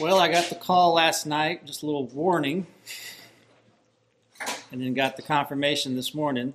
Well, 0.00 0.18
I 0.18 0.32
got 0.32 0.48
the 0.48 0.54
call 0.54 0.94
last 0.94 1.26
night, 1.26 1.66
just 1.66 1.82
a 1.82 1.86
little 1.86 2.06
warning, 2.06 2.66
and 4.72 4.80
then 4.80 4.94
got 4.94 5.16
the 5.16 5.22
confirmation 5.22 5.94
this 5.94 6.14
morning. 6.14 6.54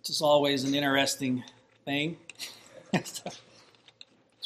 It's 0.00 0.08
just 0.08 0.22
always 0.22 0.64
an 0.64 0.74
interesting 0.74 1.44
thing. 1.84 2.16
so 3.04 3.30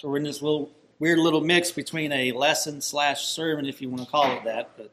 we're 0.03 0.19
in 0.19 0.25
this 0.25 0.43
little 0.43 0.71
weird 0.99 1.21
little 1.21 1.41
mix 1.41 1.73
between 1.73 2.13
a 2.13 2.33
lesson 2.33 2.83
slash 2.83 3.25
sermon, 3.29 3.65
if 3.65 3.81
you 3.81 3.89
want 3.89 4.03
to 4.03 4.11
call 4.11 4.31
it 4.33 4.45
that, 4.45 4.73
but 4.77 4.93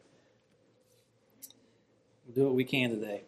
we'll 2.25 2.35
do 2.35 2.45
what 2.45 2.55
we 2.55 2.63
can 2.63 2.91
today. 2.91 3.23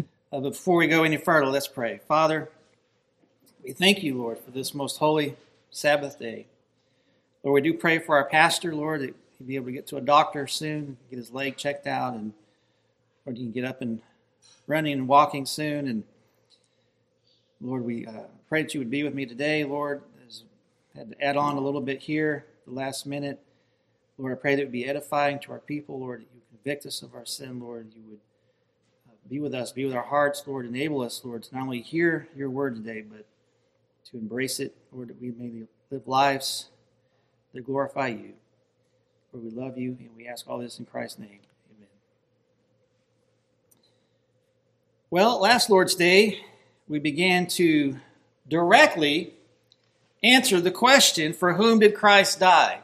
Uh, 0.00 0.40
but 0.40 0.50
before 0.50 0.78
we 0.78 0.88
go 0.88 1.04
any 1.04 1.16
further, 1.16 1.46
let's 1.46 1.68
pray. 1.68 2.00
Father, 2.08 2.50
we 3.62 3.70
thank 3.70 4.02
you, 4.02 4.18
Lord, 4.18 4.40
for 4.40 4.50
this 4.50 4.74
most 4.74 4.96
holy 4.96 5.36
Sabbath 5.70 6.18
day. 6.18 6.46
Lord, 7.44 7.62
we 7.62 7.70
do 7.70 7.76
pray 7.76 7.98
for 7.98 8.16
our 8.16 8.24
pastor, 8.24 8.74
Lord, 8.74 9.02
that 9.02 9.14
he'll 9.38 9.46
be 9.46 9.56
able 9.56 9.66
to 9.66 9.72
get 9.72 9.86
to 9.88 9.96
a 9.96 10.00
doctor 10.00 10.46
soon, 10.46 10.96
get 11.10 11.18
his 11.18 11.30
leg 11.30 11.56
checked 11.56 11.86
out, 11.86 12.14
and 12.14 12.32
Lord, 13.24 13.38
he 13.38 13.44
can 13.44 13.52
get 13.52 13.64
up 13.64 13.80
and 13.80 14.00
running 14.66 14.94
and 14.94 15.08
walking 15.08 15.46
soon. 15.46 15.86
And 15.86 16.02
Lord, 17.60 17.84
we 17.84 18.06
uh, 18.06 18.22
pray 18.48 18.62
that 18.62 18.74
you 18.74 18.80
would 18.80 18.90
be 18.90 19.04
with 19.04 19.14
me 19.14 19.24
today, 19.24 19.64
Lord. 19.64 20.02
As 20.26 20.42
I 20.94 20.98
had 20.98 21.10
to 21.10 21.24
add 21.24 21.36
on 21.36 21.56
a 21.56 21.60
little 21.60 21.80
bit 21.80 22.00
here, 22.00 22.46
the 22.66 22.74
last 22.74 23.06
minute. 23.06 23.40
Lord, 24.18 24.32
I 24.32 24.36
pray 24.36 24.54
that 24.56 24.62
it 24.62 24.64
would 24.66 24.72
be 24.72 24.86
edifying 24.86 25.38
to 25.40 25.52
our 25.52 25.60
people, 25.60 26.00
Lord, 26.00 26.20
that 26.20 26.28
you 26.34 26.40
convict 26.50 26.86
us 26.86 27.02
of 27.02 27.14
our 27.14 27.24
sin, 27.24 27.60
Lord. 27.60 27.92
You 27.94 28.02
would 28.10 28.20
uh, 29.08 29.14
be 29.28 29.38
with 29.38 29.54
us, 29.54 29.70
be 29.70 29.84
with 29.84 29.94
our 29.94 30.02
hearts, 30.02 30.42
Lord. 30.44 30.66
Enable 30.66 31.02
us, 31.02 31.22
Lord, 31.24 31.44
to 31.44 31.54
not 31.54 31.62
only 31.62 31.82
hear 31.82 32.28
your 32.36 32.50
word 32.50 32.74
today, 32.74 33.02
but 33.02 33.26
to 34.10 34.16
embrace 34.18 34.58
it, 34.58 34.74
Lord, 34.90 35.08
that 35.08 35.20
we 35.20 35.30
may 35.30 35.66
live 35.90 36.08
lives 36.08 36.70
that 37.58 37.66
glorify 37.66 38.08
you. 38.08 38.34
For 39.30 39.38
we 39.38 39.50
love 39.50 39.76
you, 39.76 39.96
and 39.98 40.10
we 40.16 40.28
ask 40.28 40.48
all 40.48 40.58
this 40.58 40.78
in 40.78 40.86
Christ's 40.86 41.18
name. 41.18 41.40
Amen. 41.76 41.88
Well, 45.10 45.40
last 45.40 45.68
Lord's 45.68 45.96
Day, 45.96 46.40
we 46.86 47.00
began 47.00 47.46
to 47.48 47.96
directly 48.48 49.34
answer 50.22 50.60
the 50.60 50.70
question 50.70 51.32
for 51.32 51.54
whom 51.54 51.80
did 51.80 51.96
Christ 51.96 52.38
die? 52.38 52.80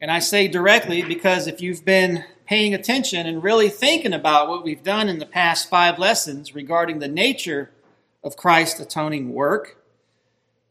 And 0.00 0.10
I 0.10 0.18
say 0.18 0.48
directly 0.48 1.02
because 1.02 1.46
if 1.46 1.60
you've 1.60 1.84
been 1.84 2.24
paying 2.44 2.74
attention 2.74 3.26
and 3.26 3.42
really 3.42 3.68
thinking 3.68 4.12
about 4.12 4.48
what 4.48 4.64
we've 4.64 4.82
done 4.82 5.08
in 5.08 5.20
the 5.20 5.26
past 5.26 5.70
five 5.70 5.96
lessons 5.96 6.56
regarding 6.56 6.98
the 6.98 7.08
nature 7.08 7.70
of 8.24 8.36
Christ's 8.36 8.80
atoning 8.80 9.32
work, 9.32 9.81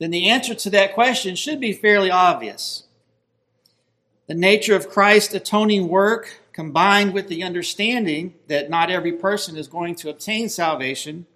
then 0.01 0.09
the 0.09 0.29
answer 0.29 0.55
to 0.55 0.69
that 0.71 0.95
question 0.95 1.35
should 1.35 1.59
be 1.59 1.73
fairly 1.73 2.09
obvious. 2.09 2.85
The 4.25 4.33
nature 4.33 4.75
of 4.75 4.89
Christ's 4.89 5.35
atoning 5.35 5.89
work, 5.89 6.39
combined 6.53 7.13
with 7.13 7.27
the 7.27 7.43
understanding 7.43 8.33
that 8.47 8.67
not 8.67 8.89
every 8.89 9.11
person 9.11 9.55
is 9.55 9.67
going 9.67 9.93
to 9.95 10.09
obtain 10.09 10.49
salvation, 10.49 11.27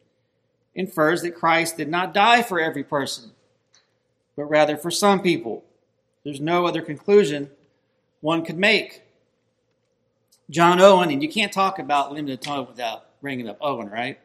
infers 0.74 1.22
that 1.22 1.36
Christ 1.36 1.78
did 1.78 1.90
not 1.90 2.12
die 2.12 2.42
for 2.42 2.60
every 2.60 2.84
person, 2.84 3.34
but 4.36 4.46
rather 4.46 4.78
for 4.78 4.90
some 4.90 5.22
people. 5.22 5.64
There's 6.24 6.42
no 6.42 6.66
other 6.66 6.82
conclusion 6.82 7.52
one 8.22 8.44
could 8.44 8.58
make. 8.58 9.04
John 10.50 10.82
Owen, 10.82 11.12
and 11.12 11.22
you 11.22 11.30
can't 11.30 11.54
talk 11.54 11.78
about 11.78 12.12
limited 12.12 12.40
atonement 12.40 12.70
without 12.70 13.22
bringing 13.22 13.48
up 13.48 13.60
Owen, 13.62 13.92
right? 13.92 14.18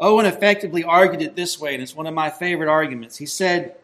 Owen 0.00 0.26
effectively 0.26 0.84
argued 0.84 1.22
it 1.22 1.34
this 1.34 1.58
way, 1.58 1.74
and 1.74 1.82
it's 1.82 1.96
one 1.96 2.06
of 2.06 2.14
my 2.14 2.30
favorite 2.30 2.68
arguments. 2.68 3.16
He 3.16 3.26
said, 3.26 3.74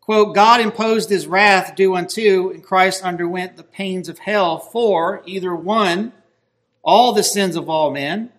quote, 0.00 0.34
God 0.34 0.60
imposed 0.60 1.08
his 1.08 1.26
wrath 1.26 1.74
due 1.74 1.94
unto, 1.94 2.50
and 2.52 2.62
Christ 2.62 3.02
underwent 3.02 3.56
the 3.56 3.62
pains 3.62 4.08
of 4.08 4.18
hell 4.18 4.58
for 4.58 5.22
either 5.24 5.54
one, 5.54 6.12
all 6.82 7.12
the 7.12 7.22
sins 7.22 7.56
of 7.56 7.70
all 7.70 7.90
men, 7.90 8.30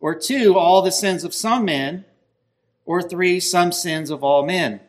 or 0.00 0.14
two, 0.14 0.56
all 0.56 0.80
the 0.80 0.92
sins 0.92 1.24
of 1.24 1.34
some 1.34 1.66
men, 1.66 2.04
or 2.86 3.02
three, 3.02 3.38
some 3.38 3.70
sins 3.70 4.08
of 4.10 4.24
all 4.24 4.44
men. 4.44 4.80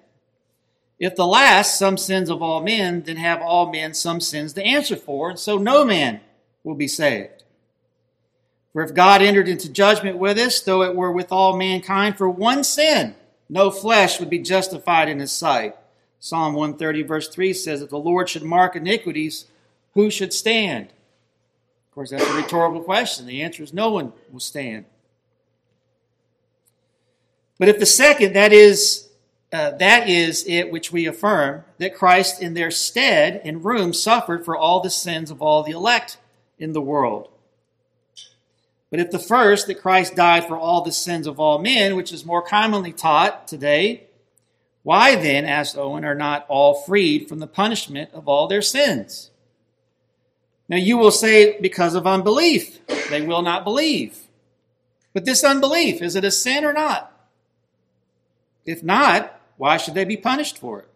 If 0.98 1.16
the 1.16 1.28
last, 1.28 1.78
some 1.78 1.98
sins 1.98 2.30
of 2.30 2.42
all 2.42 2.62
men, 2.62 3.04
then 3.04 3.18
have 3.18 3.42
all 3.42 3.72
men 3.72 3.94
some 3.94 4.22
sins 4.22 4.54
to 4.54 4.64
answer 4.64 4.96
for, 4.96 5.32
and 5.32 5.40
so 5.40 5.58
no 5.58 5.84
man 5.84 6.22
will 6.64 6.76
be 6.76 6.88
saved. 6.88 7.41
For 8.74 8.82
if 8.82 8.94
God 8.94 9.22
entered 9.22 9.50
into 9.50 9.72
judgment 9.72 10.18
with 10.18 10.38
us, 10.38 10.62
though 10.62 10.84
it 10.84 10.96
were 10.96 11.12
with 11.12 11.32
all 11.32 11.58
mankind 11.58 12.18
for 12.18 12.30
one 12.30 12.64
sin, 12.64 13.16
no 13.50 13.70
flesh 13.70 14.20
would 14.20 14.30
be 14.30 14.40
justified 14.40 15.10
in 15.10 15.20
his 15.20 15.32
sight. 15.32 15.76
Psalm 16.20 16.54
130, 16.54 17.04
verse 17.04 17.28
3 17.28 17.52
says, 17.54 17.82
If 17.82 17.90
the 17.90 17.98
Lord 17.98 18.30
should 18.30 18.44
mark 18.44 18.76
iniquities, 18.76 19.48
who 19.94 20.10
should 20.10 20.32
stand? 20.32 20.88
Of 20.88 21.96
course, 21.96 22.12
that's 22.12 22.24
a 22.24 22.34
rhetorical 22.34 22.82
question. 22.82 23.26
The 23.26 23.42
answer 23.42 23.64
is 23.64 23.74
no 23.74 23.90
one 23.90 24.14
will 24.32 24.40
stand. 24.40 24.86
But 27.60 27.68
if 27.68 27.80
the 27.80 27.86
second, 27.86 28.34
that 28.34 28.54
is, 28.54 29.10
uh, 29.52 29.72
that 29.72 30.08
is 30.08 30.46
it 30.48 30.72
which 30.72 30.92
we 30.92 31.06
affirm, 31.06 31.66
that 31.80 31.94
Christ 31.94 32.42
in 32.42 32.54
their 32.54 32.72
stead 32.72 33.42
and 33.44 33.66
room 33.66 33.94
suffered 33.94 34.46
for 34.46 34.56
all 34.56 34.80
the 34.80 34.90
sins 34.90 35.30
of 35.30 35.42
all 35.42 35.62
the 35.62 35.74
elect 35.74 36.18
in 36.58 36.72
the 36.72 36.82
world. 36.82 37.30
But 38.92 39.00
if 39.00 39.10
the 39.10 39.20
first, 39.20 39.68
that 39.68 39.82
Christ 39.82 40.16
died 40.16 40.46
for 40.46 40.58
all 40.58 40.82
the 40.82 40.92
sins 40.92 41.26
of 41.26 41.40
all 41.40 41.60
men, 41.60 41.96
which 41.96 42.12
is 42.12 42.26
more 42.26 42.42
commonly 42.42 42.92
taught 42.92 43.48
today, 43.48 44.04
why 44.84 45.16
then, 45.16 45.46
asked 45.46 45.78
Owen, 45.78 46.04
are 46.04 46.14
not 46.14 46.46
all 46.50 46.74
freed 46.74 47.30
from 47.30 47.40
the 47.40 47.48
punishment 47.48 48.12
of 48.14 48.28
all 48.28 48.48
their 48.48 48.62
sins? 48.62 49.32
Now 50.68 50.78
you 50.78 50.98
will 50.98 51.12
say, 51.12 51.60
because 51.62 51.96
of 51.96 52.06
unbelief, 52.06 52.86
they 53.10 53.22
will 53.22 53.42
not 53.42 53.64
believe. 53.64 54.18
But 55.14 55.26
this 55.26 55.44
unbelief, 55.44 56.02
is 56.02 56.16
it 56.16 56.26
a 56.26 56.32
sin 56.32 56.66
or 56.66 56.74
not? 56.74 57.12
If 58.66 58.84
not, 58.84 59.40
why 59.58 59.78
should 59.78 59.94
they 59.94 60.06
be 60.06 60.18
punished 60.18 60.58
for 60.58 60.80
it? 60.80 60.88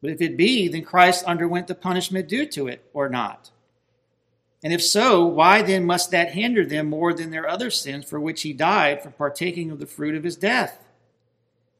But 0.00 0.10
if 0.10 0.20
it 0.20 0.36
be, 0.36 0.68
then 0.68 0.84
Christ 0.84 1.24
underwent 1.24 1.66
the 1.66 1.74
punishment 1.74 2.28
due 2.28 2.46
to 2.46 2.68
it 2.68 2.84
or 2.92 3.08
not. 3.08 3.50
And 4.62 4.72
if 4.72 4.82
so, 4.82 5.24
why 5.24 5.62
then 5.62 5.84
must 5.84 6.10
that 6.10 6.32
hinder 6.32 6.66
them 6.66 6.90
more 6.90 7.14
than 7.14 7.30
their 7.30 7.48
other 7.48 7.70
sins 7.70 8.04
for 8.04 8.18
which 8.18 8.42
he 8.42 8.52
died 8.52 9.02
from 9.02 9.12
partaking 9.12 9.70
of 9.70 9.78
the 9.78 9.86
fruit 9.86 10.16
of 10.16 10.24
his 10.24 10.36
death? 10.36 10.84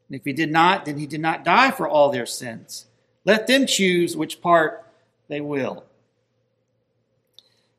And 0.07 0.15
if 0.15 0.23
he 0.23 0.33
did 0.33 0.51
not, 0.51 0.85
then 0.85 0.97
he 0.97 1.05
did 1.05 1.19
not 1.19 1.43
die 1.43 1.71
for 1.71 1.87
all 1.87 2.09
their 2.09 2.25
sins. 2.25 2.85
Let 3.25 3.47
them 3.47 3.65
choose 3.65 4.15
which 4.15 4.41
part 4.41 4.85
they 5.27 5.41
will. 5.41 5.83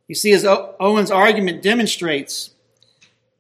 You 0.07 0.15
see, 0.15 0.33
as 0.33 0.45
Owen's 0.45 1.11
argument 1.11 1.63
demonstrates, 1.63 2.51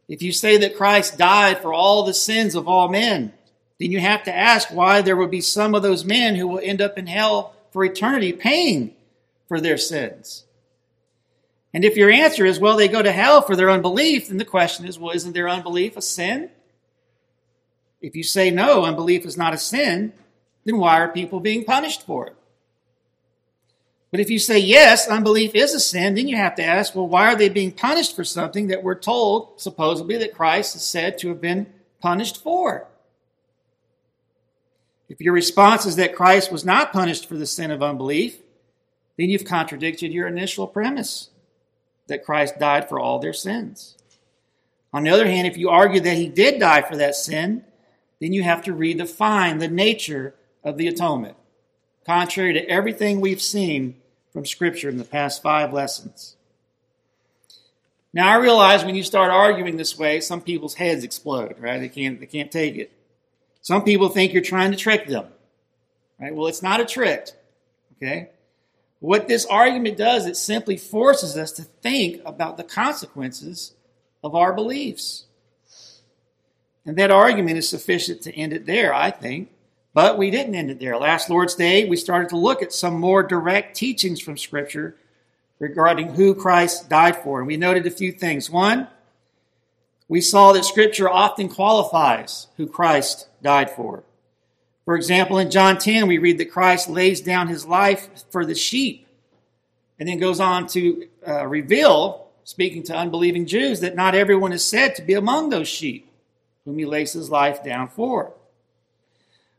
if 0.08 0.22
you 0.22 0.32
say 0.32 0.56
that 0.56 0.76
Christ 0.76 1.18
died 1.18 1.58
for 1.58 1.74
all 1.74 2.04
the 2.04 2.14
sins 2.14 2.54
of 2.54 2.66
all 2.66 2.88
men, 2.88 3.32
then 3.78 3.90
you 3.90 4.00
have 4.00 4.24
to 4.24 4.34
ask 4.34 4.68
why 4.72 5.02
there 5.02 5.16
will 5.16 5.28
be 5.28 5.40
some 5.40 5.74
of 5.74 5.82
those 5.82 6.04
men 6.04 6.36
who 6.36 6.48
will 6.48 6.60
end 6.62 6.80
up 6.80 6.98
in 6.98 7.06
hell 7.06 7.54
for 7.70 7.84
eternity 7.84 8.32
paying 8.32 8.94
for 9.46 9.60
their 9.60 9.78
sins. 9.78 10.44
And 11.72 11.84
if 11.84 11.96
your 11.96 12.10
answer 12.10 12.44
is, 12.44 12.58
well, 12.58 12.76
they 12.76 12.88
go 12.88 13.02
to 13.02 13.12
hell 13.12 13.42
for 13.42 13.54
their 13.54 13.70
unbelief, 13.70 14.28
then 14.28 14.38
the 14.38 14.44
question 14.44 14.86
is, 14.86 14.98
well, 14.98 15.14
isn't 15.14 15.32
their 15.32 15.48
unbelief 15.48 15.96
a 15.96 16.02
sin? 16.02 16.50
If 18.00 18.16
you 18.16 18.22
say 18.22 18.50
no, 18.50 18.84
unbelief 18.84 19.24
is 19.24 19.36
not 19.36 19.54
a 19.54 19.58
sin, 19.58 20.12
then 20.64 20.78
why 20.78 21.00
are 21.00 21.08
people 21.08 21.38
being 21.38 21.64
punished 21.64 22.04
for 22.04 22.26
it? 22.26 22.36
But 24.10 24.20
if 24.20 24.28
you 24.28 24.40
say 24.40 24.58
yes, 24.58 25.06
unbelief 25.06 25.54
is 25.54 25.72
a 25.72 25.78
sin, 25.78 26.14
then 26.14 26.26
you 26.26 26.36
have 26.36 26.56
to 26.56 26.64
ask, 26.64 26.96
well, 26.96 27.06
why 27.06 27.32
are 27.32 27.36
they 27.36 27.48
being 27.48 27.70
punished 27.70 28.16
for 28.16 28.24
something 28.24 28.66
that 28.66 28.82
we're 28.82 28.98
told, 28.98 29.60
supposedly, 29.60 30.16
that 30.16 30.34
Christ 30.34 30.74
is 30.74 30.82
said 30.82 31.18
to 31.18 31.28
have 31.28 31.40
been 31.40 31.72
punished 32.00 32.42
for? 32.42 32.88
If 35.08 35.20
your 35.20 35.32
response 35.32 35.86
is 35.86 35.96
that 35.96 36.16
Christ 36.16 36.50
was 36.50 36.64
not 36.64 36.92
punished 36.92 37.28
for 37.28 37.36
the 37.36 37.46
sin 37.46 37.70
of 37.70 37.82
unbelief, 37.82 38.38
then 39.16 39.28
you've 39.28 39.44
contradicted 39.44 40.12
your 40.12 40.26
initial 40.26 40.66
premise 40.66 41.29
that 42.10 42.24
Christ 42.24 42.58
died 42.58 42.88
for 42.88 43.00
all 43.00 43.18
their 43.18 43.32
sins. 43.32 43.96
On 44.92 45.04
the 45.04 45.10
other 45.10 45.26
hand, 45.26 45.46
if 45.46 45.56
you 45.56 45.70
argue 45.70 46.00
that 46.00 46.16
he 46.16 46.28
did 46.28 46.60
die 46.60 46.82
for 46.82 46.96
that 46.96 47.14
sin, 47.14 47.64
then 48.20 48.32
you 48.32 48.42
have 48.42 48.62
to 48.64 48.74
redefine 48.74 49.58
the 49.58 49.68
nature 49.68 50.34
of 50.62 50.76
the 50.76 50.88
atonement, 50.88 51.36
contrary 52.04 52.52
to 52.52 52.68
everything 52.68 53.20
we've 53.20 53.40
seen 53.40 53.96
from 54.32 54.44
Scripture 54.44 54.88
in 54.88 54.98
the 54.98 55.04
past 55.04 55.42
five 55.42 55.72
lessons. 55.72 56.36
Now, 58.12 58.28
I 58.28 58.36
realize 58.36 58.84
when 58.84 58.96
you 58.96 59.04
start 59.04 59.30
arguing 59.30 59.76
this 59.76 59.96
way, 59.96 60.20
some 60.20 60.40
people's 60.40 60.74
heads 60.74 61.04
explode, 61.04 61.56
right? 61.60 61.78
They 61.78 61.88
can't, 61.88 62.18
they 62.18 62.26
can't 62.26 62.50
take 62.50 62.76
it. 62.76 62.92
Some 63.62 63.84
people 63.84 64.08
think 64.08 64.32
you're 64.32 64.42
trying 64.42 64.72
to 64.72 64.76
trick 64.76 65.06
them, 65.06 65.26
right? 66.20 66.34
Well, 66.34 66.48
it's 66.48 66.62
not 66.62 66.80
a 66.80 66.84
trick, 66.84 67.28
okay? 67.96 68.30
What 69.00 69.28
this 69.28 69.46
argument 69.46 69.96
does, 69.96 70.26
it 70.26 70.36
simply 70.36 70.76
forces 70.76 71.36
us 71.36 71.52
to 71.52 71.62
think 71.62 72.20
about 72.24 72.56
the 72.56 72.64
consequences 72.64 73.72
of 74.22 74.34
our 74.34 74.52
beliefs. 74.52 75.24
And 76.84 76.96
that 76.96 77.10
argument 77.10 77.58
is 77.58 77.68
sufficient 77.68 78.22
to 78.22 78.34
end 78.34 78.52
it 78.52 78.66
there, 78.66 78.94
I 78.94 79.10
think. 79.10 79.50
But 79.92 80.18
we 80.18 80.30
didn't 80.30 80.54
end 80.54 80.70
it 80.70 80.78
there. 80.78 80.96
Last 80.96 81.30
Lord's 81.30 81.54
Day, 81.54 81.88
we 81.88 81.96
started 81.96 82.28
to 82.28 82.36
look 82.36 82.62
at 82.62 82.72
some 82.72 82.94
more 82.94 83.22
direct 83.22 83.74
teachings 83.74 84.20
from 84.20 84.38
Scripture 84.38 84.96
regarding 85.58 86.14
who 86.14 86.34
Christ 86.34 86.88
died 86.88 87.16
for. 87.16 87.38
And 87.38 87.46
we 87.46 87.56
noted 87.56 87.86
a 87.86 87.90
few 87.90 88.12
things. 88.12 88.50
One, 88.50 88.86
we 90.08 90.20
saw 90.20 90.52
that 90.52 90.64
Scripture 90.64 91.08
often 91.08 91.48
qualifies 91.48 92.48
who 92.56 92.66
Christ 92.66 93.28
died 93.42 93.70
for. 93.70 94.04
For 94.90 94.96
example, 94.96 95.38
in 95.38 95.52
John 95.52 95.78
10, 95.78 96.08
we 96.08 96.18
read 96.18 96.38
that 96.38 96.50
Christ 96.50 96.88
lays 96.88 97.20
down 97.20 97.46
his 97.46 97.64
life 97.64 98.08
for 98.32 98.44
the 98.44 98.56
sheep 98.56 99.06
and 100.00 100.08
then 100.08 100.18
goes 100.18 100.40
on 100.40 100.66
to 100.66 101.06
uh, 101.28 101.46
reveal, 101.46 102.26
speaking 102.42 102.82
to 102.82 102.96
unbelieving 102.96 103.46
Jews, 103.46 103.78
that 103.78 103.94
not 103.94 104.16
everyone 104.16 104.52
is 104.52 104.64
said 104.64 104.96
to 104.96 105.02
be 105.02 105.14
among 105.14 105.50
those 105.50 105.68
sheep 105.68 106.10
whom 106.64 106.76
he 106.76 106.86
lays 106.86 107.12
his 107.12 107.30
life 107.30 107.62
down 107.62 107.86
for. 107.86 108.32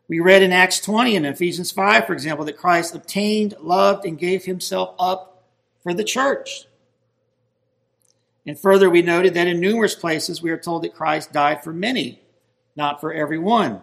We 0.10 0.20
read 0.20 0.44
in 0.44 0.52
Acts 0.52 0.82
20 0.82 1.16
and 1.16 1.26
Ephesians 1.26 1.72
5, 1.72 2.08
for 2.08 2.12
example, 2.12 2.44
that 2.44 2.58
Christ 2.58 2.94
obtained, 2.94 3.56
loved, 3.62 4.06
and 4.06 4.20
gave 4.20 4.44
himself 4.44 4.96
up 5.00 5.46
for 5.82 5.94
the 5.94 6.04
church. 6.04 6.66
And 8.46 8.60
further, 8.60 8.90
we 8.90 9.02
noted 9.02 9.34
that 9.36 9.48
in 9.48 9.62
numerous 9.62 9.96
places 9.96 10.42
we 10.42 10.52
are 10.52 10.58
told 10.58 10.84
that 10.84 10.94
Christ 10.94 11.32
died 11.32 11.64
for 11.64 11.72
many, 11.72 12.20
not 12.76 13.00
for 13.00 13.14
every 13.14 13.40
one. 13.40 13.82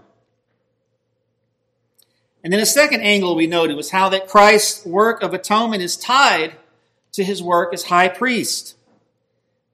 And 2.43 2.53
then 2.53 2.61
a 2.61 2.67
second 2.67 3.03
angle 3.03 3.35
we 3.35 3.47
noted 3.47 3.77
was 3.77 3.91
how 3.91 4.09
that 4.11 4.29
Christ's 4.29 4.87
work 4.87 5.23
of 5.23 5.35
atonement 5.35 5.83
is 5.83 5.97
tied 5.97 6.55
to 7.13 7.25
his 7.25 7.43
work 7.43 7.75
as 7.75 7.85
high 7.85 8.09
priest. 8.09 8.77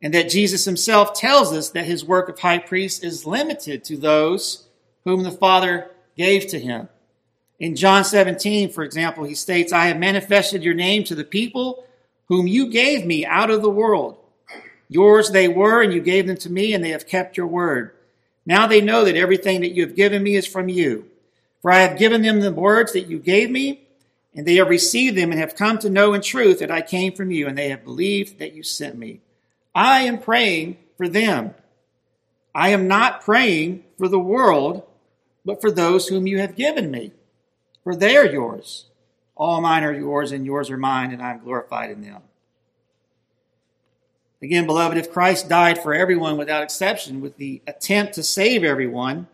And 0.00 0.12
that 0.14 0.30
Jesus 0.30 0.64
himself 0.64 1.14
tells 1.14 1.52
us 1.52 1.70
that 1.70 1.86
his 1.86 2.04
work 2.04 2.28
of 2.28 2.38
high 2.38 2.58
priest 2.58 3.04
is 3.04 3.26
limited 3.26 3.84
to 3.84 3.96
those 3.96 4.66
whom 5.04 5.22
the 5.22 5.30
Father 5.30 5.90
gave 6.16 6.46
to 6.48 6.58
him. 6.58 6.88
In 7.58 7.76
John 7.76 8.04
17, 8.04 8.70
for 8.70 8.82
example, 8.82 9.24
he 9.24 9.34
states, 9.34 9.72
I 9.72 9.86
have 9.86 9.98
manifested 9.98 10.62
your 10.62 10.74
name 10.74 11.04
to 11.04 11.14
the 11.14 11.24
people 11.24 11.84
whom 12.28 12.46
you 12.46 12.68
gave 12.70 13.06
me 13.06 13.24
out 13.24 13.50
of 13.50 13.62
the 13.62 13.70
world. 13.70 14.18
Yours 14.88 15.30
they 15.30 15.48
were, 15.48 15.82
and 15.82 15.92
you 15.92 16.00
gave 16.00 16.26
them 16.26 16.36
to 16.38 16.50
me, 16.50 16.74
and 16.74 16.84
they 16.84 16.90
have 16.90 17.06
kept 17.06 17.36
your 17.36 17.46
word. 17.46 17.92
Now 18.46 18.66
they 18.66 18.80
know 18.80 19.04
that 19.04 19.16
everything 19.16 19.60
that 19.60 19.72
you 19.72 19.86
have 19.86 19.96
given 19.96 20.22
me 20.22 20.34
is 20.34 20.46
from 20.46 20.68
you. 20.68 21.10
For 21.64 21.70
I 21.70 21.78
have 21.78 21.96
given 21.96 22.20
them 22.20 22.40
the 22.40 22.52
words 22.52 22.92
that 22.92 23.06
you 23.06 23.18
gave 23.18 23.50
me, 23.50 23.80
and 24.34 24.46
they 24.46 24.56
have 24.56 24.68
received 24.68 25.16
them 25.16 25.30
and 25.30 25.40
have 25.40 25.56
come 25.56 25.78
to 25.78 25.88
know 25.88 26.12
in 26.12 26.20
truth 26.20 26.58
that 26.58 26.70
I 26.70 26.82
came 26.82 27.14
from 27.14 27.30
you, 27.30 27.46
and 27.46 27.56
they 27.56 27.70
have 27.70 27.84
believed 27.84 28.38
that 28.38 28.52
you 28.52 28.62
sent 28.62 28.98
me. 28.98 29.22
I 29.74 30.02
am 30.02 30.18
praying 30.18 30.76
for 30.98 31.08
them. 31.08 31.54
I 32.54 32.68
am 32.68 32.86
not 32.86 33.22
praying 33.22 33.82
for 33.96 34.08
the 34.08 34.18
world, 34.18 34.82
but 35.42 35.62
for 35.62 35.70
those 35.70 36.08
whom 36.08 36.26
you 36.26 36.38
have 36.38 36.54
given 36.54 36.90
me, 36.90 37.12
for 37.82 37.96
they 37.96 38.14
are 38.18 38.26
yours. 38.26 38.84
All 39.34 39.62
mine 39.62 39.84
are 39.84 39.94
yours, 39.94 40.32
and 40.32 40.44
yours 40.44 40.68
are 40.68 40.76
mine, 40.76 41.12
and 41.12 41.22
I 41.22 41.30
am 41.30 41.44
glorified 41.44 41.90
in 41.90 42.02
them. 42.02 42.20
Again, 44.42 44.66
beloved, 44.66 44.98
if 44.98 45.10
Christ 45.10 45.48
died 45.48 45.78
for 45.82 45.94
everyone 45.94 46.36
without 46.36 46.62
exception 46.62 47.22
with 47.22 47.38
the 47.38 47.62
attempt 47.66 48.12
to 48.16 48.22
save 48.22 48.64
everyone, 48.64 49.28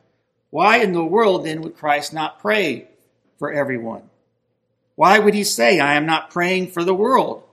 why 0.50 0.78
in 0.78 0.92
the 0.92 1.04
world 1.04 1.44
then 1.44 1.62
would 1.62 1.76
Christ 1.76 2.12
not 2.12 2.40
pray 2.40 2.88
for 3.38 3.52
everyone? 3.52 4.02
Why 4.96 5.18
would 5.18 5.34
he 5.34 5.44
say, 5.44 5.80
I 5.80 5.94
am 5.94 6.06
not 6.06 6.30
praying 6.30 6.72
for 6.72 6.84
the 6.84 6.94
world, 6.94 7.44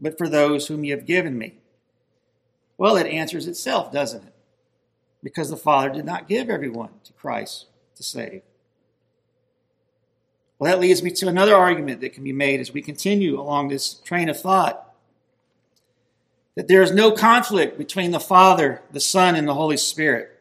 but 0.00 0.18
for 0.18 0.28
those 0.28 0.66
whom 0.66 0.84
you 0.84 0.94
have 0.96 1.06
given 1.06 1.38
me? 1.38 1.54
Well, 2.76 2.96
it 2.96 3.06
answers 3.06 3.46
itself, 3.46 3.92
doesn't 3.92 4.24
it? 4.24 4.32
because 5.22 5.50
the 5.50 5.56
Father 5.56 5.90
did 5.90 6.04
not 6.04 6.28
give 6.28 6.50
everyone 6.50 6.90
to 7.04 7.12
Christ 7.12 7.66
to 7.96 8.02
save. 8.02 8.42
Well, 10.58 10.70
that 10.70 10.80
leads 10.80 11.02
me 11.02 11.10
to 11.12 11.28
another 11.28 11.54
argument 11.54 12.00
that 12.00 12.12
can 12.12 12.24
be 12.24 12.32
made 12.32 12.60
as 12.60 12.72
we 12.72 12.82
continue 12.82 13.40
along 13.40 13.68
this 13.68 13.94
train 13.94 14.28
of 14.28 14.40
thought 14.40 14.94
that 16.54 16.68
there 16.68 16.82
is 16.82 16.92
no 16.92 17.10
conflict 17.10 17.78
between 17.78 18.10
the 18.10 18.20
Father, 18.20 18.82
the 18.90 19.00
Son, 19.00 19.34
and 19.34 19.48
the 19.48 19.54
Holy 19.54 19.76
Spirit. 19.76 20.38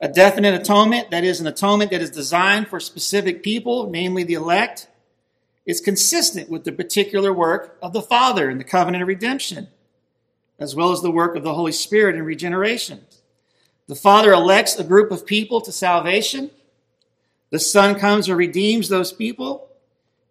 A 0.00 0.08
definite 0.08 0.54
atonement, 0.54 1.10
that 1.10 1.24
is, 1.24 1.40
an 1.40 1.46
atonement 1.46 1.90
that 1.90 2.02
is 2.02 2.10
designed 2.10 2.68
for 2.68 2.78
specific 2.78 3.42
people, 3.42 3.90
namely 3.90 4.22
the 4.22 4.34
elect, 4.34 4.88
is 5.66 5.80
consistent 5.80 6.48
with 6.48 6.64
the 6.64 6.72
particular 6.72 7.32
work 7.32 7.76
of 7.82 7.92
the 7.92 8.02
Father 8.02 8.48
in 8.48 8.58
the 8.58 8.64
covenant 8.64 9.02
of 9.02 9.08
redemption 9.08 9.68
as 10.58 10.74
well 10.74 10.90
as 10.90 11.02
the 11.02 11.10
work 11.10 11.36
of 11.36 11.44
the 11.44 11.54
Holy 11.54 11.72
Spirit 11.72 12.16
in 12.16 12.24
regeneration. 12.24 13.06
The 13.86 13.94
Father 13.94 14.32
elects 14.32 14.76
a 14.76 14.84
group 14.84 15.10
of 15.10 15.24
people 15.24 15.60
to 15.62 15.72
salvation. 15.72 16.50
The 17.50 17.60
Son 17.60 17.98
comes 17.98 18.28
and 18.28 18.36
redeems 18.36 18.88
those 18.88 19.12
people. 19.12 19.68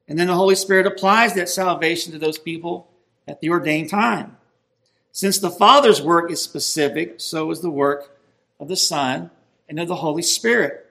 And 0.07 0.19
then 0.19 0.27
the 0.27 0.35
Holy 0.35 0.55
Spirit 0.55 0.85
applies 0.85 1.33
that 1.33 1.49
salvation 1.49 2.11
to 2.11 2.19
those 2.19 2.37
people 2.37 2.89
at 3.27 3.41
the 3.41 3.49
ordained 3.49 3.89
time. 3.89 4.37
Since 5.11 5.39
the 5.39 5.49
Father's 5.49 6.01
work 6.01 6.31
is 6.31 6.41
specific, 6.41 7.15
so 7.17 7.49
is 7.49 7.61
the 7.61 7.69
work 7.69 8.15
of 8.59 8.67
the 8.67 8.75
Son 8.75 9.31
and 9.69 9.79
of 9.79 9.87
the 9.87 9.95
Holy 9.95 10.21
Spirit. 10.21 10.85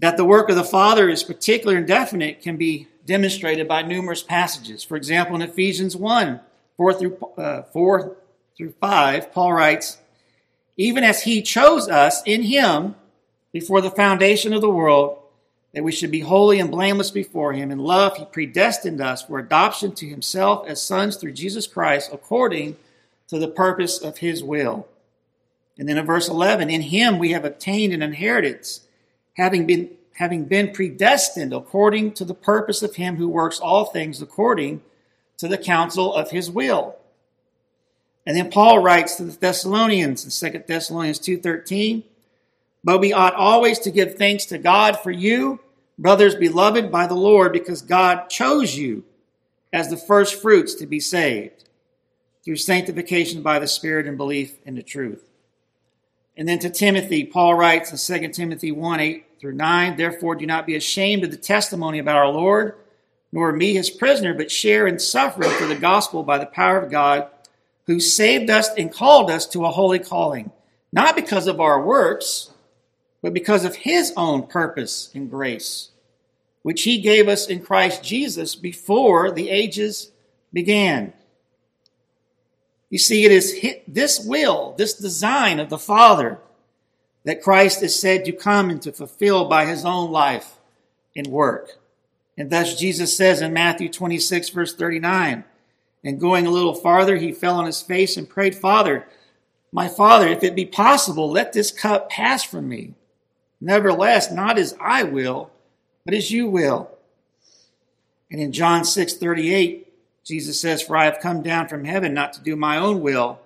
That 0.00 0.16
the 0.16 0.24
work 0.24 0.48
of 0.48 0.56
the 0.56 0.64
Father 0.64 1.08
is 1.08 1.22
particular 1.22 1.76
and 1.76 1.86
definite 1.86 2.42
can 2.42 2.56
be 2.56 2.88
demonstrated 3.04 3.68
by 3.68 3.82
numerous 3.82 4.22
passages. 4.22 4.82
For 4.82 4.96
example, 4.96 5.36
in 5.36 5.42
Ephesians 5.42 5.96
1, 5.96 6.40
4 6.76 6.94
through, 6.94 7.18
uh, 7.36 7.62
4 7.64 8.16
through 8.56 8.74
5, 8.80 9.32
Paul 9.32 9.52
writes, 9.52 9.98
Even 10.76 11.04
as 11.04 11.24
he 11.24 11.42
chose 11.42 11.88
us 11.88 12.22
in 12.24 12.42
him 12.42 12.94
before 13.52 13.80
the 13.80 13.90
foundation 13.90 14.52
of 14.52 14.60
the 14.60 14.70
world, 14.70 15.18
that 15.72 15.84
we 15.84 15.92
should 15.92 16.10
be 16.10 16.20
holy 16.20 16.58
and 16.58 16.70
blameless 16.70 17.10
before 17.10 17.52
him. 17.52 17.70
In 17.70 17.78
love, 17.78 18.16
he 18.16 18.24
predestined 18.24 19.00
us 19.00 19.22
for 19.22 19.38
adoption 19.38 19.92
to 19.96 20.06
himself 20.06 20.66
as 20.66 20.82
sons 20.82 21.16
through 21.16 21.32
Jesus 21.32 21.66
Christ, 21.66 22.10
according 22.12 22.76
to 23.28 23.38
the 23.38 23.48
purpose 23.48 23.98
of 23.98 24.18
his 24.18 24.42
will. 24.42 24.88
And 25.80 25.88
then 25.88 25.96
in 25.96 26.04
verse 26.04 26.28
11, 26.28 26.68
in 26.68 26.82
him 26.82 27.18
we 27.18 27.30
have 27.30 27.46
obtained 27.46 27.94
an 27.94 28.02
inheritance, 28.02 28.82
having 29.38 29.66
been, 29.66 29.88
having 30.16 30.44
been 30.44 30.72
predestined 30.72 31.54
according 31.54 32.12
to 32.12 32.24
the 32.26 32.34
purpose 32.34 32.82
of 32.82 32.96
him 32.96 33.16
who 33.16 33.30
works 33.30 33.58
all 33.58 33.86
things 33.86 34.20
according 34.20 34.82
to 35.38 35.48
the 35.48 35.56
counsel 35.56 36.14
of 36.14 36.32
his 36.32 36.50
will. 36.50 36.96
And 38.26 38.36
then 38.36 38.50
Paul 38.50 38.80
writes 38.80 39.16
to 39.16 39.24
the 39.24 39.32
Thessalonians 39.32 40.22
in 40.22 40.30
2 40.30 40.66
Thessalonians 40.66 41.18
2:13, 41.18 42.04
"But 42.84 42.98
we 42.98 43.14
ought 43.14 43.34
always 43.34 43.78
to 43.78 43.90
give 43.90 44.16
thanks 44.16 44.44
to 44.46 44.58
God 44.58 45.00
for 45.00 45.10
you, 45.10 45.60
brothers 45.98 46.34
beloved 46.34 46.92
by 46.92 47.06
the 47.06 47.14
Lord, 47.14 47.54
because 47.54 47.80
God 47.80 48.28
chose 48.28 48.76
you 48.76 49.04
as 49.72 49.88
the 49.88 49.96
first 49.96 50.34
fruits 50.34 50.74
to 50.74 50.84
be 50.84 51.00
saved 51.00 51.64
through 52.44 52.56
sanctification 52.56 53.40
by 53.40 53.58
the 53.58 53.66
Spirit 53.66 54.06
and 54.06 54.18
belief 54.18 54.58
in 54.66 54.74
the 54.74 54.82
truth." 54.82 55.29
And 56.40 56.48
then 56.48 56.58
to 56.60 56.70
Timothy, 56.70 57.24
Paul 57.24 57.54
writes 57.54 58.10
in 58.10 58.22
2 58.22 58.28
Timothy 58.30 58.72
1 58.72 58.98
8 58.98 59.26
through 59.38 59.52
9, 59.52 59.96
Therefore 59.96 60.34
do 60.34 60.46
not 60.46 60.66
be 60.66 60.74
ashamed 60.74 61.22
of 61.22 61.30
the 61.30 61.36
testimony 61.36 61.98
about 61.98 62.16
our 62.16 62.30
Lord 62.30 62.74
nor 63.32 63.52
me 63.52 63.74
his 63.74 63.90
prisoner, 63.90 64.34
but 64.34 64.50
share 64.50 64.86
in 64.86 64.98
suffering 64.98 65.50
for 65.50 65.66
the 65.66 65.76
gospel 65.76 66.22
by 66.22 66.38
the 66.38 66.46
power 66.46 66.78
of 66.78 66.90
God, 66.90 67.28
who 67.86 68.00
saved 68.00 68.50
us 68.50 68.68
and 68.76 68.92
called 68.92 69.30
us 69.30 69.46
to 69.48 69.64
a 69.64 69.70
holy 69.70 69.98
calling, 69.98 70.50
not 70.92 71.14
because 71.14 71.46
of 71.46 71.60
our 71.60 71.82
works, 71.84 72.50
but 73.22 73.32
because 73.32 73.64
of 73.64 73.76
his 73.76 74.12
own 74.16 74.46
purpose 74.46 75.10
and 75.14 75.30
grace, 75.30 75.90
which 76.62 76.82
he 76.82 76.98
gave 76.98 77.28
us 77.28 77.46
in 77.46 77.62
Christ 77.62 78.02
Jesus 78.02 78.54
before 78.54 79.30
the 79.30 79.50
ages 79.50 80.10
began. 80.52 81.12
You 82.90 82.98
see, 82.98 83.24
it 83.24 83.32
is 83.32 83.58
this 83.86 84.20
will, 84.20 84.74
this 84.76 84.94
design 84.94 85.60
of 85.60 85.70
the 85.70 85.78
Father 85.78 86.38
that 87.24 87.42
Christ 87.42 87.82
is 87.82 87.98
said 87.98 88.24
to 88.24 88.32
come 88.32 88.68
and 88.68 88.82
to 88.82 88.92
fulfill 88.92 89.48
by 89.48 89.64
his 89.64 89.84
own 89.84 90.10
life 90.10 90.58
and 91.14 91.26
work. 91.28 91.78
And 92.36 92.50
thus 92.50 92.78
Jesus 92.78 93.16
says 93.16 93.40
in 93.40 93.52
Matthew 93.52 93.88
26, 93.88 94.48
verse 94.50 94.74
39, 94.74 95.44
and 96.02 96.20
going 96.20 96.46
a 96.46 96.50
little 96.50 96.74
farther, 96.74 97.16
he 97.16 97.32
fell 97.32 97.56
on 97.56 97.66
his 97.66 97.82
face 97.82 98.16
and 98.16 98.28
prayed, 98.28 98.54
Father, 98.54 99.06
my 99.70 99.86
Father, 99.86 100.26
if 100.26 100.42
it 100.42 100.56
be 100.56 100.66
possible, 100.66 101.30
let 101.30 101.52
this 101.52 101.70
cup 101.70 102.10
pass 102.10 102.42
from 102.42 102.68
me. 102.68 102.94
Nevertheless, 103.60 104.32
not 104.32 104.58
as 104.58 104.74
I 104.80 105.02
will, 105.02 105.50
but 106.04 106.14
as 106.14 106.30
you 106.30 106.48
will. 106.48 106.90
And 108.30 108.40
in 108.40 108.52
John 108.52 108.84
6, 108.84 109.16
38, 109.18 109.89
Jesus 110.24 110.60
says, 110.60 110.82
For 110.82 110.96
I 110.96 111.04
have 111.04 111.20
come 111.20 111.42
down 111.42 111.68
from 111.68 111.84
heaven 111.84 112.14
not 112.14 112.32
to 112.34 112.40
do 112.40 112.56
my 112.56 112.76
own 112.76 113.00
will, 113.00 113.40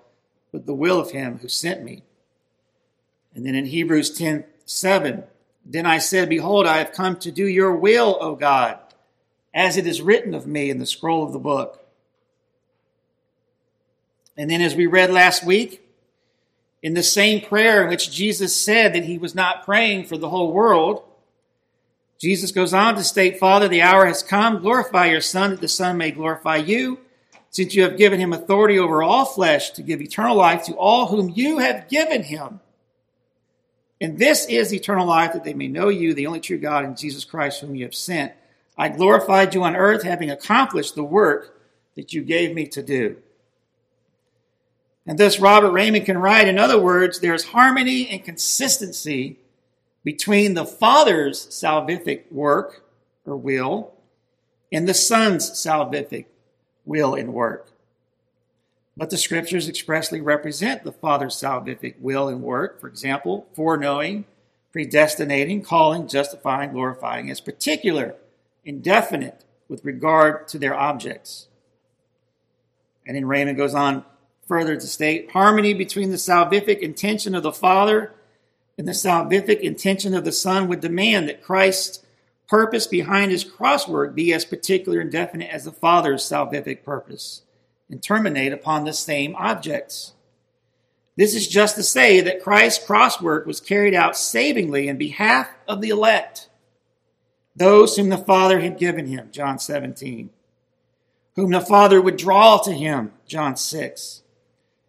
but 0.53 0.67
the 0.67 0.75
will 0.75 0.99
of 0.99 1.13
him 1.13 1.39
who 1.39 1.49
sent 1.49 1.83
me. 1.83 2.03
And 3.35 3.45
then 3.45 3.55
in 3.55 3.67
Hebrews 3.67 4.11
10, 4.17 4.45
7, 4.65 5.25
then 5.65 5.87
I 5.87 5.99
said, 5.99 6.29
Behold, 6.29 6.67
I 6.67 6.79
have 6.79 6.93
come 6.93 7.17
to 7.17 7.33
do 7.33 7.47
your 7.47 7.75
will, 7.75 8.19
O 8.21 8.35
God 8.35 8.79
as 9.55 9.77
it 9.77 9.87
is 9.87 10.03
written 10.03 10.35
of 10.35 10.47
me 10.47 10.69
in 10.69 10.79
the 10.79 10.87
scroll 10.87 11.25
of 11.25 11.33
the 11.33 11.39
book. 11.39 11.81
And 14.37 14.51
then, 14.51 14.61
as 14.61 14.75
we 14.75 14.87
read 14.87 15.13
last 15.13 15.47
week, 15.47 15.81
in 16.83 16.95
the 16.95 17.05
same 17.05 17.41
prayer 17.41 17.85
in 17.85 17.89
which 17.89 18.11
Jesus 18.11 18.61
said 18.61 18.93
that 18.95 19.05
he 19.05 19.17
was 19.17 19.35
not 19.35 19.65
praying 19.65 20.07
for 20.07 20.19
the 20.19 20.29
whole 20.29 20.53
world, 20.53 21.05
Jesus 22.25 22.53
goes 22.53 22.73
on 22.73 22.95
to 22.95 23.05
state, 23.05 23.39
Father, 23.39 23.69
the 23.69 23.83
hour 23.83 24.07
has 24.07 24.23
come. 24.23 24.63
Glorify 24.63 25.11
your 25.11 25.21
Son, 25.21 25.51
that 25.51 25.61
the 25.61 25.69
Son 25.69 25.99
may 25.99 26.11
glorify 26.11 26.57
you, 26.57 27.01
since 27.51 27.75
you 27.75 27.83
have 27.83 27.99
given 27.99 28.19
him 28.19 28.33
authority 28.33 28.79
over 28.79 29.03
all 29.03 29.27
flesh 29.27 29.73
to 29.73 29.83
give 29.83 30.01
eternal 30.01 30.35
life 30.35 30.65
to 30.65 30.73
all 30.73 31.09
whom 31.09 31.29
you 31.29 31.59
have 31.59 31.87
given 31.91 32.23
him. 32.23 32.61
And 34.01 34.17
this 34.17 34.47
is 34.47 34.73
eternal 34.73 35.07
life, 35.07 35.35
that 35.35 35.45
they 35.45 35.53
may 35.53 35.69
know 35.69 35.91
you, 35.91 36.15
the 36.15 36.27
only 36.27 36.41
true 36.41 36.57
God, 36.57 36.87
and 36.87 36.97
Jesus 36.97 37.27
Christ, 37.27 37.61
whom 37.61 37.75
you 37.75 37.85
have 37.85 37.95
sent. 37.95 38.33
I 38.79 38.89
glorified 38.89 39.55
you 39.55 39.63
on 39.63 39.77
earth, 39.77 40.03
having 40.03 40.31
accomplished 40.31 40.95
the 40.95 41.05
work 41.05 41.61
that 41.95 42.15
you 42.15 42.23
gave 42.23 42.55
me 42.55 42.67
to 42.69 42.83
do. 42.83 43.19
And 45.07 45.19
thus, 45.19 45.39
Robert 45.39 45.73
Reymond 45.73 46.07
can 46.07 46.17
write, 46.17 46.49
in 46.49 46.59
other 46.59 46.81
words, 46.81 47.21
there's 47.21 47.45
harmony 47.45 48.09
and 48.09 48.25
consistency 48.25 49.41
between 50.05 50.55
the 50.55 50.67
Father's 50.67 51.47
salvific 51.47 52.31
work 52.31 52.85
or 53.25 53.37
will 53.37 53.95
and 54.71 54.87
the 54.87 54.95
Son's 54.95 55.51
salvific 55.51 56.27
will 56.85 57.15
and 57.15 57.33
work. 57.33 57.71
But 58.97 59.11
the 59.11 59.17
scriptures 59.17 59.69
expressly 59.69 60.21
represent 60.21 60.85
the 60.85 60.93
Father's 60.93 61.35
salvific 61.35 61.95
will 61.99 62.29
and 62.29 62.43
work, 62.43 62.81
for 62.81 62.87
example, 62.87 63.49
foreknowing, 63.55 64.25
predestinating, 64.73 65.63
calling, 65.63 66.07
justifying, 66.07 66.73
glorifying, 66.73 67.31
as 67.31 67.41
particular, 67.41 68.15
and 68.65 68.83
definite 68.83 69.45
with 69.69 69.85
regard 69.85 70.47
to 70.49 70.59
their 70.59 70.75
objects. 70.75 71.49
And 73.07 73.17
then 73.17 73.25
Reymond 73.25 73.57
goes 73.57 73.75
on 73.75 74.05
further 74.47 74.77
to 74.77 74.87
state 74.87 75.31
harmony 75.31 75.75
between 75.75 76.11
the 76.11 76.17
salvific 76.17 76.79
intention 76.79 77.35
of 77.35 77.43
the 77.43 77.53
Father 77.53 78.13
and 78.77 78.89
the 78.89 78.93
salvific 78.93 79.61
intention 79.61 80.15
of 80.15 80.25
the 80.25 80.33
Son 80.33 80.69
would 80.69 80.81
demand 80.81 81.29
that 81.29 81.43
Christ's 81.43 82.05
purpose 82.49 82.87
behind 82.87 83.31
his 83.31 83.45
cross 83.45 83.89
work 83.89 84.15
be 84.15 84.33
as 84.33 84.45
particular 84.45 85.01
and 85.01 85.11
definite 85.11 85.51
as 85.51 85.65
the 85.65 85.73
Father's 85.73 86.23
salvific 86.23 86.85
purpose 86.85 87.43
and 87.89 88.03
terminate 88.03 88.53
upon 88.53 88.85
the 88.85 88.93
same 88.93 89.35
objects. 89.37 90.13
This 91.17 91.35
is 91.35 91.47
just 91.47 91.77
to 91.77 91.83
say 91.83 92.21
that 92.21 92.43
Christ's 92.43 92.85
cross 92.85 93.21
work 93.21 93.47
was 93.47 93.61
carried 93.61 93.95
out 93.95 94.17
savingly 94.17 94.89
in 94.89 94.99
behalf 94.99 95.49
of 95.69 95.81
the 95.81 95.91
elect, 95.91 96.49
those 97.55 97.97
whom 97.97 98.09
the 98.09 98.19
Father 98.19 98.61
had 98.61 98.79
given 98.79 99.07
him, 99.07 99.29
John 99.31 99.61
17, 99.61 100.31
whom 101.37 101.53
the 101.53 101.61
Father 101.61 102.01
would 102.01 102.17
draw 102.17 102.59
to 102.59 102.73
him, 102.73 103.13
John 103.27 103.57
6, 103.57 104.23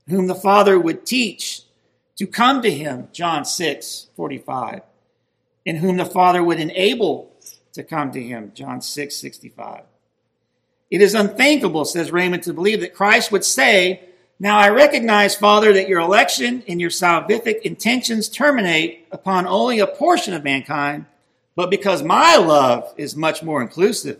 whom 0.09 0.25
the 0.25 0.33
Father 0.35 0.79
would 0.79 1.05
teach 1.05 1.64
to 2.17 2.27
come 2.27 2.61
to 2.61 2.71
him, 2.71 3.09
John 3.11 3.45
6, 3.45 4.07
45, 4.15 4.81
in 5.65 5.77
whom 5.77 5.97
the 5.97 6.05
Father 6.05 6.43
would 6.43 6.59
enable 6.59 7.31
to 7.73 7.83
come 7.83 8.11
to 8.11 8.21
him, 8.21 8.51
John 8.55 8.81
6, 8.81 9.15
65. 9.15 9.83
It 10.89 11.01
is 11.01 11.13
unthinkable, 11.13 11.83
says 11.85 12.11
Reymond, 12.11 12.43
to 12.43 12.53
believe 12.53 12.81
that 12.81 12.93
Christ 12.93 13.31
would 13.31 13.43
say, 13.43 14.01
Now 14.39 14.57
I 14.57 14.69
recognize, 14.69 15.35
Father, 15.35 15.73
that 15.73 15.89
your 15.89 15.99
election 15.99 16.63
and 16.67 16.79
your 16.79 16.89
salvific 16.89 17.61
intentions 17.61 18.29
terminate 18.29 19.07
upon 19.11 19.47
only 19.47 19.79
a 19.79 19.87
portion 19.87 20.33
of 20.33 20.43
mankind, 20.43 21.05
but 21.55 21.69
because 21.69 22.03
my 22.03 22.37
love 22.37 22.93
is 22.97 23.15
much 23.15 23.43
more 23.43 23.61
inclusive 23.61 24.19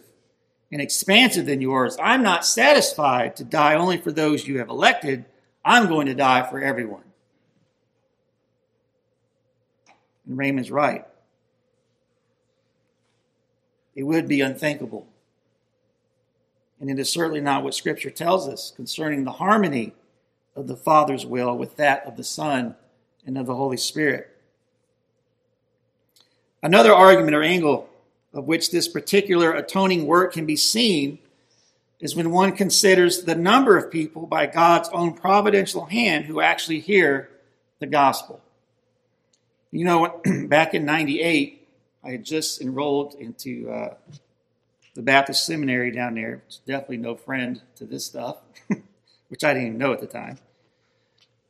and 0.72 0.82
expansive 0.82 1.46
than 1.46 1.62
yours, 1.62 1.98
I'm 2.02 2.24
not 2.24 2.46
satisfied 2.46 3.36
to 3.38 3.44
die 3.44 3.76
only 3.76 3.98
for 3.98 4.12
those 4.12 4.48
you 4.48 4.60
have 4.60 4.70
elected. 4.70 5.26
I'm 5.64 5.88
going 5.88 6.08
to 6.08 6.16
die 6.16 6.50
for 6.50 6.60
everyone. 6.60 7.04
And 10.28 10.38
Reymond's 10.38 10.72
right. 10.72 11.06
It 13.96 14.04
would 14.04 14.28
be 14.28 14.42
unthinkable. 14.42 15.08
And 16.80 16.90
it 16.90 17.00
is 17.00 17.10
certainly 17.10 17.42
not 17.42 17.64
what 17.64 17.74
Scripture 17.74 18.10
tells 18.10 18.48
us 18.48 18.74
concerning 18.76 19.24
the 19.24 19.32
harmony 19.32 19.94
of 20.56 20.68
the 20.68 20.76
Father's 20.76 21.26
will 21.26 21.58
with 21.58 21.78
that 21.78 22.06
of 22.06 22.18
the 22.18 22.24
Son 22.24 22.76
and 23.26 23.38
of 23.38 23.46
the 23.46 23.56
Holy 23.56 23.78
Spirit. 23.78 24.30
Another 26.62 26.94
argument 26.94 27.36
or 27.36 27.44
angle 27.44 27.90
of 28.34 28.46
which 28.46 28.72
this 28.72 28.88
particular 28.88 29.54
atoning 29.54 30.06
work 30.06 30.34
can 30.34 30.46
be 30.46 30.58
seen 30.58 31.20
is 32.02 32.16
when 32.16 32.32
one 32.32 32.52
considers 32.52 33.24
the 33.24 33.36
number 33.36 33.78
of 33.78 33.90
people 33.90 34.28
by 34.28 34.46
God's 34.46 34.90
own 34.90 35.14
providential 35.14 35.86
hand 35.86 36.26
who 36.26 36.42
actually 36.42 36.82
hear 36.82 37.30
the 37.80 37.88
gospel. 37.88 38.42
You 39.76 39.84
know, 39.84 40.22
back 40.48 40.74
in 40.74 40.86
98, 40.86 41.68
I 42.02 42.12
had 42.12 42.24
just 42.24 42.62
enrolled 42.62 43.14
into 43.16 43.70
uh, 43.70 43.96
the 44.94 45.02
Baptist 45.02 45.46
seminary 45.46 45.92
down 45.92 46.16
there. 46.16 46.44
Definitely 46.66 46.98
no 46.98 47.18
friend 47.18 47.62
to 47.76 47.86
this 47.86 48.06
stuff, 48.06 48.38
which 49.28 49.44
I 49.44 49.54
didn't 49.54 49.68
even 49.68 49.78
know 49.78 49.92
at 49.92 50.00
the 50.00 50.08
time. 50.08 50.38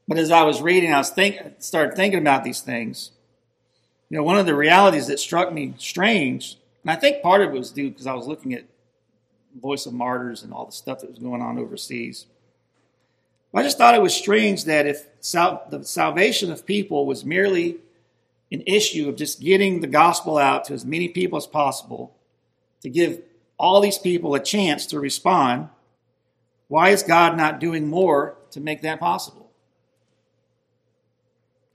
But 0.07 0.17
as 0.17 0.31
I 0.31 0.41
was 0.41 0.59
reading, 0.59 0.91
I 0.91 0.97
was 0.97 1.11
think, 1.11 1.39
started 1.59 1.95
thinking 1.95 2.19
about 2.19 2.43
these 2.43 2.61
things. 2.61 3.11
You 4.09 4.17
know, 4.17 4.23
one 4.23 4.39
of 4.39 4.47
the 4.47 4.55
realities 4.55 5.05
that 5.05 5.19
struck 5.19 5.53
me 5.53 5.75
strange, 5.77 6.57
and 6.81 6.89
I 6.89 6.95
think 6.95 7.21
part 7.21 7.41
of 7.41 7.53
it 7.53 7.57
was 7.57 7.69
due 7.69 7.91
because 7.91 8.07
I 8.07 8.15
was 8.15 8.25
looking 8.25 8.55
at 8.55 8.65
Voice 9.61 9.85
of 9.85 9.93
Martyrs 9.93 10.41
and 10.41 10.51
all 10.51 10.65
the 10.65 10.71
stuff 10.71 11.01
that 11.01 11.11
was 11.11 11.19
going 11.19 11.43
on 11.43 11.59
overseas. 11.59 12.25
I 13.53 13.61
just 13.61 13.77
thought 13.77 13.93
it 13.93 14.01
was 14.01 14.15
strange 14.15 14.65
that 14.65 14.87
if 14.87 15.05
sal- 15.19 15.65
the 15.69 15.85
salvation 15.85 16.51
of 16.51 16.65
people 16.65 17.05
was 17.05 17.23
merely 17.23 17.77
an 18.51 18.63
issue 18.65 19.09
of 19.09 19.15
just 19.15 19.41
getting 19.41 19.79
the 19.81 19.87
gospel 19.87 20.37
out 20.37 20.65
to 20.65 20.73
as 20.73 20.85
many 20.85 21.09
people 21.09 21.37
as 21.37 21.47
possible 21.47 22.15
to 22.81 22.89
give 22.89 23.21
all 23.57 23.81
these 23.81 23.97
people 23.97 24.35
a 24.35 24.39
chance 24.39 24.85
to 24.87 24.99
respond, 24.99 25.69
why 26.67 26.89
is 26.89 27.03
God 27.03 27.37
not 27.37 27.59
doing 27.59 27.87
more 27.87 28.37
to 28.51 28.59
make 28.59 28.81
that 28.81 28.99
possible? 28.99 29.51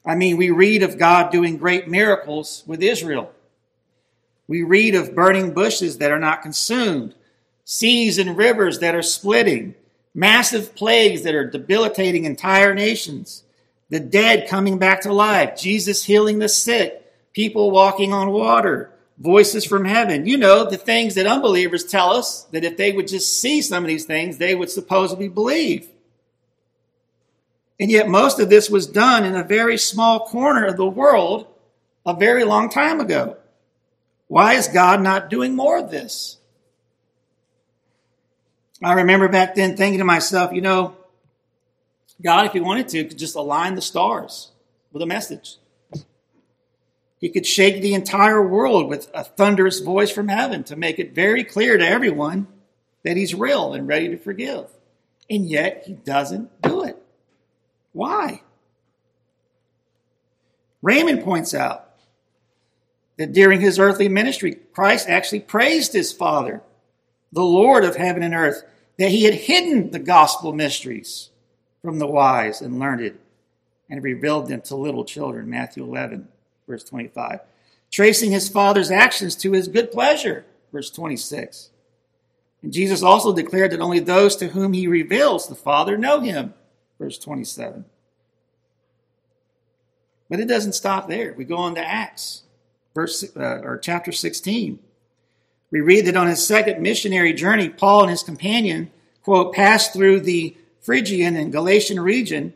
I 0.04 0.14
mean, 0.14 0.36
we 0.36 0.50
read 0.50 0.82
of 0.82 0.98
God 0.98 1.30
doing 1.30 1.56
great 1.56 1.88
miracles 1.88 2.64
with 2.66 2.82
Israel. 2.82 3.32
We 4.48 4.62
read 4.62 4.94
of 4.94 5.14
burning 5.14 5.52
bushes 5.52 5.98
that 5.98 6.10
are 6.10 6.18
not 6.18 6.42
consumed, 6.42 7.14
seas 7.64 8.18
and 8.18 8.36
rivers 8.36 8.78
that 8.80 8.94
are 8.94 9.02
splitting, 9.02 9.74
massive 10.14 10.74
plagues 10.74 11.22
that 11.22 11.34
are 11.34 11.48
debilitating 11.48 12.24
entire 12.24 12.74
nations 12.74 13.44
the 13.90 14.00
dead 14.00 14.48
coming 14.48 14.78
back 14.78 15.02
to 15.02 15.12
life, 15.12 15.60
Jesus 15.60 16.04
healing 16.04 16.38
the 16.38 16.48
sick, 16.48 17.04
people 17.32 17.70
walking 17.70 18.12
on 18.12 18.30
water, 18.30 18.92
voices 19.18 19.64
from 19.64 19.84
heaven. 19.84 20.26
You 20.26 20.38
know, 20.38 20.64
the 20.64 20.78
things 20.78 21.16
that 21.16 21.26
unbelievers 21.26 21.84
tell 21.84 22.12
us 22.12 22.44
that 22.52 22.64
if 22.64 22.76
they 22.76 22.92
would 22.92 23.08
just 23.08 23.40
see 23.40 23.60
some 23.60 23.84
of 23.84 23.88
these 23.88 24.06
things, 24.06 24.38
they 24.38 24.54
would 24.54 24.70
supposedly 24.70 25.28
believe. 25.28 25.88
And 27.78 27.90
yet, 27.90 28.08
most 28.08 28.38
of 28.38 28.48
this 28.48 28.70
was 28.70 28.86
done 28.86 29.24
in 29.24 29.34
a 29.34 29.44
very 29.44 29.78
small 29.78 30.26
corner 30.26 30.66
of 30.66 30.76
the 30.76 30.86
world 30.86 31.46
a 32.06 32.14
very 32.14 32.44
long 32.44 32.68
time 32.68 33.00
ago. 33.00 33.36
Why 34.28 34.54
is 34.54 34.68
God 34.68 35.02
not 35.02 35.30
doing 35.30 35.56
more 35.56 35.78
of 35.78 35.90
this? 35.90 36.36
I 38.82 38.92
remember 38.94 39.28
back 39.28 39.54
then 39.54 39.76
thinking 39.76 39.98
to 39.98 40.04
myself, 40.04 40.52
you 40.52 40.60
know, 40.60 40.96
God, 42.22 42.46
if 42.46 42.52
he 42.52 42.60
wanted 42.60 42.88
to, 42.88 43.04
could 43.04 43.18
just 43.18 43.34
align 43.34 43.74
the 43.74 43.82
stars 43.82 44.52
with 44.92 45.02
a 45.02 45.06
message. 45.06 45.56
He 47.18 47.28
could 47.28 47.46
shake 47.46 47.82
the 47.82 47.94
entire 47.94 48.46
world 48.46 48.88
with 48.88 49.10
a 49.12 49.24
thunderous 49.24 49.80
voice 49.80 50.10
from 50.10 50.28
heaven 50.28 50.64
to 50.64 50.76
make 50.76 50.98
it 50.98 51.14
very 51.14 51.44
clear 51.44 51.76
to 51.76 51.86
everyone 51.86 52.46
that 53.04 53.16
he's 53.16 53.34
real 53.34 53.74
and 53.74 53.86
ready 53.86 54.08
to 54.08 54.16
forgive. 54.16 54.66
And 55.28 55.46
yet 55.46 55.84
he 55.86 55.92
doesn't 55.92 56.62
do 56.62 56.84
it. 56.84 56.96
Why? 57.92 58.42
Reymond 60.82 61.24
points 61.24 61.54
out 61.54 61.90
that 63.18 63.32
during 63.32 63.60
his 63.60 63.78
earthly 63.78 64.08
ministry, 64.08 64.54
Christ 64.72 65.08
actually 65.08 65.40
praised 65.40 65.92
his 65.92 66.12
Father, 66.12 66.62
the 67.32 67.44
Lord 67.44 67.84
of 67.84 67.96
heaven 67.96 68.22
and 68.22 68.34
earth, 68.34 68.62
that 68.96 69.10
he 69.10 69.24
had 69.24 69.34
hidden 69.34 69.90
the 69.90 69.98
gospel 69.98 70.54
mysteries 70.54 71.28
from 71.82 71.98
the 71.98 72.06
wise 72.06 72.60
and 72.60 72.78
learned 72.78 73.18
and 73.88 74.02
revealed 74.02 74.48
them 74.48 74.60
to 74.62 74.76
little 74.76 75.04
children. 75.04 75.50
Matthew 75.50 75.84
11, 75.84 76.28
verse 76.68 76.84
25. 76.84 77.40
Tracing 77.90 78.30
his 78.30 78.48
father's 78.48 78.90
actions 78.90 79.34
to 79.36 79.52
his 79.52 79.68
good 79.68 79.90
pleasure. 79.90 80.44
Verse 80.72 80.90
26. 80.90 81.70
And 82.62 82.72
Jesus 82.72 83.02
also 83.02 83.34
declared 83.34 83.72
that 83.72 83.80
only 83.80 83.98
those 83.98 84.36
to 84.36 84.48
whom 84.48 84.72
he 84.72 84.86
reveals 84.86 85.48
the 85.48 85.54
Father 85.54 85.96
know 85.96 86.20
him. 86.20 86.54
Verse 86.98 87.18
27. 87.18 87.84
But 90.28 90.40
it 90.40 90.46
doesn't 90.46 90.74
stop 90.74 91.08
there. 91.08 91.34
We 91.36 91.44
go 91.44 91.56
on 91.56 91.74
to 91.74 91.84
Acts, 91.84 92.44
verse 92.94 93.24
uh, 93.36 93.60
or 93.64 93.78
chapter 93.78 94.12
16. 94.12 94.78
We 95.72 95.80
read 95.80 96.06
that 96.06 96.16
on 96.16 96.28
his 96.28 96.46
second 96.46 96.80
missionary 96.80 97.32
journey, 97.32 97.68
Paul 97.68 98.02
and 98.02 98.10
his 98.10 98.22
companion, 98.22 98.90
quote, 99.22 99.54
passed 99.54 99.92
through 99.92 100.20
the 100.20 100.56
Phrygian 100.82 101.36
and 101.36 101.52
Galatian 101.52 102.00
region, 102.00 102.54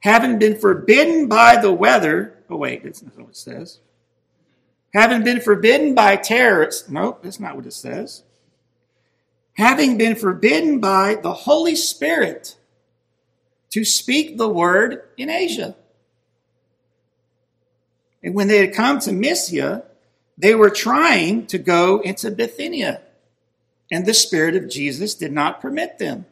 having 0.00 0.38
been 0.38 0.58
forbidden 0.58 1.28
by 1.28 1.56
the 1.60 1.72
weather. 1.72 2.38
Oh, 2.48 2.56
wait, 2.56 2.84
that's 2.84 3.02
not 3.02 3.18
what 3.18 3.30
it 3.30 3.36
says. 3.36 3.80
Having 4.94 5.24
been 5.24 5.40
forbidden 5.40 5.94
by 5.94 6.16
terrorists. 6.16 6.88
Nope, 6.88 7.22
that's 7.22 7.40
not 7.40 7.56
what 7.56 7.66
it 7.66 7.72
says. 7.72 8.24
Having 9.54 9.98
been 9.98 10.16
forbidden 10.16 10.80
by 10.80 11.16
the 11.16 11.32
Holy 11.32 11.76
Spirit 11.76 12.56
to 13.70 13.84
speak 13.84 14.36
the 14.36 14.48
word 14.48 15.02
in 15.16 15.30
Asia. 15.30 15.76
And 18.22 18.34
when 18.34 18.48
they 18.48 18.58
had 18.58 18.74
come 18.74 18.98
to 19.00 19.12
Mysia, 19.12 19.84
they 20.36 20.54
were 20.54 20.70
trying 20.70 21.46
to 21.48 21.58
go 21.58 22.00
into 22.00 22.30
Bithynia, 22.30 23.02
and 23.90 24.06
the 24.06 24.14
Spirit 24.14 24.56
of 24.56 24.68
Jesus 24.68 25.14
did 25.14 25.32
not 25.32 25.60
permit 25.60 25.98
them. 25.98 26.26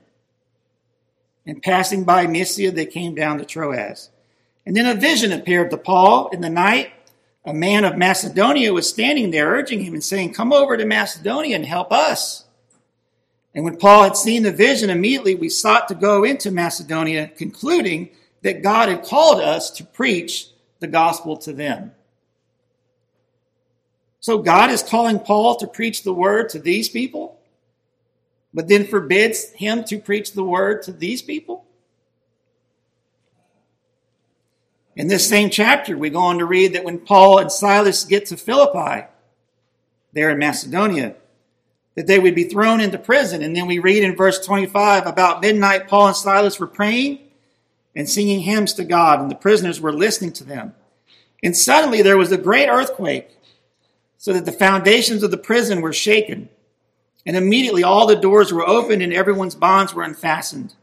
And 1.48 1.62
passing 1.62 2.04
by 2.04 2.26
Mysia, 2.26 2.70
they 2.70 2.84
came 2.84 3.14
down 3.14 3.38
to 3.38 3.44
Troas. 3.46 4.10
And 4.66 4.76
then 4.76 4.84
a 4.84 4.94
vision 4.94 5.32
appeared 5.32 5.70
to 5.70 5.78
Paul 5.78 6.28
in 6.28 6.42
the 6.42 6.50
night. 6.50 6.92
A 7.46 7.54
man 7.54 7.86
of 7.86 7.96
Macedonia 7.96 8.74
was 8.74 8.86
standing 8.86 9.30
there, 9.30 9.48
urging 9.48 9.80
him 9.80 9.94
and 9.94 10.04
saying, 10.04 10.34
Come 10.34 10.52
over 10.52 10.76
to 10.76 10.84
Macedonia 10.84 11.56
and 11.56 11.64
help 11.64 11.90
us. 11.90 12.44
And 13.54 13.64
when 13.64 13.78
Paul 13.78 14.02
had 14.04 14.16
seen 14.18 14.42
the 14.42 14.52
vision, 14.52 14.90
immediately 14.90 15.34
we 15.34 15.48
sought 15.48 15.88
to 15.88 15.94
go 15.94 16.22
into 16.22 16.50
Macedonia, 16.50 17.28
concluding 17.28 18.10
that 18.42 18.62
God 18.62 18.90
had 18.90 19.02
called 19.02 19.40
us 19.40 19.70
to 19.70 19.84
preach 19.84 20.48
the 20.80 20.86
gospel 20.86 21.38
to 21.38 21.54
them. 21.54 21.92
So 24.20 24.36
God 24.36 24.68
is 24.68 24.82
calling 24.82 25.18
Paul 25.18 25.56
to 25.56 25.66
preach 25.66 26.02
the 26.02 26.12
word 26.12 26.50
to 26.50 26.58
these 26.58 26.90
people? 26.90 27.37
But 28.52 28.68
then 28.68 28.86
forbids 28.86 29.50
him 29.52 29.84
to 29.84 29.98
preach 29.98 30.32
the 30.32 30.44
word 30.44 30.82
to 30.82 30.92
these 30.92 31.22
people? 31.22 31.64
In 34.96 35.06
this 35.06 35.28
same 35.28 35.48
chapter, 35.48 35.96
we 35.96 36.10
go 36.10 36.18
on 36.18 36.38
to 36.38 36.44
read 36.44 36.72
that 36.72 36.84
when 36.84 36.98
Paul 36.98 37.38
and 37.38 37.52
Silas 37.52 38.04
get 38.04 38.26
to 38.26 38.36
Philippi, 38.36 39.06
there 40.12 40.30
in 40.30 40.38
Macedonia, 40.38 41.14
that 41.94 42.06
they 42.06 42.18
would 42.18 42.34
be 42.34 42.44
thrown 42.44 42.80
into 42.80 42.98
prison. 42.98 43.42
And 43.42 43.54
then 43.54 43.66
we 43.66 43.78
read 43.78 44.02
in 44.02 44.16
verse 44.16 44.44
25 44.44 45.06
about 45.06 45.40
midnight, 45.40 45.88
Paul 45.88 46.08
and 46.08 46.16
Silas 46.16 46.58
were 46.58 46.66
praying 46.66 47.20
and 47.94 48.08
singing 48.08 48.40
hymns 48.40 48.72
to 48.74 48.84
God, 48.84 49.20
and 49.20 49.30
the 49.30 49.36
prisoners 49.36 49.80
were 49.80 49.92
listening 49.92 50.32
to 50.32 50.44
them. 50.44 50.74
And 51.42 51.56
suddenly 51.56 52.02
there 52.02 52.18
was 52.18 52.32
a 52.32 52.38
great 52.38 52.68
earthquake, 52.68 53.30
so 54.16 54.32
that 54.32 54.44
the 54.44 54.52
foundations 54.52 55.22
of 55.22 55.30
the 55.30 55.36
prison 55.36 55.80
were 55.80 55.92
shaken. 55.92 56.48
And 57.26 57.36
immediately 57.36 57.84
all 57.84 58.06
the 58.06 58.16
doors 58.16 58.52
were 58.52 58.66
opened 58.66 59.02
and 59.02 59.12
everyone's 59.12 59.54
bonds 59.54 59.92
were 59.92 60.02
unfastened. 60.02 60.74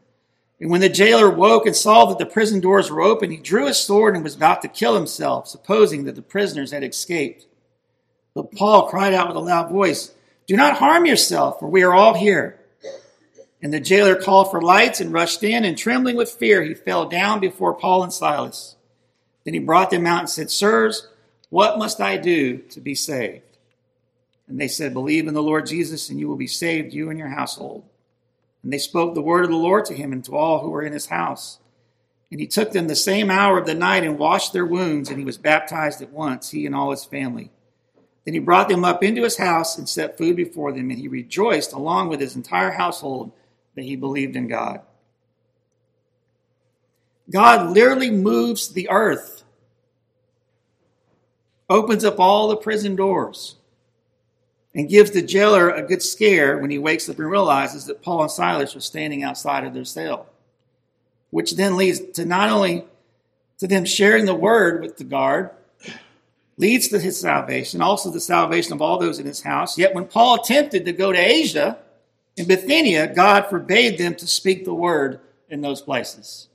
And 0.60 0.70
when 0.70 0.82
the 0.82 0.90
jailer 0.90 1.30
woke 1.30 1.66
and 1.66 1.76
saw 1.76 2.06
that 2.06 2.18
the 2.18 2.26
prison 2.26 2.60
doors 2.60 2.90
were 2.90 3.02
open, 3.02 3.32
he 3.32 3.38
drew 3.38 3.68
his 3.68 3.78
sword 3.78 4.16
and 4.16 4.24
was 4.24 4.36
about 4.36 4.62
to 4.62 4.68
kill 4.68 4.96
himself, 4.96 5.48
supposing 5.48 6.06
that 6.06 6.16
the 6.16 6.22
prisoners 6.22 6.72
had 6.72 6.84
escaped. 6.84 7.46
But 8.34 8.52
Paul 8.52 8.88
cried 8.88 9.14
out 9.14 9.28
with 9.28 9.38
a 9.38 9.42
loud 9.42 9.70
voice, 9.70 10.12
Do 10.48 10.56
not 10.56 10.78
harm 10.78 11.06
yourself, 11.06 11.60
for 11.60 11.68
we 11.68 11.84
are 11.84 11.94
all 11.94 12.14
here. 12.14 12.60
And 13.62 13.74
the 13.74 13.80
jailer 13.80 14.16
called 14.16 14.52
for 14.52 14.62
lights 14.62 15.02
and 15.02 15.12
rushed 15.12 15.44
in, 15.44 15.66
and 15.66 15.78
trembling 15.78 16.16
with 16.16 16.30
fear, 16.30 16.62
he 16.62 16.74
fell 16.74 17.08
down 17.10 17.40
before 17.40 17.74
Paul 17.74 18.04
and 18.04 18.14
Silas. 18.14 18.76
Then 19.44 19.54
he 19.54 19.60
brought 19.60 19.90
them 19.90 20.06
out 20.06 20.20
and 20.20 20.30
said, 20.30 20.52
Sirs, 20.52 21.08
what 21.50 21.78
must 21.78 22.02
I 22.02 22.18
do 22.18 22.58
to 22.58 22.82
be 22.82 22.96
saved? 22.96 23.45
And 24.48 24.60
they 24.60 24.68
said, 24.68 24.94
Believe 24.94 25.28
in 25.28 25.34
the 25.34 25.44
Lord 25.44 25.66
Jesus, 25.66 26.10
and 26.10 26.20
you 26.20 26.28
will 26.28 26.36
be 26.36 26.48
saved, 26.48 26.94
you 26.94 27.10
and 27.10 27.18
your 27.18 27.30
household. 27.30 27.84
And 28.64 28.72
they 28.72 28.78
spoke 28.78 29.14
the 29.14 29.22
word 29.22 29.44
of 29.44 29.52
the 29.52 29.58
Lord 29.58 29.86
to 29.86 29.94
him 29.94 30.12
and 30.12 30.24
to 30.26 30.36
all 30.36 30.60
who 30.60 30.70
were 30.70 30.84
in 30.84 30.94
his 30.94 31.08
house. 31.08 31.60
And 32.32 32.40
he 32.40 32.48
took 32.48 32.72
them 32.72 32.88
the 32.88 32.96
same 32.96 33.30
hour 33.30 33.58
of 33.58 33.66
the 33.66 33.76
night 33.76 34.04
and 34.04 34.18
washed 34.18 34.54
their 34.54 34.66
wounds, 34.66 35.10
and 35.10 35.20
he 35.20 35.26
was 35.26 35.38
baptized 35.38 36.02
at 36.02 36.12
once, 36.12 36.50
he 36.50 36.66
and 36.66 36.76
all 36.76 36.92
his 36.92 37.06
family. 37.06 37.52
Then 38.24 38.34
he 38.34 38.40
brought 38.40 38.70
them 38.70 38.84
up 38.84 39.04
into 39.04 39.22
his 39.22 39.38
house 39.38 39.78
and 39.78 39.88
set 39.88 40.18
food 40.18 40.36
before 40.36 40.72
them, 40.72 40.90
and 40.90 41.00
he 41.00 41.08
rejoiced 41.08 41.74
along 41.74 42.10
with 42.10 42.20
his 42.20 42.36
entire 42.36 42.72
household 42.72 43.32
that 43.76 43.84
he 43.84 43.96
believed 43.96 44.36
in 44.36 44.48
God. 44.48 44.82
God 47.30 47.72
literally 47.72 48.12
moves 48.12 48.70
the 48.70 48.90
earth, 48.90 49.44
opens 51.70 52.04
up 52.04 52.20
all 52.20 52.48
the 52.48 52.58
prison 52.58 52.96
doors 52.96 53.56
and 54.76 54.90
gives 54.90 55.12
the 55.12 55.22
jailer 55.22 55.70
a 55.70 55.82
good 55.82 56.04
scare 56.04 56.58
when 56.58 56.70
he 56.70 56.78
wakes 56.78 57.08
up 57.08 57.18
and 57.18 57.32
realizes 57.32 57.86
that 57.86 58.04
Paul 58.04 58.24
and 58.24 58.32
Silas 58.32 58.76
were 58.76 58.82
standing 58.82 59.24
outside 59.24 59.64
of 59.64 59.74
their 59.74 59.86
cell, 59.86 60.28
which 61.32 61.56
then 61.56 61.78
leads 61.78 62.02
to 62.14 62.26
not 62.26 62.50
only 62.50 62.84
to 63.58 63.68
them 63.68 63.86
sharing 63.86 64.26
the 64.26 64.36
word 64.36 64.82
with 64.82 64.98
the 64.98 65.06
guard, 65.06 65.50
leads 66.58 66.90
to 66.90 67.00
his 67.00 67.20
salvation, 67.20 67.82
also 67.82 68.12
the 68.12 68.20
salvation 68.20 68.74
of 68.74 68.82
all 68.82 69.00
those 69.00 69.18
in 69.18 69.26
his 69.26 69.42
house. 69.42 69.78
Yet 69.78 69.96
when 69.96 70.06
Paul 70.06 70.42
attempted 70.42 70.84
to 70.86 70.92
go 70.92 71.14
to 71.14 71.18
Asia 71.18 71.78
in 72.36 72.46
Bithynia, 72.46 73.14
God 73.14 73.50
forbade 73.50 73.98
them 73.98 74.16
to 74.16 74.28
speak 74.28 74.66
the 74.66 74.74
word 74.74 75.22
in 75.50 75.62
those 75.62 75.82
places. 75.82 76.50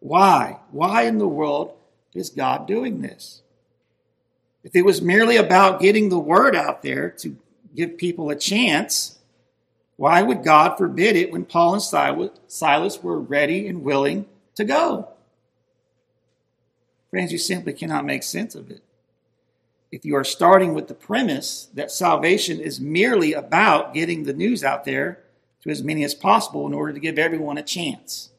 Why? 0.00 0.58
Why 0.70 1.02
in 1.04 1.16
the 1.16 1.28
world 1.28 1.74
is 2.14 2.28
God 2.28 2.66
doing 2.66 3.00
this? 3.00 3.40
If 4.64 4.76
it 4.76 4.84
was 4.84 5.02
merely 5.02 5.36
about 5.36 5.80
getting 5.80 6.08
the 6.08 6.18
word 6.18 6.54
out 6.54 6.82
there 6.82 7.10
to 7.18 7.36
give 7.74 7.98
people 7.98 8.30
a 8.30 8.36
chance, 8.36 9.18
why 9.96 10.22
would 10.22 10.44
God 10.44 10.76
forbid 10.76 11.16
it 11.16 11.32
when 11.32 11.44
Paul 11.44 11.74
and 11.74 12.30
Silas 12.48 13.02
were 13.02 13.20
ready 13.20 13.66
and 13.66 13.82
willing 13.82 14.26
to 14.54 14.64
go? 14.64 15.08
Friends, 17.10 17.32
you 17.32 17.38
simply 17.38 17.72
cannot 17.72 18.04
make 18.04 18.22
sense 18.22 18.54
of 18.54 18.70
it. 18.70 18.82
If 19.90 20.04
you 20.06 20.16
are 20.16 20.24
starting 20.24 20.72
with 20.72 20.88
the 20.88 20.94
premise 20.94 21.68
that 21.74 21.90
salvation 21.90 22.58
is 22.58 22.80
merely 22.80 23.34
about 23.34 23.92
getting 23.92 24.24
the 24.24 24.32
news 24.32 24.64
out 24.64 24.84
there 24.84 25.18
to 25.62 25.70
as 25.70 25.82
many 25.82 26.02
as 26.02 26.14
possible 26.14 26.66
in 26.66 26.72
order 26.72 26.92
to 26.92 27.00
give 27.00 27.18
everyone 27.18 27.58
a 27.58 27.62
chance. 27.62 28.31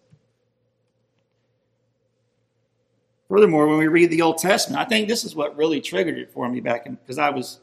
Furthermore, 3.30 3.68
when 3.68 3.78
we 3.78 3.88
read 3.88 4.10
the 4.10 4.22
Old 4.22 4.38
Testament, 4.38 4.82
I 4.82 4.86
think 4.86 5.08
this 5.08 5.24
is 5.24 5.36
what 5.36 5.58
really 5.58 5.82
triggered 5.82 6.18
it 6.18 6.32
for 6.32 6.48
me 6.50 6.60
back 6.60 6.86
in 6.86 6.96
because 6.96 7.18
I 7.18 7.30
was 7.30 7.60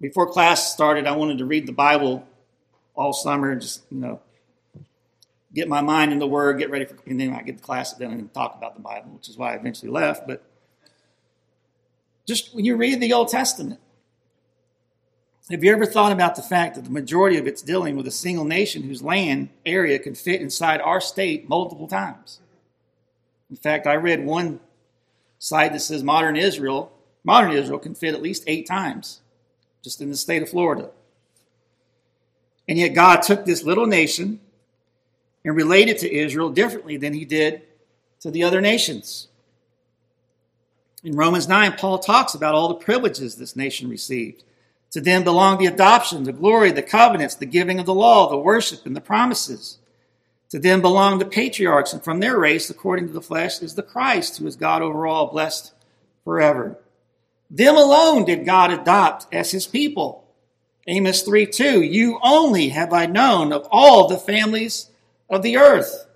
before 0.00 0.26
class 0.26 0.72
started, 0.72 1.06
I 1.06 1.12
wanted 1.12 1.38
to 1.38 1.44
read 1.44 1.66
the 1.66 1.72
Bible 1.72 2.26
all 2.94 3.12
summer 3.12 3.50
and 3.50 3.60
just, 3.60 3.82
you 3.90 3.98
know, 3.98 4.20
get 5.54 5.68
my 5.68 5.80
mind 5.80 6.12
in 6.12 6.18
the 6.18 6.26
Word, 6.26 6.58
get 6.58 6.70
ready 6.70 6.84
for, 6.84 6.96
and 7.06 7.18
then 7.20 7.32
I 7.32 7.42
get 7.42 7.56
the 7.56 7.62
class 7.62 7.94
done 7.94 8.12
and 8.12 8.32
talk 8.32 8.56
about 8.56 8.74
the 8.74 8.82
Bible, 8.82 9.10
which 9.12 9.28
is 9.28 9.36
why 9.36 9.52
I 9.52 9.56
eventually 9.56 9.90
left. 9.90 10.26
But 10.26 10.42
just 12.26 12.54
when 12.54 12.64
you 12.64 12.76
read 12.76 13.00
the 13.00 13.12
Old 13.12 13.28
Testament, 13.28 13.80
have 15.48 15.62
you 15.62 15.72
ever 15.72 15.86
thought 15.86 16.10
about 16.10 16.34
the 16.34 16.42
fact 16.42 16.74
that 16.74 16.84
the 16.84 16.90
majority 16.90 17.38
of 17.38 17.46
it's 17.46 17.62
dealing 17.62 17.96
with 17.96 18.06
a 18.06 18.10
single 18.10 18.44
nation 18.44 18.82
whose 18.82 19.02
land 19.02 19.48
area 19.64 19.98
can 19.98 20.14
fit 20.14 20.40
inside 20.40 20.80
our 20.80 21.00
state 21.00 21.48
multiple 21.48 21.86
times? 21.86 22.40
In 23.50 23.56
fact, 23.56 23.86
I 23.86 23.94
read 23.94 24.24
one 24.24 24.60
site 25.38 25.72
that 25.72 25.80
says 25.80 26.02
modern 26.02 26.36
Israel, 26.36 26.92
modern 27.24 27.52
Israel 27.52 27.78
can 27.78 27.94
fit 27.94 28.14
at 28.14 28.22
least 28.22 28.44
eight 28.46 28.66
times 28.66 29.20
just 29.82 30.00
in 30.00 30.10
the 30.10 30.16
state 30.16 30.42
of 30.42 30.48
Florida. 30.48 30.90
And 32.68 32.78
yet 32.78 32.88
God 32.88 33.22
took 33.22 33.44
this 33.44 33.62
little 33.62 33.86
nation 33.86 34.40
and 35.44 35.54
related 35.54 35.98
to 35.98 36.12
Israel 36.12 36.50
differently 36.50 36.96
than 36.96 37.14
he 37.14 37.24
did 37.24 37.62
to 38.20 38.30
the 38.30 38.42
other 38.42 38.60
nations. 38.60 39.28
In 41.04 41.14
Romans 41.14 41.46
9, 41.46 41.74
Paul 41.74 42.00
talks 42.00 42.34
about 42.34 42.56
all 42.56 42.66
the 42.66 42.74
privileges 42.74 43.36
this 43.36 43.54
nation 43.54 43.88
received. 43.88 44.42
To 44.90 45.00
them 45.00 45.22
belong 45.22 45.58
the 45.58 45.66
adoption, 45.66 46.24
the 46.24 46.32
glory, 46.32 46.72
the 46.72 46.82
covenants, 46.82 47.36
the 47.36 47.46
giving 47.46 47.78
of 47.78 47.86
the 47.86 47.94
law, 47.94 48.28
the 48.28 48.36
worship, 48.36 48.86
and 48.86 48.96
the 48.96 49.00
promises. 49.00 49.78
To 50.50 50.58
them 50.58 50.80
belong 50.80 51.18
the 51.18 51.24
patriarchs, 51.24 51.92
and 51.92 52.02
from 52.02 52.20
their 52.20 52.38
race, 52.38 52.70
according 52.70 53.08
to 53.08 53.12
the 53.12 53.20
flesh, 53.20 53.60
is 53.60 53.74
the 53.74 53.82
Christ, 53.82 54.38
who 54.38 54.46
is 54.46 54.56
God 54.56 54.80
over 54.80 55.06
all, 55.06 55.26
blessed 55.26 55.72
forever. 56.24 56.78
Them 57.50 57.76
alone 57.76 58.24
did 58.24 58.44
God 58.44 58.70
adopt 58.70 59.26
as 59.32 59.50
his 59.50 59.66
people. 59.66 60.24
Amos 60.86 61.22
3 61.22 61.46
2, 61.46 61.82
you 61.82 62.18
only 62.22 62.68
have 62.68 62.92
I 62.92 63.06
known 63.06 63.52
of 63.52 63.66
all 63.72 64.06
the 64.06 64.16
families 64.16 64.90
of 65.28 65.42
the 65.42 65.56
earth. 65.56 66.06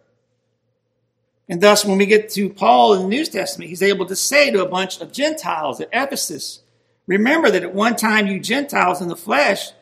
And 1.49 1.61
thus, 1.61 1.85
when 1.85 1.99
we 1.99 2.07
get 2.07 2.31
to 2.31 2.49
Paul 2.49 2.95
in 2.95 3.03
the 3.03 3.09
New 3.09 3.25
Testament, 3.25 3.71
he's 3.71 3.83
able 3.83 4.07
to 4.07 4.15
say 4.15 4.53
to 4.53 4.65
a 4.65 4.69
bunch 4.69 5.01
of 5.01 5.11
Gentiles 5.11 5.81
at 5.81 5.89
Ephesus, 5.93 6.61
remember 7.09 7.51
that 7.51 7.65
at 7.65 7.75
one 7.75 7.97
time 7.97 8.29
you 8.29 8.39
Gentiles 8.39 9.01
in 9.01 9.09
the 9.09 9.17
flesh, 9.17 9.73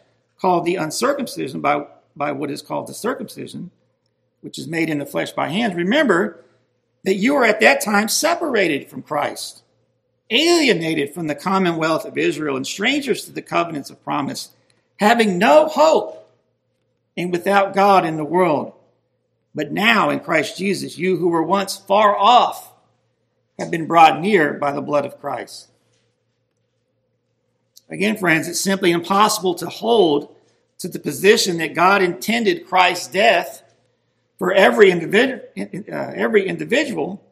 called 0.41 0.65
the 0.65 0.77
uncircumcision 0.77 1.61
by, 1.61 1.87
by 2.17 2.33
what 2.33 2.51
is 2.51 2.63
called 2.63 2.87
the 2.87 2.95
circumcision, 2.95 3.71
which 4.49 4.59
is 4.59 4.67
made 4.67 4.89
in 4.89 4.97
the 4.97 5.05
flesh 5.05 5.31
by 5.33 5.47
hands, 5.47 5.75
remember 5.75 6.43
that 7.05 7.17
you 7.17 7.35
were 7.35 7.45
at 7.45 7.61
that 7.61 7.83
time 7.83 8.09
separated 8.09 8.89
from 8.89 9.03
Christ, 9.03 9.63
alienated 10.31 11.13
from 11.13 11.27
the 11.27 11.35
commonwealth 11.35 12.07
of 12.07 12.17
Israel, 12.17 12.57
and 12.57 12.67
strangers 12.67 13.27
to 13.27 13.31
the 13.31 13.43
covenants 13.43 13.91
of 13.91 14.03
promise, 14.03 14.49
having 14.99 15.37
no 15.37 15.67
hope 15.69 16.33
and 17.15 17.31
without 17.31 17.75
God 17.75 18.07
in 18.07 18.17
the 18.17 18.25
world. 18.25 18.73
But 19.55 19.71
now 19.71 20.09
in 20.09 20.21
Christ 20.21 20.57
Jesus, 20.57 20.97
you 20.97 21.19
who 21.19 21.29
were 21.29 21.43
once 21.43 21.77
far 21.77 22.17
off 22.17 22.73
have 23.59 23.71
been 23.71 23.87
brought 23.87 24.19
near 24.19 24.55
by 24.55 24.73
the 24.73 24.81
blood 24.81 25.05
of 25.05 25.21
Christ. 25.21 25.69
Again, 27.91 28.17
friends, 28.17 28.49
it's 28.49 28.59
simply 28.59 28.93
impossible 28.93 29.57
to 29.57 29.69
hold 29.69 30.35
to 30.79 30.89
the 30.89 30.99
position 30.99 31.59
that 31.59 31.75
God 31.75 32.01
intended 32.01 32.67
Christ's 32.67 33.09
death 33.09 33.63
for 34.39 34.53
every, 34.53 34.91
individual, 34.91 35.43
uh, 35.57 36.13
every 36.15 36.47
individual 36.47 37.23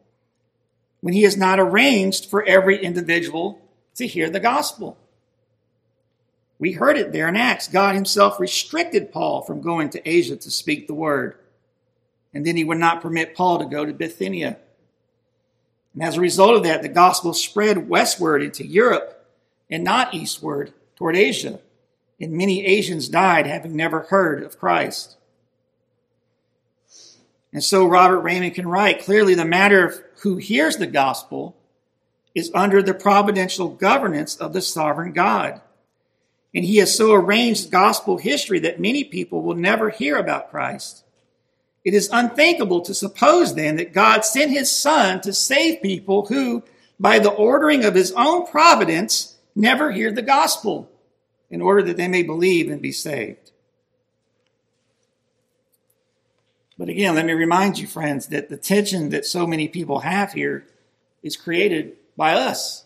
when 1.01 1.13
he 1.13 1.23
has 1.23 1.37
not 1.37 1.59
arranged 1.59 2.29
for 2.29 2.43
every 2.43 2.83
individual 2.83 3.61
to 3.95 4.05
hear 4.05 4.29
the 4.29 4.39
gospel. 4.39 4.97
We 6.59 6.71
heard 6.73 6.97
it 6.97 7.11
there 7.11 7.27
in 7.27 7.35
Acts. 7.35 7.67
God 7.67 7.95
himself 7.95 8.39
restricted 8.39 9.11
Paul 9.11 9.43
from 9.43 9.61
going 9.61 9.89
to 9.91 10.09
Asia 10.09 10.35
to 10.35 10.51
speak 10.51 10.87
the 10.87 10.93
word. 10.93 11.35
And 12.33 12.45
then 12.45 12.57
he 12.57 12.63
would 12.63 12.79
not 12.79 13.01
permit 13.01 13.35
Paul 13.35 13.59
to 13.59 13.65
go 13.65 13.85
to 13.85 13.93
Bithynia. 13.93 14.57
And 15.93 16.03
as 16.03 16.17
a 16.17 16.21
result 16.21 16.55
of 16.55 16.63
that, 16.63 16.81
the 16.81 16.89
gospel 16.89 17.33
spread 17.33 17.89
westward 17.89 18.43
into 18.43 18.65
Europe 18.65 19.25
and 19.69 19.83
not 19.83 20.13
eastward 20.13 20.73
toward 20.95 21.15
Asia. 21.15 21.59
And 22.19 22.33
many 22.33 22.65
Asians 22.65 23.07
died 23.09 23.45
having 23.45 23.75
never 23.75 24.01
heard 24.01 24.43
of 24.43 24.59
Christ. 24.59 25.16
And 27.53 27.63
so 27.63 27.85
Robert 27.85 28.23
Reymond 28.23 28.55
can 28.55 28.67
write 28.67 29.03
clearly 29.03 29.33
the 29.33 29.45
matter 29.45 29.85
of 29.85 30.01
who 30.21 30.37
hears 30.37 30.77
the 30.77 30.87
gospel 30.87 31.55
is 32.35 32.51
under 32.53 32.83
the 32.83 32.93
providential 32.93 33.69
governance 33.69 34.35
of 34.35 34.53
the 34.53 34.61
sovereign 34.61 35.11
God. 35.11 35.61
And 36.53 36.65
he 36.65 36.77
has 36.77 36.95
so 36.95 37.13
arranged 37.13 37.71
gospel 37.71 38.17
history 38.17 38.59
that 38.59 38.79
many 38.79 39.03
people 39.03 39.41
will 39.41 39.55
never 39.55 39.89
hear 39.89 40.17
about 40.17 40.51
Christ. 40.51 41.03
It 41.83 41.93
is 41.93 42.09
unthinkable 42.11 42.81
to 42.81 42.93
suppose 42.93 43.55
then 43.55 43.77
that 43.77 43.93
God 43.93 44.25
sent 44.25 44.51
his 44.51 44.69
son 44.71 45.21
to 45.21 45.33
save 45.33 45.81
people 45.81 46.25
who, 46.25 46.63
by 46.99 47.19
the 47.19 47.31
ordering 47.31 47.85
of 47.85 47.95
his 47.95 48.11
own 48.11 48.45
providence, 48.45 49.37
never 49.55 49.91
hear 49.91 50.11
the 50.11 50.21
gospel 50.21 50.91
in 51.49 51.61
order 51.61 51.81
that 51.83 51.97
they 51.97 52.07
may 52.07 52.23
believe 52.23 52.69
and 52.69 52.81
be 52.81 52.91
saved. 52.91 53.46
But 56.77 56.89
again, 56.89 57.15
let 57.15 57.25
me 57.25 57.33
remind 57.33 57.79
you, 57.79 57.87
friends, 57.87 58.27
that 58.27 58.49
the 58.49 58.57
tension 58.57 59.09
that 59.09 59.25
so 59.25 59.47
many 59.47 59.67
people 59.67 59.99
have 59.99 60.33
here 60.33 60.65
is 61.23 61.35
created 61.35 61.93
by 62.15 62.33
us. 62.33 62.85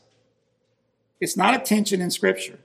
It's 1.19 1.37
not 1.37 1.53
a 1.53 1.59
tension 1.59 2.01
in 2.01 2.09
Scripture. 2.09 2.59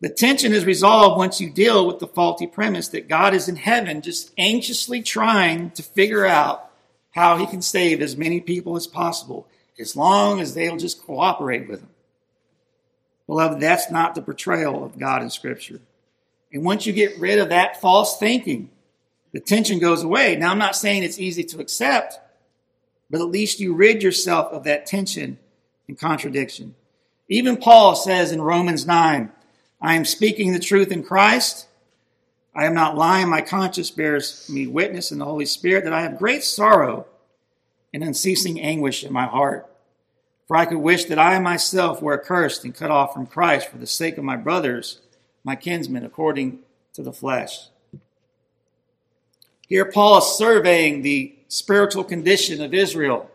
The 0.00 0.08
tension 0.08 0.52
is 0.52 0.64
resolved 0.64 1.18
once 1.18 1.40
you 1.40 1.50
deal 1.50 1.86
with 1.86 1.98
the 1.98 2.06
faulty 2.06 2.46
premise 2.46 2.88
that 2.88 3.08
God 3.08 3.34
is 3.34 3.48
in 3.48 3.56
heaven 3.56 4.00
just 4.00 4.32
anxiously 4.38 5.02
trying 5.02 5.70
to 5.72 5.82
figure 5.82 6.24
out 6.24 6.70
how 7.10 7.36
he 7.36 7.46
can 7.46 7.60
save 7.60 8.00
as 8.00 8.16
many 8.16 8.40
people 8.40 8.76
as 8.76 8.86
possible, 8.86 9.46
as 9.78 9.96
long 9.96 10.40
as 10.40 10.54
they'll 10.54 10.76
just 10.76 11.04
cooperate 11.04 11.68
with 11.68 11.80
him. 11.80 11.88
Beloved, 13.26 13.60
that's 13.60 13.90
not 13.90 14.14
the 14.14 14.22
portrayal 14.22 14.82
of 14.84 14.98
God 14.98 15.22
in 15.22 15.30
Scripture. 15.30 15.80
And 16.52 16.64
once 16.64 16.86
you 16.86 16.92
get 16.92 17.18
rid 17.18 17.38
of 17.38 17.50
that 17.50 17.80
false 17.80 18.18
thinking, 18.18 18.70
the 19.32 19.40
tension 19.40 19.78
goes 19.78 20.02
away. 20.02 20.36
Now, 20.36 20.50
I'm 20.50 20.58
not 20.58 20.76
saying 20.76 21.02
it's 21.02 21.18
easy 21.18 21.44
to 21.44 21.60
accept, 21.60 22.18
but 23.08 23.20
at 23.20 23.28
least 23.28 23.60
you 23.60 23.74
rid 23.74 24.02
yourself 24.02 24.52
of 24.52 24.64
that 24.64 24.86
tension 24.86 25.38
and 25.88 25.98
contradiction. 25.98 26.74
Even 27.28 27.56
Paul 27.56 27.94
says 27.94 28.32
in 28.32 28.42
Romans 28.42 28.86
9, 28.86 29.30
I 29.80 29.94
am 29.94 30.04
speaking 30.04 30.52
the 30.52 30.58
truth 30.58 30.90
in 30.90 31.02
Christ. 31.02 31.66
I 32.54 32.66
am 32.66 32.74
not 32.74 32.98
lying. 32.98 33.28
My 33.28 33.40
conscience 33.40 33.90
bears 33.90 34.48
me 34.50 34.66
witness 34.66 35.12
in 35.12 35.18
the 35.18 35.24
Holy 35.24 35.46
Spirit 35.46 35.84
that 35.84 35.92
I 35.92 36.02
have 36.02 36.18
great 36.18 36.42
sorrow 36.42 37.06
and 37.94 38.02
unceasing 38.02 38.60
anguish 38.60 39.04
in 39.04 39.12
my 39.12 39.26
heart. 39.26 39.66
For 40.46 40.56
I 40.56 40.66
could 40.66 40.78
wish 40.78 41.04
that 41.04 41.18
I 41.18 41.38
myself 41.38 42.02
were 42.02 42.20
accursed 42.20 42.64
and 42.64 42.74
cut 42.74 42.90
off 42.90 43.14
from 43.14 43.26
Christ 43.26 43.68
for 43.68 43.78
the 43.78 43.86
sake 43.86 44.18
of 44.18 44.24
my 44.24 44.36
brothers, 44.36 45.00
my 45.44 45.54
kinsmen, 45.54 46.04
according 46.04 46.58
to 46.94 47.02
the 47.02 47.12
flesh. 47.12 47.69
Here, 49.70 49.84
Paul 49.84 50.18
is 50.18 50.36
surveying 50.36 51.02
the 51.02 51.32
spiritual 51.46 52.02
condition 52.02 52.60
of 52.60 52.74
Israel 52.74 53.30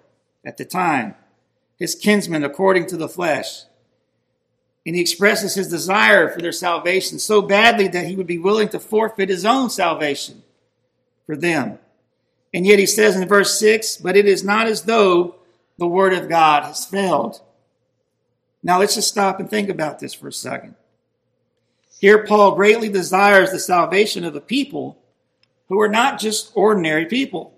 at 0.46 0.58
the 0.58 0.66
time, 0.66 1.16
his 1.80 1.96
kinsmen 1.96 2.44
according 2.44 2.88
to 2.88 2.98
the 2.98 3.08
flesh. 3.08 3.64
And 4.86 4.96
he 4.96 5.02
expresses 5.02 5.56
his 5.56 5.70
desire 5.70 6.28
for 6.28 6.42
their 6.42 6.52
salvation 6.52 7.20
so 7.20 7.42
badly 7.42 7.88
that 7.88 8.06
he 8.06 8.18
would 8.18 8.28
be 8.28 8.38
willing 8.38 8.68
to 8.70 8.80
forfeit 8.80 9.30
his 9.30 9.46
own 9.46 9.70
salvation 9.70 10.44
for 11.26 11.38
them. 11.38 11.80
And 12.54 12.68
yet 12.68 12.80
he 12.80 12.86
says 12.86 13.16
in 13.16 13.28
verse 13.30 13.58
6 13.58 13.98
But 13.98 14.18
it 14.18 14.26
is 14.26 14.44
not 14.44 14.68
as 14.68 14.84
though 14.84 15.36
the 15.78 15.88
word 15.88 16.14
of 16.14 16.28
God 16.28 16.64
has 16.64 16.86
failed. 16.86 17.42
Now 18.62 18.80
let's 18.80 18.96
just 18.96 19.08
stop 19.08 19.40
and 19.40 19.50
think 19.50 19.70
about 19.70 20.00
this 20.00 20.14
for 20.14 20.28
a 20.28 20.34
second. 20.34 20.76
Here, 21.98 22.26
Paul 22.26 22.56
greatly 22.56 22.90
desires 22.90 23.52
the 23.52 23.60
salvation 23.60 24.26
of 24.26 24.34
the 24.34 24.42
people 24.42 24.98
who 25.70 25.80
are 25.82 25.90
not 25.90 26.20
just 26.20 26.52
ordinary 26.54 27.06
people. 27.06 27.54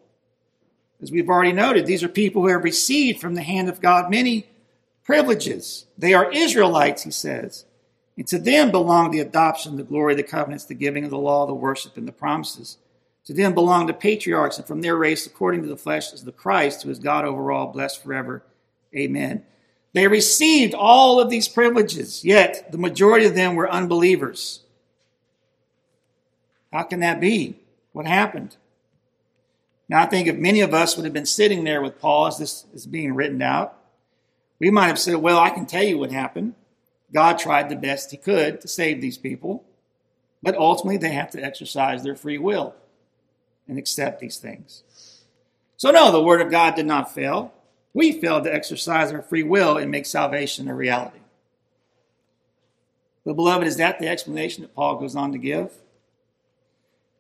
As 1.02 1.12
we've 1.12 1.30
already 1.30 1.54
noted, 1.54 1.86
these 1.86 2.04
are 2.04 2.10
people 2.10 2.42
who 2.42 2.48
have 2.48 2.64
received 2.64 3.20
from 3.20 3.36
the 3.36 3.44
hand 3.44 3.70
of 3.70 3.82
God 3.82 4.10
many 4.10 4.48
privileges. 5.04 5.86
They 5.98 6.14
are 6.14 6.32
Israelites, 6.32 7.04
he 7.04 7.12
says. 7.12 7.66
And 8.18 8.26
to 8.28 8.40
them 8.40 8.72
belong 8.72 9.12
the 9.12 9.20
adoption, 9.20 9.78
the 9.78 9.84
glory, 9.84 10.16
the 10.16 10.24
covenants, 10.24 10.66
the 10.66 10.74
giving 10.74 11.04
of 11.04 11.12
the 11.12 11.18
law, 11.18 11.46
the 11.46 11.54
worship, 11.54 11.98
and 11.98 12.08
the 12.08 12.12
promises. 12.12 12.78
To 13.26 13.34
them 13.34 13.54
belong 13.54 13.86
the 13.86 13.94
patriarchs, 13.94 14.58
and 14.58 14.66
from 14.66 14.82
their 14.82 14.96
race, 14.96 15.28
according 15.28 15.62
to 15.62 15.68
the 15.68 15.78
flesh, 15.78 16.14
is 16.14 16.24
the 16.24 16.32
Christ, 16.32 16.84
who 16.84 16.90
is 16.90 16.98
God 16.98 17.26
over 17.26 17.52
all, 17.52 17.68
blessed 17.68 18.02
forever. 18.02 18.42
Amen. 18.96 19.44
They 19.94 20.08
received 20.08 20.74
all 20.74 21.20
of 21.20 21.30
these 21.30 21.48
privileges, 21.48 22.24
yet 22.24 22.72
the 22.72 22.78
majority 22.78 23.26
of 23.26 23.36
them 23.36 23.56
were 23.56 23.70
unbelievers. 23.70 24.62
How 26.72 26.84
can 26.84 27.02
that 27.02 27.20
be? 27.20 27.60
What 27.98 28.06
happened? 28.06 28.58
Now, 29.90 30.04
I 30.04 30.06
think 30.06 30.28
if 30.28 30.38
many 30.38 30.62
of 30.62 30.72
us 30.72 30.96
would 30.96 31.06
have 31.06 31.16
been 31.16 31.26
sitting 31.26 31.64
there 31.64 31.82
with 31.82 32.00
Paul 32.00 32.28
as 32.28 32.38
this 32.38 32.66
is 32.72 32.86
being 32.86 33.16
written 33.16 33.42
out, 33.42 33.76
we 34.60 34.70
might 34.70 34.86
have 34.86 35.00
said, 35.00 35.16
Well, 35.16 35.40
I 35.40 35.50
can 35.50 35.66
tell 35.66 35.82
you 35.82 35.98
what 35.98 36.12
happened. 36.12 36.54
God 37.12 37.40
tried 37.40 37.70
the 37.70 37.76
best 37.76 38.12
he 38.12 38.18
could 38.18 38.62
to 38.62 38.68
save 38.68 39.02
these 39.02 39.18
people, 39.18 39.64
but 40.44 40.56
ultimately 40.56 40.98
they 40.98 41.10
have 41.10 41.32
to 41.32 41.42
exercise 41.42 42.04
their 42.04 42.14
free 42.16 42.38
will 42.38 42.76
and 43.68 43.80
accept 43.80 44.20
these 44.20 44.38
things. 44.38 44.84
So, 45.76 45.90
no, 45.90 46.12
the 46.12 46.22
Word 46.22 46.42
of 46.42 46.52
God 46.52 46.76
did 46.76 46.86
not 46.86 47.12
fail. 47.12 47.52
We 47.96 48.12
failed 48.12 48.44
to 48.44 48.54
exercise 48.54 49.12
our 49.12 49.24
free 49.24 49.42
will 49.42 49.76
and 49.76 49.90
make 49.90 50.06
salvation 50.06 50.68
a 50.68 50.76
reality. 50.76 51.22
But, 53.26 53.38
beloved, 53.38 53.66
is 53.66 53.78
that 53.78 53.98
the 53.98 54.08
explanation 54.08 54.62
that 54.62 54.76
Paul 54.76 55.00
goes 55.00 55.16
on 55.16 55.32
to 55.32 55.40
give? 55.40 55.74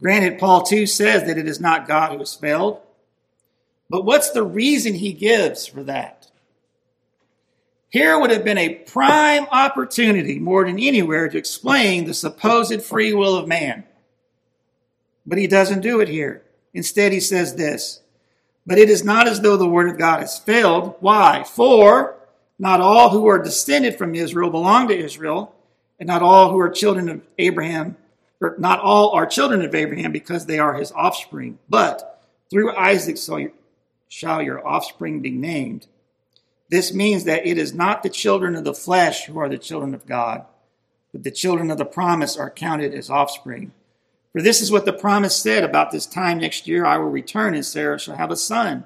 Granted, 0.01 0.39
Paul 0.39 0.62
too 0.63 0.86
says 0.86 1.23
that 1.25 1.38
it 1.38 1.47
is 1.47 1.60
not 1.60 1.88
God 1.88 2.12
who 2.12 2.19
has 2.19 2.36
failed. 2.36 2.81
But 3.89 4.05
what's 4.05 4.31
the 4.31 4.43
reason 4.43 4.93
he 4.95 5.13
gives 5.13 5.65
for 5.65 5.83
that? 5.83 6.29
Here 7.89 8.19
would 8.19 8.31
have 8.31 8.43
been 8.43 8.57
a 8.57 8.75
prime 8.75 9.45
opportunity, 9.49 10.39
more 10.39 10.65
than 10.65 10.79
anywhere, 10.79 11.29
to 11.29 11.38
explain 11.38 12.05
the 12.05 12.13
supposed 12.13 12.83
free 12.83 13.13
will 13.13 13.36
of 13.38 13.47
man. 13.47 13.86
But 15.25 15.38
he 15.38 15.47
doesn't 15.47 15.81
do 15.81 16.01
it 16.01 16.10
here. 16.10 16.43
Instead, 16.73 17.12
he 17.12 17.19
says 17.19 17.55
this 17.55 18.01
But 18.65 18.77
it 18.77 18.89
is 18.89 19.03
not 19.03 19.27
as 19.27 19.41
though 19.41 19.57
the 19.57 19.67
word 19.67 19.89
of 19.89 19.97
God 19.97 20.19
has 20.19 20.38
failed. 20.38 20.95
Why? 20.99 21.43
For 21.43 22.17
not 22.60 22.81
all 22.81 23.10
who 23.10 23.27
are 23.27 23.41
descended 23.41 23.97
from 23.97 24.15
Israel 24.15 24.49
belong 24.49 24.89
to 24.89 24.97
Israel, 24.97 25.55
and 25.99 26.07
not 26.07 26.21
all 26.21 26.51
who 26.51 26.60
are 26.60 26.69
children 26.69 27.07
of 27.07 27.21
Abraham, 27.38 27.95
not 28.58 28.80
all 28.80 29.12
are 29.12 29.26
children 29.26 29.63
of 29.63 29.73
Abraham 29.73 30.12
because 30.12 30.45
they 30.45 30.60
are 30.60 30.76
his 30.76 30.91
offspring. 30.91 31.60
But 31.69 32.23
through 32.50 32.76
Isaac 32.76 33.17
shall 34.08 34.41
your 34.41 34.65
offspring 34.65 35.21
be 35.21 35.32
named. 35.32 35.88
This 36.69 36.93
means 36.93 37.23
that 37.23 37.47
it 37.47 37.58
is 37.58 37.73
not 37.73 38.04
the 38.04 38.10
children 38.10 38.56
of 38.56 38.63
the 38.63 38.73
flesh 38.73 39.26
who 39.26 39.39
are 39.39 39.50
the 39.50 39.58
children 39.58 39.93
of 39.93 40.06
God, 40.06 40.45
but 41.12 41.23
the 41.23 41.32
children 41.32 41.71
of 41.71 41.78
the 41.78 41.86
promise 41.86 42.36
are 42.38 42.50
counted 42.50 42.93
as 42.93 43.10
offspring. 43.10 43.71
For 44.34 44.41
this 44.41 44.62
is 44.62 44.71
what 44.71 44.86
the 44.86 44.93
promise 44.93 45.36
said 45.36 45.63
about 45.63 45.91
this 45.91 46.06
time 46.06 46.38
next 46.39 46.67
year 46.67 46.86
I 46.86 46.97
will 46.97 47.10
return 47.10 47.56
and 47.56 47.65
Sarah 47.65 48.00
shall 48.00 48.17
have 48.17 48.32
a 48.32 48.36
son. 48.36 48.84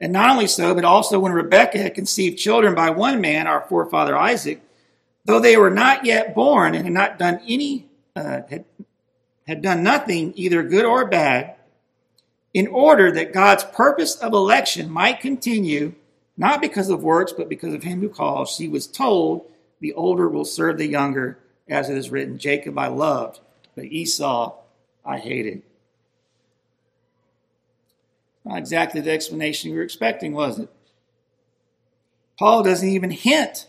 And 0.00 0.12
not 0.12 0.30
only 0.30 0.48
so, 0.48 0.74
but 0.74 0.84
also 0.84 1.20
when 1.20 1.32
Rebekah 1.32 1.78
had 1.78 1.94
conceived 1.94 2.36
children 2.36 2.74
by 2.74 2.90
one 2.90 3.20
man, 3.20 3.46
our 3.46 3.62
forefather 3.62 4.16
Isaac, 4.16 4.60
though 5.24 5.40
they 5.40 5.56
were 5.56 5.70
not 5.70 6.04
yet 6.04 6.34
born 6.34 6.74
and 6.74 6.84
had 6.84 6.92
not 6.92 7.18
done 7.18 7.40
any, 7.46 7.86
uh, 8.16 8.42
had, 8.48 8.64
had 9.46 9.62
done 9.62 9.82
nothing 9.82 10.32
either 10.36 10.62
good 10.62 10.84
or 10.84 11.06
bad, 11.06 11.56
in 12.52 12.68
order 12.68 13.10
that 13.10 13.32
God's 13.32 13.64
purpose 13.64 14.14
of 14.16 14.32
election 14.32 14.88
might 14.90 15.20
continue 15.20 15.94
not 16.36 16.60
because 16.60 16.88
of 16.88 17.02
works, 17.02 17.32
but 17.32 17.48
because 17.48 17.74
of 17.74 17.82
him 17.82 18.00
who 18.00 18.08
calls. 18.08 18.54
She 18.54 18.68
was 18.68 18.86
told, 18.86 19.46
The 19.80 19.92
older 19.92 20.28
will 20.28 20.44
serve 20.44 20.78
the 20.78 20.86
younger, 20.86 21.38
as 21.68 21.88
it 21.88 21.96
is 21.96 22.10
written, 22.10 22.38
Jacob 22.38 22.78
I 22.78 22.88
loved, 22.88 23.40
but 23.74 23.84
Esau 23.84 24.54
I 25.04 25.18
hated. 25.18 25.62
Not 28.44 28.58
exactly 28.58 29.00
the 29.00 29.12
explanation 29.12 29.70
you 29.70 29.76
were 29.76 29.82
expecting, 29.82 30.32
was 30.32 30.58
it? 30.58 30.68
Paul 32.38 32.62
doesn't 32.62 32.88
even 32.88 33.10
hint 33.10 33.68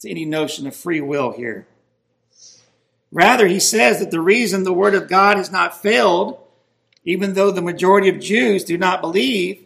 to 0.00 0.10
any 0.10 0.24
notion 0.24 0.66
of 0.66 0.74
free 0.74 1.00
will 1.00 1.32
here. 1.32 1.66
Rather, 3.10 3.46
he 3.46 3.60
says 3.60 4.00
that 4.00 4.10
the 4.10 4.20
reason 4.20 4.64
the 4.64 4.72
Word 4.72 4.94
of 4.94 5.08
God 5.08 5.36
has 5.36 5.50
not 5.50 5.80
failed, 5.80 6.38
even 7.04 7.34
though 7.34 7.50
the 7.50 7.62
majority 7.62 8.08
of 8.08 8.20
Jews 8.20 8.64
do 8.64 8.76
not 8.76 9.00
believe, 9.00 9.64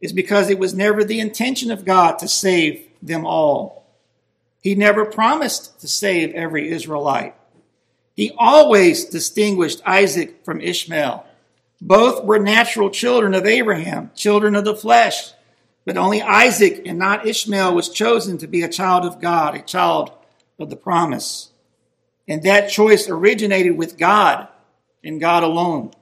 is 0.00 0.12
because 0.12 0.50
it 0.50 0.58
was 0.58 0.74
never 0.74 1.04
the 1.04 1.20
intention 1.20 1.70
of 1.70 1.84
God 1.84 2.18
to 2.18 2.28
save 2.28 2.86
them 3.00 3.24
all. 3.24 3.86
He 4.60 4.74
never 4.74 5.04
promised 5.04 5.80
to 5.80 5.88
save 5.88 6.34
every 6.34 6.70
Israelite. 6.70 7.34
He 8.14 8.32
always 8.36 9.06
distinguished 9.06 9.80
Isaac 9.86 10.44
from 10.44 10.60
Ishmael. 10.60 11.24
Both 11.80 12.24
were 12.24 12.38
natural 12.38 12.90
children 12.90 13.34
of 13.34 13.46
Abraham, 13.46 14.10
children 14.14 14.54
of 14.54 14.64
the 14.64 14.76
flesh. 14.76 15.32
But 15.84 15.96
only 15.96 16.22
Isaac 16.22 16.82
and 16.86 16.98
not 16.98 17.26
Ishmael 17.26 17.74
was 17.74 17.88
chosen 17.88 18.38
to 18.38 18.46
be 18.46 18.62
a 18.62 18.68
child 18.68 19.04
of 19.04 19.20
God, 19.20 19.56
a 19.56 19.62
child 19.62 20.12
of 20.58 20.70
the 20.70 20.76
promise. 20.76 21.51
And 22.28 22.42
that 22.42 22.70
choice 22.70 23.08
originated 23.08 23.76
with 23.76 23.98
God 23.98 24.48
and 25.02 25.20
God 25.20 25.42
alone, 25.42 25.92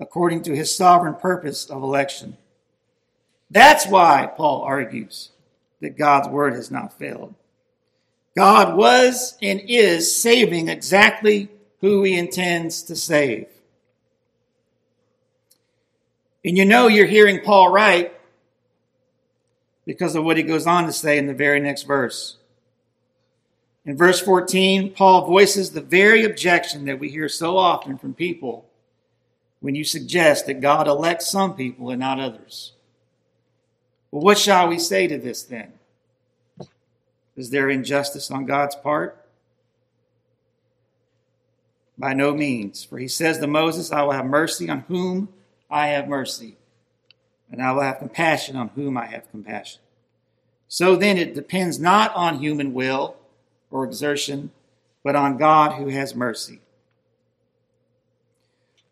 according 0.00 0.42
to 0.44 0.56
his 0.56 0.74
sovereign 0.74 1.14
purpose 1.14 1.66
of 1.66 1.82
election. 1.82 2.36
That's 3.50 3.86
why 3.86 4.30
Paul 4.36 4.62
argues 4.62 5.30
that 5.80 5.98
God's 5.98 6.28
word 6.28 6.54
has 6.54 6.70
not 6.70 6.98
failed. 6.98 7.34
God 8.36 8.76
was 8.76 9.36
and 9.42 9.60
is 9.66 10.14
saving 10.14 10.68
exactly 10.68 11.48
who 11.80 12.02
he 12.02 12.16
intends 12.16 12.82
to 12.84 12.96
save. 12.96 13.48
And 16.44 16.56
you 16.56 16.64
know 16.64 16.86
you're 16.86 17.06
hearing 17.06 17.40
Paul 17.40 17.70
right 17.70 18.12
because 19.84 20.14
of 20.14 20.24
what 20.24 20.36
he 20.36 20.42
goes 20.42 20.66
on 20.66 20.86
to 20.86 20.92
say 20.92 21.18
in 21.18 21.26
the 21.26 21.34
very 21.34 21.60
next 21.60 21.82
verse. 21.82 22.36
In 23.88 23.96
verse 23.96 24.20
14, 24.20 24.92
Paul 24.92 25.24
voices 25.24 25.70
the 25.70 25.80
very 25.80 26.22
objection 26.22 26.84
that 26.84 26.98
we 26.98 27.08
hear 27.08 27.26
so 27.26 27.56
often 27.56 27.96
from 27.96 28.12
people 28.12 28.68
when 29.60 29.74
you 29.74 29.82
suggest 29.82 30.44
that 30.44 30.60
God 30.60 30.86
elects 30.86 31.30
some 31.30 31.56
people 31.56 31.88
and 31.88 31.98
not 31.98 32.20
others. 32.20 32.74
Well, 34.10 34.20
what 34.20 34.36
shall 34.36 34.68
we 34.68 34.78
say 34.78 35.06
to 35.06 35.16
this 35.16 35.42
then? 35.42 35.72
Is 37.34 37.48
there 37.48 37.70
injustice 37.70 38.30
on 38.30 38.44
God's 38.44 38.76
part? 38.76 39.24
By 41.96 42.12
no 42.12 42.34
means. 42.34 42.84
For 42.84 42.98
he 42.98 43.08
says 43.08 43.38
to 43.38 43.46
Moses, 43.46 43.90
I 43.90 44.02
will 44.02 44.12
have 44.12 44.26
mercy 44.26 44.68
on 44.68 44.80
whom 44.80 45.30
I 45.70 45.86
have 45.86 46.08
mercy, 46.08 46.58
and 47.50 47.62
I 47.62 47.72
will 47.72 47.80
have 47.80 48.00
compassion 48.00 48.54
on 48.54 48.68
whom 48.68 48.98
I 48.98 49.06
have 49.06 49.30
compassion. 49.30 49.80
So 50.68 50.94
then 50.94 51.16
it 51.16 51.34
depends 51.34 51.80
not 51.80 52.14
on 52.14 52.40
human 52.40 52.74
will 52.74 53.16
or 53.70 53.84
exertion, 53.84 54.50
but 55.04 55.16
on 55.16 55.36
God 55.36 55.72
who 55.72 55.88
has 55.88 56.14
mercy. 56.14 56.60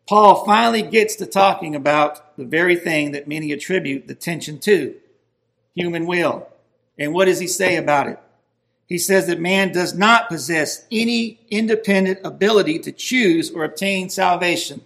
Paul 0.08 0.44
finally 0.44 0.82
gets 0.82 1.16
to 1.16 1.26
talking 1.26 1.74
about 1.74 2.36
the 2.36 2.44
very 2.44 2.76
thing 2.76 3.10
that 3.10 3.26
many 3.26 3.50
attribute 3.50 4.06
the 4.06 4.14
tension 4.14 4.58
to 4.60 4.94
human 5.74 6.06
will. 6.06 6.48
And 6.98 7.12
what 7.12 7.24
does 7.26 7.40
he 7.40 7.48
say 7.48 7.76
about 7.76 8.06
it? 8.06 8.18
He 8.86 8.98
says 8.98 9.26
that 9.26 9.40
man 9.40 9.72
does 9.72 9.94
not 9.94 10.28
possess 10.28 10.86
any 10.92 11.40
independent 11.50 12.20
ability 12.24 12.78
to 12.80 12.92
choose 12.92 13.50
or 13.50 13.64
obtain 13.64 14.08
salvation, 14.08 14.82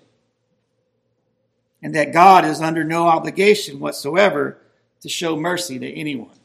and 1.83 1.94
that 1.94 2.12
God 2.12 2.46
is 2.46 2.62
under 2.62 2.83
no 2.83 3.07
obligation 3.07 3.79
whatsoever 3.79 4.57
to 5.03 5.09
show 5.09 5.37
mercy 5.37 5.79
to 5.79 5.92
anyone. 5.92 6.39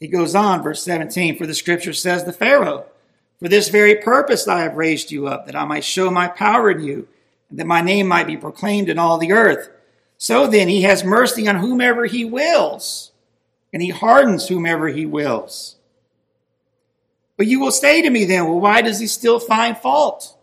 He 0.00 0.08
goes 0.08 0.34
on, 0.34 0.62
verse 0.62 0.82
17, 0.82 1.38
for 1.38 1.46
the 1.46 1.54
scripture 1.54 1.92
says 1.92 2.24
to 2.24 2.32
Pharaoh, 2.32 2.86
For 3.40 3.48
this 3.48 3.68
very 3.68 3.96
purpose 3.96 4.48
I 4.48 4.60
have 4.60 4.76
raised 4.76 5.10
you 5.10 5.26
up, 5.26 5.46
that 5.46 5.56
I 5.56 5.64
might 5.64 5.84
show 5.84 6.10
my 6.10 6.28
power 6.28 6.70
in 6.70 6.82
you, 6.82 7.08
and 7.50 7.58
that 7.58 7.66
my 7.66 7.80
name 7.80 8.06
might 8.06 8.26
be 8.26 8.36
proclaimed 8.36 8.88
in 8.88 8.98
all 8.98 9.18
the 9.18 9.32
earth. 9.32 9.70
So 10.18 10.46
then 10.46 10.68
he 10.68 10.82
has 10.82 11.04
mercy 11.04 11.48
on 11.48 11.56
whomever 11.56 12.06
he 12.06 12.24
wills, 12.24 13.12
and 13.72 13.82
he 13.82 13.90
hardens 13.90 14.48
whomever 14.48 14.88
he 14.88 15.06
wills. 15.06 15.76
But 17.36 17.46
you 17.46 17.60
will 17.60 17.72
say 17.72 18.02
to 18.02 18.10
me 18.10 18.24
then, 18.24 18.44
well, 18.44 18.60
why 18.60 18.82
does 18.82 19.00
he 19.00 19.06
still 19.06 19.40
find 19.40 19.76
fault? 19.76 20.36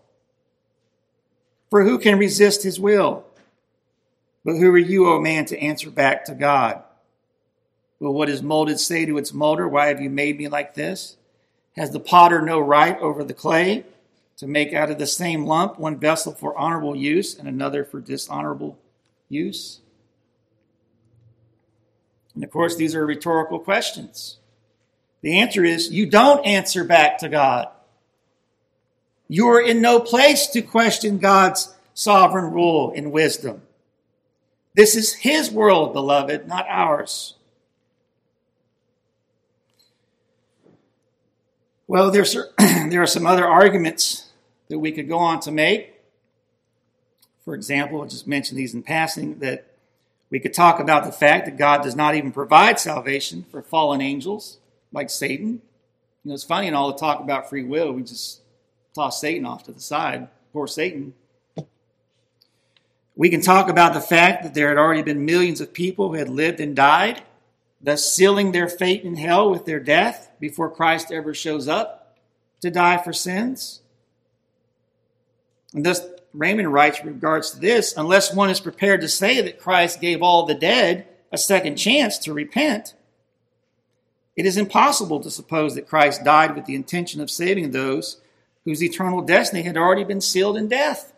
For 1.70 1.84
who 1.84 2.00
can 2.00 2.20
resist 2.20 2.64
his 2.64 2.80
will? 2.80 3.24
But 4.44 4.58
who 4.58 4.70
are 4.72 4.78
you, 4.78 5.08
O 5.08 5.20
man, 5.20 5.46
to 5.46 5.60
answer 5.60 5.90
back 5.90 6.26
to 6.26 6.36
God? 6.36 6.84
Will 8.02 8.16
what 8.16 8.30
is 8.30 8.42
molded 8.42 8.80
say 8.80 9.06
to 9.06 9.20
its 9.20 9.32
molder, 9.32 9.68
Why 9.68 9.88
have 9.88 10.02
you 10.02 10.10
made 10.10 10.40
me 10.40 10.48
like 10.48 10.74
this? 10.74 11.18
Has 11.76 11.92
the 11.92 12.00
potter 12.00 12.42
no 12.42 12.60
right 12.60 13.00
over 13.00 13.24
the 13.24 13.36
clay 13.36 13.86
to 14.38 14.48
make 14.48 14.74
out 14.74 14.90
of 14.90 14.98
the 14.98 15.06
same 15.06 15.46
lump 15.46 15.78
one 15.78 16.00
vessel 16.00 16.34
for 16.34 16.58
honorable 16.58 16.96
use 16.96 17.38
and 17.38 17.48
another 17.48 17.86
for 17.86 18.02
dishonorable 18.02 18.80
use? 19.30 19.82
And 22.34 22.44
of 22.44 22.50
course, 22.50 22.76
these 22.76 22.96
are 22.96 23.06
rhetorical 23.06 23.60
questions. 23.60 24.40
The 25.22 25.38
answer 25.38 25.64
is 25.64 25.92
you 25.92 26.08
don't 26.08 26.44
answer 26.44 26.84
back 26.84 27.20
to 27.20 27.30
God. 27.30 27.68
You 29.28 29.48
are 29.50 29.62
in 29.62 29.80
no 29.80 30.00
place 30.00 30.48
to 30.48 30.64
question 30.64 31.20
God's 31.20 31.76
sovereign 31.94 32.52
rule 32.52 32.92
and 32.96 33.12
wisdom. 33.12 33.62
This 34.74 34.96
is 34.96 35.14
His 35.14 35.52
world, 35.52 35.94
beloved, 35.94 36.48
not 36.48 36.66
ours. 36.68 37.36
Well, 41.92 42.10
there's, 42.10 42.38
there 42.58 43.02
are 43.02 43.06
some 43.06 43.26
other 43.26 43.46
arguments 43.46 44.30
that 44.70 44.80
we 44.80 44.94
could 44.94 45.10
go 45.10 45.18
on 45.18 45.42
to 45.42 45.52
make. 45.52 46.00
For 47.44 47.54
example, 47.54 48.00
I'll 48.00 48.08
just 48.08 48.26
mention 48.26 48.56
these 48.56 48.74
in 48.74 48.82
passing 48.82 49.40
that 49.40 49.66
we 50.30 50.40
could 50.40 50.54
talk 50.54 50.80
about 50.80 51.04
the 51.04 51.12
fact 51.12 51.44
that 51.48 51.58
God 51.58 51.84
does 51.84 51.94
not 51.94 52.16
even 52.16 52.32
provide 52.32 52.80
salvation 52.80 53.44
for 53.52 53.62
fallen 53.62 54.00
angels 54.00 54.60
like 54.94 55.10
Satan. 55.10 55.62
You 56.24 56.30
know, 56.30 56.34
it's 56.34 56.46
funny 56.46 56.68
in 56.68 56.76
all 56.76 56.94
the 56.94 56.98
talk 56.98 57.20
about 57.20 57.50
free 57.50 57.66
will, 57.66 57.92
we 57.92 58.04
just 58.04 58.40
toss 58.96 59.20
Satan 59.20 59.46
off 59.46 59.64
to 59.64 59.74
the 59.74 59.82
side. 59.82 60.30
Poor 60.54 60.68
Satan. 60.68 61.14
We 63.18 63.30
can 63.30 63.42
talk 63.42 63.68
about 63.68 63.94
the 63.94 64.00
fact 64.00 64.44
that 64.44 64.54
there 64.54 64.70
had 64.70 64.78
already 64.78 65.02
been 65.02 65.26
millions 65.26 65.60
of 65.60 65.74
people 65.74 66.08
who 66.08 66.20
had 66.20 66.30
lived 66.30 66.62
and 66.62 66.74
died, 66.74 67.22
thus 67.82 68.10
sealing 68.10 68.54
their 68.54 68.70
fate 68.70 69.04
in 69.04 69.18
hell 69.18 69.52
with 69.52 69.66
their 69.66 69.82
death 69.82 70.31
before 70.42 70.70
Christ 70.70 71.12
ever 71.12 71.34
shows 71.34 71.70
up 71.70 72.18
to 72.60 72.70
die 72.70 72.98
for 72.98 73.14
sins. 73.14 73.80
And 75.74 75.86
thus, 75.86 76.06
Reymond 76.36 76.72
writes 76.72 77.00
in 77.00 77.08
regards 77.08 77.52
to 77.52 77.60
this 77.60 77.96
unless 77.96 78.34
one 78.34 78.50
is 78.50 78.60
prepared 78.60 79.00
to 79.02 79.08
say 79.08 79.40
that 79.40 79.60
Christ 79.60 80.02
gave 80.02 80.22
all 80.22 80.46
the 80.46 80.56
dead 80.56 81.08
a 81.32 81.38
second 81.38 81.78
chance 81.78 82.18
to 82.20 82.34
repent, 82.34 82.94
it 84.36 84.46
is 84.46 84.58
impossible 84.58 85.22
to 85.22 85.30
suppose 85.30 85.76
that 85.76 85.88
Christ 85.88 86.24
died 86.24 86.56
with 86.56 86.66
the 86.66 86.76
intention 86.76 87.22
of 87.22 87.30
saving 87.30 87.72
those 87.72 88.20
whose 88.66 88.84
eternal 88.84 89.22
destiny 89.22 89.62
had 89.64 89.78
already 89.78 90.04
been 90.04 90.22
sealed 90.22 90.58
in 90.58 90.68
death, 90.68 91.14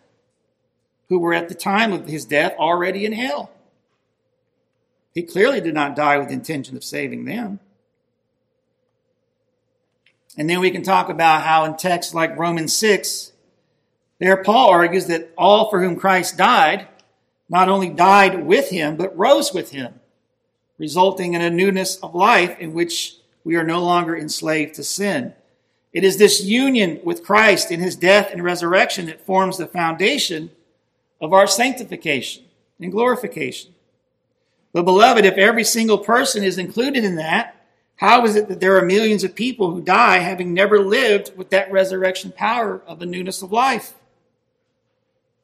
who 1.10 1.20
were 1.20 1.34
at 1.34 1.50
the 1.50 1.56
time 1.56 1.94
of 1.94 2.08
his 2.08 2.26
death 2.26 2.56
already 2.58 3.06
in 3.06 3.14
hell. 3.14 3.52
He 5.14 5.22
clearly 5.22 5.62
did 5.62 5.74
not 5.74 5.96
die 5.96 6.18
with 6.18 6.30
the 6.30 6.34
intention 6.34 6.76
of 6.76 6.84
saving 6.84 7.26
them. 7.26 7.60
And 10.38 10.50
then 10.50 10.60
we 10.60 10.72
can 10.72 10.82
talk 10.82 11.10
about 11.10 11.43
how 11.43 11.65
in 11.65 11.78
texts 11.78 12.13
like 12.13 12.38
Romans 12.38 12.76
6, 12.76 13.32
there, 14.19 14.43
Paul 14.43 14.69
argues 14.69 15.08
that 15.08 15.32
all 15.38 15.69
for 15.69 15.82
whom 15.82 15.96
Christ 15.96 16.38
died 16.38 16.88
not 17.50 17.69
only 17.69 17.89
died 17.89 18.46
with 18.46 18.69
him, 18.69 18.96
but 18.96 19.15
rose 19.17 19.54
with 19.54 19.72
him, 19.72 20.00
resulting 20.78 21.34
in 21.34 21.41
a 21.41 21.50
newness 21.50 21.98
of 21.98 22.15
life 22.15 22.58
in 22.60 22.74
which 22.74 23.17
we 23.43 23.56
are 23.56 23.63
no 23.63 23.84
longer 23.84 24.17
enslaved 24.17 24.76
to 24.76 24.84
sin. 24.84 25.34
It 25.91 26.04
is 26.04 26.17
this 26.17 26.43
union 26.43 27.00
with 27.04 27.24
Christ 27.24 27.69
in 27.69 27.80
his 27.80 27.96
death 27.96 28.30
and 28.32 28.43
resurrection 28.43 29.06
that 29.06 29.26
forms 29.26 29.58
the 29.58 29.67
foundation 29.67 30.50
of 31.22 31.34
our 31.34 31.46
sanctification 31.46 32.46
and 32.80 32.91
glorification. 32.91 33.74
But, 34.72 34.86
beloved, 34.86 35.24
if 35.24 35.36
every 35.36 35.63
single 35.63 36.00
person 36.00 36.43
is 36.43 36.58
included 36.58 37.04
in 37.04 37.17
that, 37.17 37.62
how 37.98 38.26
is 38.26 38.36
it 38.36 38.50
that 38.50 38.60
there 38.60 38.78
are 38.78 38.86
millions 38.86 39.24
of 39.24 39.36
people 39.36 39.72
who 39.72 39.82
die 39.82 40.18
having 40.20 40.54
never 40.54 40.80
lived 40.80 41.36
with 41.38 41.50
that 41.52 41.72
resurrection 41.72 42.32
power 42.32 42.82
of 42.88 43.00
the 43.00 43.06
newness 43.06 43.42
of 43.42 43.52
life? 43.52 43.94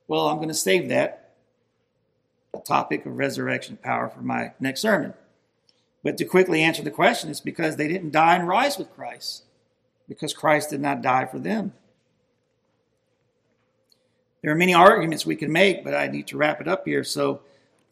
Well, 0.07 0.27
I'm 0.27 0.37
going 0.37 0.49
to 0.49 0.53
save 0.55 0.89
that 0.89 1.35
topic 2.65 3.05
of 3.05 3.17
resurrection 3.17 3.77
power 3.77 4.09
for 4.09 4.21
my 4.21 4.53
next 4.59 4.81
sermon. 4.81 5.13
But 6.03 6.17
to 6.17 6.25
quickly 6.25 6.61
answer 6.61 6.81
the 6.81 6.91
question, 6.91 7.29
it's 7.29 7.39
because 7.39 7.75
they 7.75 7.87
didn't 7.87 8.11
die 8.11 8.35
and 8.35 8.47
rise 8.47 8.77
with 8.77 8.93
Christ, 8.95 9.43
because 10.07 10.33
Christ 10.33 10.71
did 10.71 10.81
not 10.81 11.01
die 11.01 11.25
for 11.25 11.39
them. 11.39 11.73
There 14.41 14.51
are 14.51 14.55
many 14.55 14.73
arguments 14.73 15.25
we 15.25 15.35
can 15.35 15.51
make, 15.51 15.83
but 15.83 15.93
I 15.93 16.07
need 16.07 16.27
to 16.27 16.37
wrap 16.37 16.61
it 16.61 16.67
up 16.67 16.85
here. 16.85 17.03
So 17.03 17.41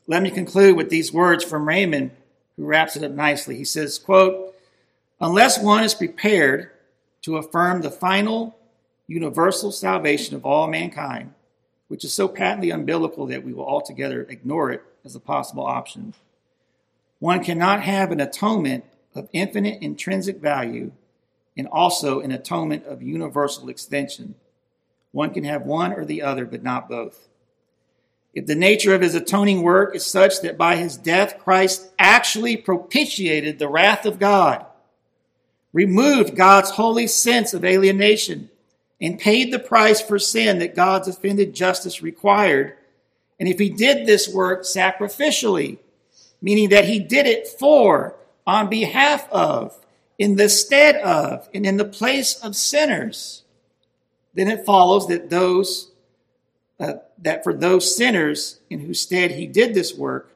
let 0.08 0.24
me 0.24 0.32
conclude 0.32 0.78
with 0.78 0.90
these 0.90 1.12
words 1.12 1.44
from 1.44 1.66
Reymond, 1.66 2.12
who 2.56 2.66
wraps 2.66 2.96
it 2.96 3.04
up 3.04 3.12
nicely. 3.12 3.58
He 3.58 3.66
says, 3.66 4.00
quote, 4.00 4.47
Unless 5.20 5.60
one 5.60 5.84
is 5.84 5.96
prepared 5.96 6.70
to 7.24 7.38
affirm 7.38 7.82
the 7.82 7.90
final 7.90 8.58
universal 9.08 9.72
salvation 9.72 10.36
of 10.36 10.46
all 10.46 10.68
mankind, 10.68 11.34
which 11.88 12.04
is 12.04 12.14
so 12.14 12.28
patently 12.28 12.70
unbiblical 12.70 13.28
that 13.30 13.44
we 13.44 13.54
will 13.54 13.66
altogether 13.66 14.24
ignore 14.30 14.72
it 14.72 14.84
as 15.04 15.16
a 15.16 15.20
possible 15.20 15.66
option, 15.66 16.14
one 17.20 17.44
cannot 17.44 17.82
have 17.82 18.12
an 18.12 18.20
atonement 18.20 18.86
of 19.16 19.28
infinite 19.34 19.82
intrinsic 19.82 20.40
value 20.40 20.92
and 21.58 21.68
also 21.68 22.20
an 22.20 22.32
atonement 22.32 22.86
of 22.86 23.02
universal 23.02 23.70
extension. 23.70 24.36
One 25.12 25.34
can 25.34 25.44
have 25.46 25.64
one 25.64 25.94
or 25.94 26.06
the 26.06 26.22
other, 26.22 26.46
but 26.46 26.62
not 26.62 26.88
both. 26.88 27.28
If 28.36 28.46
the 28.46 28.54
nature 28.54 28.94
of 28.94 29.02
his 29.02 29.16
atoning 29.16 29.64
work 29.64 29.96
is 29.96 30.06
such 30.06 30.42
that 30.42 30.60
by 30.60 30.76
his 30.76 30.96
death 30.96 31.40
Christ 31.40 31.90
actually 31.98 32.56
propitiated 32.56 33.58
the 33.58 33.68
wrath 33.68 34.06
of 34.06 34.20
God, 34.20 34.67
removed 35.78 36.36
God's 36.36 36.72
holy 36.72 37.06
sense 37.06 37.54
of 37.54 37.64
alienation, 37.64 38.50
and 39.00 39.20
paid 39.20 39.54
the 39.54 39.60
price 39.60 40.02
for 40.02 40.18
sin 40.18 40.58
that 40.58 40.76
God's 40.76 41.08
offended 41.08 41.54
justice 41.54 42.02
required, 42.02 42.74
and 43.40 43.48
if 43.48 43.60
he 43.60 43.70
did 43.70 44.08
this 44.08 44.28
work 44.28 44.64
sacrificially, 44.64 45.78
meaning 46.42 46.70
that 46.70 46.86
he 46.86 46.98
did 46.98 47.28
it 47.28 47.48
for, 47.48 48.16
on 48.48 48.72
behalf 48.72 49.32
of, 49.32 49.86
in 50.18 50.36
the 50.36 50.50
stead 50.50 50.96
of, 50.96 51.48
and 51.54 51.64
in 51.64 51.78
the 51.78 51.86
place 51.86 52.40
of 52.40 52.56
sinners, 52.56 53.44
then 54.34 54.48
it 54.48 54.66
follows 54.66 55.08
that 55.08 55.30
those 55.30 55.92
uh, 56.80 56.94
that 57.20 57.44
for 57.44 57.54
those 57.54 57.96
sinners 57.96 58.60
in 58.72 58.80
whose 58.80 59.00
stead 59.00 59.30
he 59.30 59.46
did 59.46 59.76
this 59.76 59.94
work, 59.94 60.32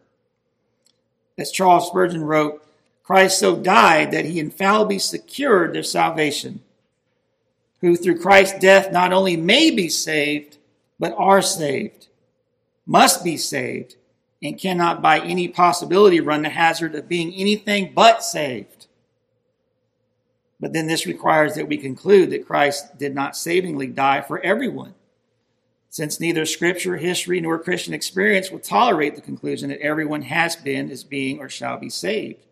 as 1.36 1.50
Charles 1.52 1.88
Spurgeon 1.88 2.24
wrote, 2.24 2.64
Christ 3.04 3.40
so 3.40 3.56
died 3.56 4.12
that 4.12 4.26
he 4.26 4.40
infallibly 4.40 5.00
secured 5.00 5.74
their 5.74 5.84
salvation, 5.84 6.62
who 7.82 7.96
through 7.96 8.20
Christ's 8.20 8.60
death 8.60 8.92
not 8.92 9.12
only 9.12 9.36
may 9.36 9.72
be 9.72 9.90
saved, 9.90 10.58
but 11.00 11.16
are 11.18 11.42
saved, 11.42 12.08
must 12.86 13.24
be 13.24 13.38
saved, 13.38 13.96
and 14.44 14.60
cannot 14.60 15.02
by 15.02 15.20
any 15.20 15.48
possibility 15.48 16.20
run 16.20 16.44
the 16.44 16.50
hazard 16.50 16.96
of 16.96 17.08
being 17.08 17.34
anything 17.34 17.92
but 17.94 18.24
saved. 18.24 18.88
But 20.60 20.74
then 20.74 20.86
this 20.86 21.08
requires 21.08 21.56
that 21.56 21.68
we 21.68 21.78
conclude 21.78 22.30
that 22.30 22.46
Christ 22.46 22.98
did 23.00 23.16
not 23.16 23.36
savingly 23.36 23.88
die 23.88 24.22
for 24.22 24.40
everyone, 24.42 24.94
since 25.90 26.20
neither 26.20 26.46
scripture, 26.46 26.98
history, 26.98 27.42
nor 27.42 27.58
Christian 27.58 27.96
experience 27.96 28.52
will 28.52 28.60
tolerate 28.60 29.16
the 29.16 29.22
conclusion 29.22 29.70
that 29.70 29.82
everyone 29.82 30.22
has 30.22 30.56
been, 30.56 30.92
is 30.92 31.04
being, 31.04 31.40
or 31.40 31.50
shall 31.50 31.78
be 31.78 31.90
saved. 31.90 32.46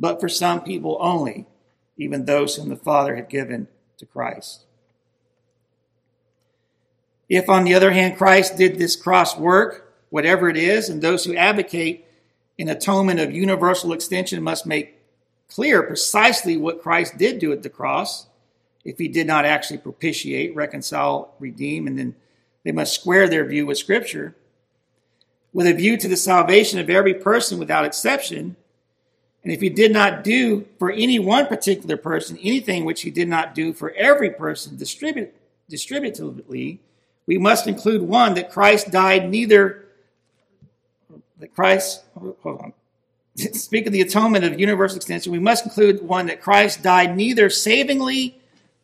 But 0.00 0.20
for 0.20 0.28
some 0.28 0.62
people 0.62 0.96
only, 1.00 1.46
even 1.96 2.24
those 2.24 2.56
whom 2.56 2.68
the 2.68 2.76
Father 2.76 3.16
had 3.16 3.28
given 3.28 3.68
to 3.98 4.06
Christ. 4.06 4.64
If, 7.28 7.48
on 7.48 7.64
the 7.64 7.74
other 7.74 7.90
hand, 7.90 8.16
Christ 8.16 8.56
did 8.56 8.78
this 8.78 8.96
cross 8.96 9.36
work, 9.36 9.92
whatever 10.10 10.48
it 10.48 10.56
is, 10.56 10.88
and 10.88 11.02
those 11.02 11.24
who 11.24 11.36
advocate 11.36 12.06
an 12.58 12.68
atonement 12.68 13.20
of 13.20 13.32
universal 13.32 13.92
extension 13.92 14.42
must 14.42 14.66
make 14.66 14.98
clear 15.48 15.82
precisely 15.82 16.56
what 16.56 16.82
Christ 16.82 17.18
did 17.18 17.38
do 17.38 17.52
at 17.52 17.62
the 17.62 17.70
cross 17.70 18.26
if 18.84 18.98
he 18.98 19.08
did 19.08 19.26
not 19.26 19.44
actually 19.44 19.78
propitiate, 19.78 20.54
reconcile, 20.54 21.34
redeem, 21.38 21.86
and 21.86 21.98
then 21.98 22.14
they 22.64 22.72
must 22.72 22.98
square 22.98 23.28
their 23.28 23.44
view 23.44 23.66
with 23.66 23.78
Scripture. 23.78 24.34
With 25.52 25.66
a 25.66 25.74
view 25.74 25.96
to 25.98 26.08
the 26.08 26.16
salvation 26.16 26.78
of 26.78 26.88
every 26.88 27.14
person 27.14 27.58
without 27.58 27.84
exception, 27.84 28.56
and 29.44 29.52
if 29.52 29.60
he 29.60 29.68
did 29.68 29.92
not 29.92 30.24
do 30.24 30.66
for 30.78 30.90
any 30.90 31.18
one 31.18 31.46
particular 31.46 31.96
person 31.96 32.36
anything 32.38 32.84
which 32.84 33.02
he 33.02 33.10
did 33.10 33.28
not 33.28 33.54
do 33.54 33.72
for 33.72 33.92
every 33.92 34.30
person 34.30 34.76
distributively, 34.76 36.78
we 37.26 37.38
must 37.38 37.66
include 37.66 38.02
one 38.02 38.34
that 38.34 38.50
Christ 38.50 38.90
died 38.90 39.30
neither, 39.30 39.86
that 41.38 41.54
Christ, 41.54 42.04
hold 42.14 42.36
on, 42.44 42.72
speak 43.36 43.86
of 43.86 43.92
the 43.92 44.00
atonement 44.00 44.44
of 44.44 44.58
universal 44.58 44.96
extension, 44.96 45.32
we 45.32 45.38
must 45.38 45.64
include 45.64 46.02
one 46.02 46.26
that 46.26 46.40
Christ 46.40 46.82
died 46.82 47.16
neither 47.16 47.50
savingly 47.50 48.40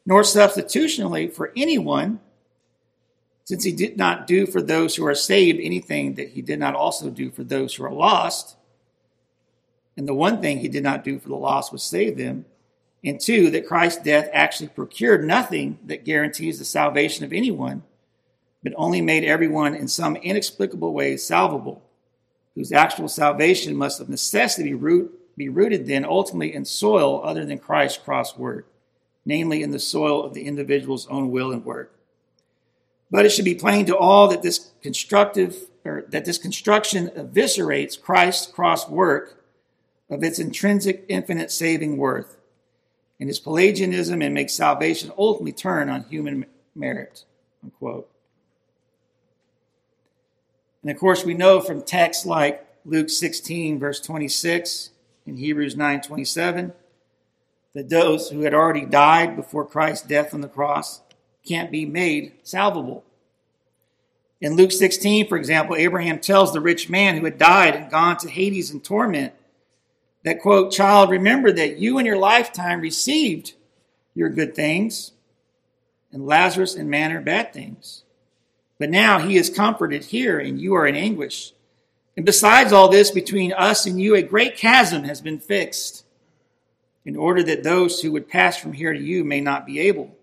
nor 0.06 0.22
substitutionally 0.22 1.28
for 1.28 1.52
anyone, 1.56 2.20
since 3.44 3.64
he 3.64 3.72
did 3.72 3.96
not 3.96 4.26
do 4.26 4.46
for 4.46 4.62
those 4.62 4.94
who 4.94 5.06
are 5.06 5.14
saved 5.14 5.58
anything 5.60 6.14
that 6.14 6.30
he 6.30 6.42
did 6.42 6.58
not 6.58 6.74
also 6.74 7.10
do 7.10 7.30
for 7.30 7.44
those 7.44 7.74
who 7.74 7.84
are 7.84 7.92
lost. 7.92 8.56
And 9.96 10.08
the 10.08 10.14
one 10.14 10.40
thing 10.40 10.58
he 10.58 10.68
did 10.68 10.82
not 10.82 11.04
do 11.04 11.18
for 11.18 11.28
the 11.28 11.36
lost 11.36 11.72
was 11.72 11.82
save 11.82 12.16
them. 12.16 12.46
And 13.04 13.20
two, 13.20 13.50
that 13.50 13.66
Christ's 13.66 14.02
death 14.02 14.28
actually 14.32 14.68
procured 14.68 15.24
nothing 15.24 15.78
that 15.86 16.04
guarantees 16.04 16.58
the 16.58 16.64
salvation 16.64 17.24
of 17.24 17.32
anyone, 17.32 17.82
but 18.62 18.72
only 18.76 19.00
made 19.00 19.24
everyone 19.24 19.74
in 19.74 19.88
some 19.88 20.16
inexplicable 20.16 20.92
way 20.92 21.16
salvable 21.16 21.82
whose 22.54 22.72
actual 22.72 23.08
salvation 23.08 23.74
must 23.74 24.00
of 24.00 24.08
necessity 24.08 24.70
be, 24.70 24.74
root, 24.74 25.36
be 25.36 25.48
rooted 25.48 25.86
then 25.86 26.04
ultimately 26.04 26.54
in 26.54 26.64
soil 26.64 27.20
other 27.24 27.44
than 27.44 27.58
Christ's 27.58 27.98
cross 27.98 28.38
work, 28.38 28.66
namely 29.24 29.62
in 29.62 29.70
the 29.70 29.78
soil 29.78 30.24
of 30.24 30.34
the 30.34 30.44
individual's 30.44 31.06
own 31.08 31.30
will 31.30 31.52
and 31.52 31.64
work. 31.64 31.92
But 33.10 33.26
it 33.26 33.30
should 33.30 33.44
be 33.44 33.54
plain 33.54 33.86
to 33.86 33.96
all 33.96 34.28
that 34.28 34.42
this 34.42 34.70
constructive 34.82 35.56
or 35.84 36.04
that 36.08 36.24
this 36.24 36.38
construction 36.38 37.08
eviscerates 37.08 38.00
Christ's 38.00 38.46
cross 38.46 38.88
work 38.88 39.43
of 40.10 40.22
its 40.22 40.38
intrinsic 40.38 41.04
infinite 41.08 41.50
saving 41.50 41.96
worth 41.96 42.36
and 43.20 43.30
is 43.30 43.38
Pelagianism 43.38 44.22
and 44.22 44.34
makes 44.34 44.52
salvation 44.52 45.12
ultimately 45.16 45.52
turn 45.52 45.88
on 45.88 46.04
human 46.04 46.46
merit. 46.74 47.24
Unquote. 47.62 48.10
And 50.82 50.90
of 50.90 50.98
course, 50.98 51.24
we 51.24 51.34
know 51.34 51.60
from 51.60 51.82
texts 51.82 52.26
like 52.26 52.66
Luke 52.84 53.08
16, 53.08 53.78
verse 53.78 54.00
26, 54.00 54.90
and 55.26 55.38
Hebrews 55.38 55.76
9, 55.76 56.02
27, 56.02 56.74
that 57.72 57.88
those 57.88 58.28
who 58.28 58.42
had 58.42 58.52
already 58.52 58.84
died 58.84 59.36
before 59.36 59.64
Christ's 59.64 60.06
death 60.06 60.34
on 60.34 60.42
the 60.42 60.48
cross 60.48 61.00
can't 61.46 61.70
be 61.70 61.86
made 61.86 62.32
salvable. 62.42 63.04
In 64.40 64.56
Luke 64.56 64.72
16, 64.72 65.26
for 65.28 65.38
example, 65.38 65.76
Abraham 65.76 66.18
tells 66.18 66.52
the 66.52 66.60
rich 66.60 66.90
man 66.90 67.16
who 67.16 67.24
had 67.24 67.38
died 67.38 67.74
and 67.74 67.90
gone 67.90 68.18
to 68.18 68.28
Hades 68.28 68.70
in 68.70 68.80
torment 68.80 69.32
that, 70.24 70.40
quote, 70.40 70.72
child, 70.72 71.10
remember 71.10 71.52
that 71.52 71.78
you 71.78 71.98
in 71.98 72.06
your 72.06 72.18
lifetime 72.18 72.80
received 72.80 73.52
your 74.14 74.28
good 74.28 74.54
things, 74.54 75.12
and 76.12 76.26
Lazarus 76.26 76.74
in 76.74 76.88
manner 76.90 77.20
bad 77.20 77.52
things. 77.52 78.04
But 78.78 78.90
now 78.90 79.18
he 79.18 79.36
is 79.36 79.50
comforted 79.50 80.06
here, 80.06 80.38
and 80.38 80.60
you 80.60 80.74
are 80.74 80.86
in 80.86 80.96
anguish. 80.96 81.52
And 82.16 82.24
besides 82.24 82.72
all 82.72 82.88
this, 82.88 83.10
between 83.10 83.52
us 83.52 83.86
and 83.86 84.00
you, 84.00 84.14
a 84.14 84.22
great 84.22 84.56
chasm 84.56 85.04
has 85.04 85.20
been 85.20 85.38
fixed, 85.38 86.04
in 87.04 87.16
order 87.16 87.42
that 87.42 87.62
those 87.62 88.00
who 88.00 88.12
would 88.12 88.28
pass 88.28 88.56
from 88.56 88.72
here 88.72 88.92
to 88.92 88.98
you 88.98 89.24
may 89.24 89.40
not 89.40 89.66
be 89.66 89.78
able, 89.80 90.16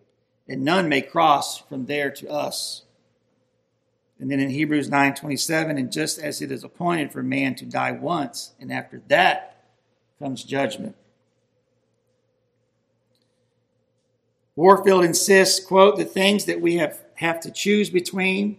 and 0.48 0.64
none 0.64 0.90
may 0.90 1.02
cross 1.02 1.60
from 1.60 1.86
there 1.86 2.10
to 2.12 2.30
us. 2.30 2.84
And 4.20 4.32
then 4.32 4.40
in 4.40 4.50
Hebrews 4.50 4.90
9:27, 4.90 5.78
and 5.78 5.92
just 5.92 6.18
as 6.18 6.42
it 6.42 6.52
is 6.52 6.64
appointed 6.64 7.12
for 7.12 7.22
man 7.22 7.56
to 7.56 7.66
die 7.66 7.92
once, 7.92 8.54
and 8.60 8.72
after 8.72 9.02
that 9.08 9.51
comes 10.22 10.44
judgment. 10.44 10.96
Warfield 14.56 15.04
insists, 15.04 15.64
quote, 15.64 15.98
the 15.98 16.06
things 16.06 16.46
that 16.46 16.62
we 16.62 16.78
have 16.78 17.02
have 17.16 17.40
to 17.42 17.52
choose 17.52 17.90
between 17.90 18.58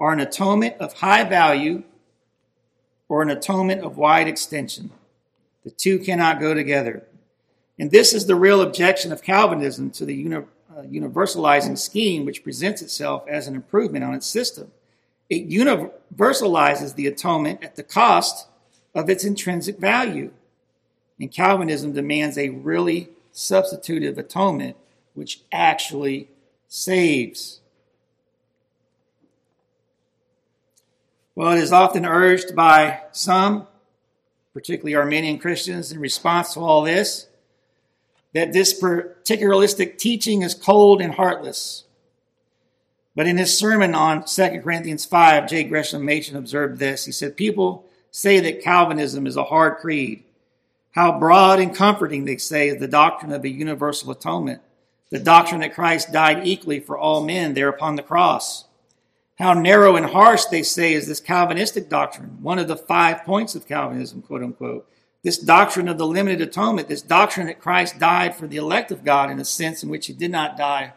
are 0.00 0.12
an 0.12 0.20
atonement 0.20 0.74
of 0.80 0.94
high 0.94 1.22
value 1.22 1.84
or 3.08 3.22
an 3.22 3.30
atonement 3.30 3.82
of 3.82 3.96
wide 3.96 4.26
extension. 4.26 4.90
The 5.62 5.70
two 5.70 5.98
cannot 5.98 6.40
go 6.40 6.54
together. 6.54 7.06
And 7.78 7.90
this 7.90 8.12
is 8.12 8.26
the 8.26 8.34
real 8.34 8.60
objection 8.60 9.12
of 9.12 9.22
Calvinism 9.22 9.90
to 9.92 10.04
the 10.04 10.14
uni- 10.14 10.36
uh, 10.36 10.82
universalizing 10.82 11.78
scheme, 11.78 12.24
which 12.24 12.42
presents 12.42 12.82
itself 12.82 13.24
as 13.28 13.46
an 13.46 13.54
improvement 13.54 14.04
on 14.04 14.14
its 14.14 14.26
system. 14.26 14.72
It 15.30 15.48
universalizes 15.48 16.94
the 16.94 17.06
atonement 17.06 17.62
at 17.62 17.76
the 17.76 17.82
cost 17.82 18.48
of 18.94 19.08
its 19.08 19.24
intrinsic 19.24 19.78
value. 19.78 20.32
And 21.24 21.32
Calvinism 21.32 21.94
demands 21.94 22.36
a 22.36 22.50
really 22.50 23.08
substitutive 23.32 24.18
atonement, 24.18 24.76
which 25.14 25.40
actually 25.50 26.28
saves. 26.68 27.60
Well, 31.34 31.52
it 31.52 31.60
is 31.60 31.72
often 31.72 32.04
urged 32.04 32.54
by 32.54 33.04
some, 33.10 33.66
particularly 34.52 34.94
Arminian 34.94 35.38
Christians, 35.38 35.92
in 35.92 35.98
response 35.98 36.52
to 36.52 36.60
all 36.60 36.82
this, 36.82 37.26
that 38.34 38.52
this 38.52 38.78
particularistic 38.78 39.96
teaching 39.96 40.42
is 40.42 40.52
cold 40.54 41.00
and 41.00 41.14
heartless. 41.14 41.84
But 43.16 43.26
in 43.26 43.38
his 43.38 43.56
sermon 43.56 43.94
on 43.94 44.26
2 44.26 44.60
Corinthians 44.62 45.06
5, 45.06 45.48
J. 45.48 45.64
Gresham 45.64 46.04
Machen 46.04 46.36
observed 46.36 46.78
this. 46.78 47.06
He 47.06 47.12
said, 47.12 47.34
People 47.34 47.86
say 48.10 48.40
that 48.40 48.62
Calvinism 48.62 49.26
is 49.26 49.38
a 49.38 49.44
hard 49.44 49.78
creed. 49.78 50.22
How 50.94 51.18
broad 51.18 51.58
and 51.58 51.74
comforting, 51.74 52.24
they 52.24 52.36
say, 52.36 52.68
is 52.68 52.78
the 52.78 52.86
doctrine 52.86 53.32
of 53.32 53.44
a 53.44 53.48
universal 53.48 54.12
atonement, 54.12 54.62
the 55.10 55.18
doctrine 55.18 55.60
that 55.60 55.74
Christ 55.74 56.12
died 56.12 56.46
equally 56.46 56.78
for 56.78 56.96
all 56.96 57.24
men 57.24 57.54
there 57.54 57.68
upon 57.68 57.96
the 57.96 58.02
cross. 58.02 58.64
How 59.36 59.54
narrow 59.54 59.96
and 59.96 60.06
harsh, 60.06 60.44
they 60.44 60.62
say, 60.62 60.92
is 60.92 61.08
this 61.08 61.18
Calvinistic 61.18 61.88
doctrine, 61.88 62.38
one 62.42 62.60
of 62.60 62.68
the 62.68 62.76
five 62.76 63.24
points 63.24 63.56
of 63.56 63.66
Calvinism, 63.66 64.22
quote 64.22 64.44
unquote. 64.44 64.88
This 65.24 65.38
doctrine 65.38 65.88
of 65.88 65.98
the 65.98 66.06
limited 66.06 66.40
atonement, 66.40 66.86
this 66.86 67.02
doctrine 67.02 67.48
that 67.48 67.58
Christ 67.58 67.98
died 67.98 68.36
for 68.36 68.46
the 68.46 68.58
elect 68.58 68.92
of 68.92 69.04
God 69.04 69.30
in 69.30 69.40
a 69.40 69.44
sense 69.44 69.82
in 69.82 69.88
which 69.88 70.06
he 70.06 70.12
did 70.12 70.30
not 70.30 70.56
die 70.56 70.92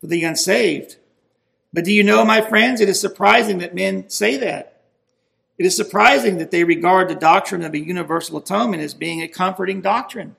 for 0.00 0.08
the 0.08 0.24
unsaved. 0.24 0.96
But 1.72 1.84
do 1.84 1.92
you 1.92 2.02
know, 2.02 2.24
my 2.24 2.40
friends, 2.40 2.80
it 2.80 2.88
is 2.88 2.98
surprising 2.98 3.58
that 3.58 3.74
men 3.74 4.08
say 4.08 4.36
that. 4.38 4.77
It 5.58 5.66
is 5.66 5.76
surprising 5.76 6.38
that 6.38 6.50
they 6.50 6.62
regard 6.62 7.08
the 7.08 7.16
doctrine 7.16 7.62
of 7.62 7.74
a 7.74 7.78
universal 7.78 8.38
atonement 8.38 8.82
as 8.82 8.94
being 8.94 9.22
a 9.22 9.28
comforting 9.28 9.80
doctrine. 9.80 10.36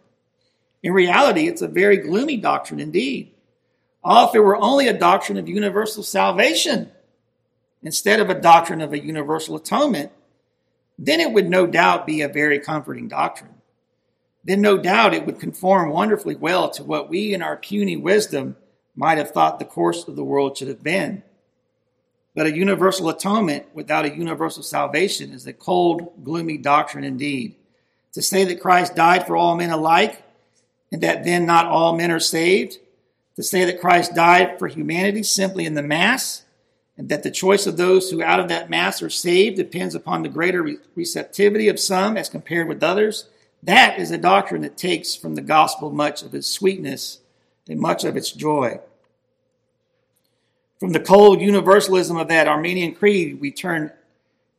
In 0.82 0.94
reality, 0.94 1.48
it's 1.48 1.62
a 1.62 1.68
very 1.68 1.98
gloomy 1.98 2.38
doctrine 2.38 2.80
indeed. 2.80 3.34
Oh, 4.02 4.30
if 4.30 4.36
it 4.36 4.40
were 4.40 4.56
only 4.56 4.88
a 4.88 4.98
doctrine 4.98 5.38
of 5.38 5.50
universal 5.50 6.04
salvation 6.04 6.90
instead 7.84 8.22
of 8.22 8.30
a 8.30 8.40
doctrine 8.40 8.80
of 8.80 8.94
a 8.94 9.04
universal 9.04 9.58
atonement, 9.58 10.12
then 10.98 11.20
it 11.20 11.34
would 11.34 11.50
no 11.50 11.68
doubt 11.68 12.08
be 12.08 12.22
a 12.22 12.30
very 12.30 12.60
comforting 12.60 13.10
doctrine. 13.10 13.56
Then 14.44 14.62
no 14.62 14.78
doubt 14.78 15.14
it 15.14 15.26
would 15.26 15.40
conform 15.40 15.90
wonderfully 15.90 16.36
well 16.36 16.70
to 16.72 16.84
what 16.84 17.10
we 17.10 17.34
in 17.34 17.42
our 17.42 17.58
puny 17.58 17.98
wisdom 17.98 18.56
might 18.96 19.18
have 19.18 19.32
thought 19.32 19.60
the 19.60 19.66
course 19.66 20.08
of 20.08 20.16
the 20.16 20.24
world 20.24 20.58
should 20.58 20.70
have 20.70 20.84
been. 20.84 21.24
But 22.40 22.48
a 22.48 22.56
universal 22.56 23.10
atonement 23.10 23.66
without 23.74 24.06
a 24.06 24.16
universal 24.16 24.64
salvation 24.64 25.34
is 25.34 25.46
a 25.46 25.52
cold, 25.52 26.24
gloomy 26.24 26.58
doctrine 26.58 27.04
indeed. 27.04 27.56
To 28.14 28.22
say 28.22 28.46
that 28.46 28.62
Christ 28.62 28.96
died 28.96 29.28
for 29.28 29.36
all 29.36 29.58
men 29.58 29.72
alike 29.72 30.24
and 30.90 31.04
that 31.04 31.26
then 31.26 31.46
not 31.46 31.66
all 31.66 31.98
men 31.98 32.12
are 32.12 32.20
saved, 32.22 32.78
to 33.36 33.44
say 33.44 33.66
that 33.66 33.82
Christ 33.82 34.16
died 34.16 34.58
for 34.58 34.70
humanity 34.70 35.22
simply 35.22 35.66
in 35.66 35.74
the 35.74 35.84
Mass, 35.84 36.46
and 36.98 37.10
that 37.10 37.24
the 37.24 37.30
choice 37.30 37.68
of 37.68 37.76
those 37.76 38.10
who 38.10 38.24
out 38.24 38.40
of 38.40 38.48
that 38.48 38.70
Mass 38.70 39.02
are 39.02 39.10
saved 39.10 39.58
depends 39.58 39.94
upon 39.94 40.24
the 40.24 40.30
greater 40.30 40.78
receptivity 40.96 41.68
of 41.68 41.78
some 41.78 42.16
as 42.16 42.30
compared 42.30 42.70
with 42.70 42.82
others, 42.82 43.28
that 43.64 44.00
is 44.00 44.12
a 44.12 44.18
doctrine 44.18 44.62
that 44.62 44.78
takes 44.78 45.14
from 45.14 45.36
the 45.36 45.42
gospel 45.42 45.92
much 45.92 46.24
of 46.24 46.34
its 46.34 46.48
sweetness 46.48 47.20
and 47.68 47.82
much 47.82 48.06
of 48.06 48.16
its 48.16 48.32
joy. 48.32 48.80
From 50.80 50.94
the 50.94 51.00
cold 51.02 51.42
universalism 51.42 52.16
of 52.16 52.30
that 52.30 52.48
Arminian 52.48 52.96
creed, 52.96 53.42
we 53.42 53.52
turn 53.52 53.92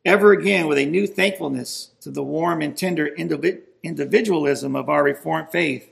ever 0.04 0.32
again 0.32 0.66
with 0.66 0.76
a 0.76 0.84
new 0.84 1.06
thankfulness 1.06 1.90
to 2.02 2.10
the 2.10 2.22
warm 2.22 2.60
and 2.60 2.76
tender 2.76 3.06
individualism 3.06 4.76
of 4.76 4.90
our 4.90 5.02
Reformed 5.02 5.50
faith, 5.50 5.90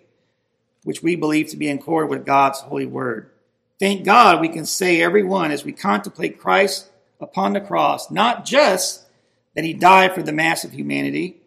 which 0.84 1.02
we 1.02 1.16
believe 1.16 1.48
to 1.48 1.56
be 1.56 1.68
in 1.68 1.78
accord 1.78 2.10
with 2.10 2.26
God's 2.26 2.60
holy 2.60 2.84
word. 2.84 3.30
Thank 3.78 4.04
God 4.04 4.40
we 4.40 4.50
can 4.50 4.66
say, 4.66 5.00
everyone, 5.00 5.50
as 5.50 5.64
we 5.64 5.72
contemplate 5.72 6.38
Christ 6.38 6.90
upon 7.20 7.54
the 7.54 7.60
cross, 7.60 8.10
not 8.10 8.44
just 8.44 9.06
that 9.54 9.64
he 9.64 9.72
died 9.72 10.14
for 10.14 10.22
the 10.22 10.32
mass 10.32 10.62
of 10.62 10.72
humanity, 10.72 11.38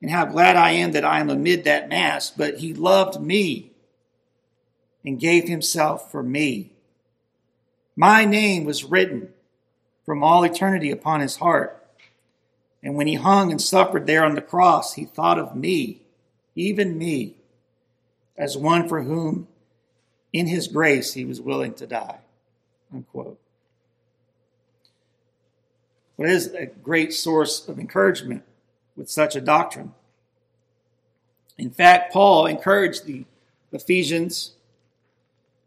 and 0.00 0.10
how 0.10 0.24
glad 0.24 0.56
I 0.56 0.70
am 0.70 0.92
that 0.92 1.04
I 1.04 1.20
am 1.20 1.28
amid 1.28 1.64
that 1.64 1.90
mass, 1.90 2.30
but 2.30 2.58
he 2.60 2.72
loved 2.72 3.20
me 3.20 3.72
and 5.04 5.20
gave 5.20 5.46
himself 5.46 6.10
for 6.10 6.22
me. 6.22 6.69
My 8.00 8.24
name 8.24 8.64
was 8.64 8.82
written 8.82 9.28
from 10.06 10.24
all 10.24 10.42
eternity 10.42 10.90
upon 10.90 11.20
his 11.20 11.36
heart. 11.36 11.86
And 12.82 12.94
when 12.94 13.06
he 13.06 13.16
hung 13.16 13.50
and 13.50 13.60
suffered 13.60 14.06
there 14.06 14.24
on 14.24 14.34
the 14.34 14.40
cross, 14.40 14.94
he 14.94 15.04
thought 15.04 15.38
of 15.38 15.54
me, 15.54 16.00
even 16.54 16.96
me, 16.96 17.34
as 18.38 18.56
one 18.56 18.88
for 18.88 19.02
whom 19.02 19.48
in 20.32 20.46
his 20.46 20.66
grace 20.66 21.12
he 21.12 21.26
was 21.26 21.42
willing 21.42 21.74
to 21.74 21.86
die. 21.86 22.20
Unquote. 22.90 23.38
What 26.16 26.30
is 26.30 26.54
a 26.54 26.64
great 26.64 27.12
source 27.12 27.68
of 27.68 27.78
encouragement 27.78 28.44
with 28.96 29.10
such 29.10 29.36
a 29.36 29.42
doctrine? 29.42 29.92
In 31.58 31.70
fact, 31.70 32.14
Paul 32.14 32.46
encouraged 32.46 33.04
the 33.04 33.26
Ephesians 33.72 34.52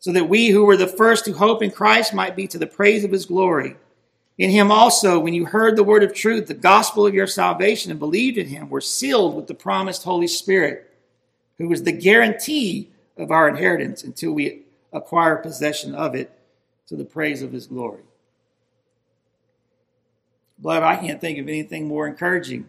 so 0.00 0.12
that 0.12 0.28
we 0.28 0.48
who 0.48 0.64
were 0.64 0.76
the 0.76 0.86
first 0.86 1.24
to 1.24 1.32
hope 1.32 1.62
in 1.62 1.70
Christ 1.70 2.14
might 2.14 2.36
be 2.36 2.46
to 2.48 2.58
the 2.58 2.66
praise 2.66 3.04
of 3.04 3.10
his 3.10 3.26
glory. 3.26 3.76
In 4.36 4.50
him 4.50 4.70
also, 4.70 5.18
when 5.18 5.34
you 5.34 5.46
heard 5.46 5.74
the 5.74 5.82
word 5.82 6.04
of 6.04 6.14
truth, 6.14 6.46
the 6.46 6.54
gospel 6.54 7.04
of 7.06 7.14
your 7.14 7.26
salvation, 7.26 7.90
and 7.90 7.98
believed 7.98 8.38
in 8.38 8.46
him, 8.46 8.70
were 8.70 8.80
sealed 8.80 9.34
with 9.34 9.48
the 9.48 9.54
promised 9.54 10.04
Holy 10.04 10.28
Spirit, 10.28 10.88
who 11.58 11.72
is 11.72 11.82
the 11.82 11.92
guarantee 11.92 12.88
of 13.16 13.32
our 13.32 13.48
inheritance 13.48 14.04
until 14.04 14.32
we 14.32 14.62
acquire 14.92 15.36
possession 15.36 15.94
of 15.94 16.14
it 16.14 16.30
to 16.86 16.94
the 16.94 17.04
praise 17.04 17.42
of 17.42 17.52
his 17.52 17.66
glory. 17.66 18.02
Beloved, 20.60 20.84
I 20.84 20.96
can't 20.96 21.20
think 21.20 21.38
of 21.38 21.48
anything 21.48 21.88
more 21.88 22.06
encouraging 22.06 22.68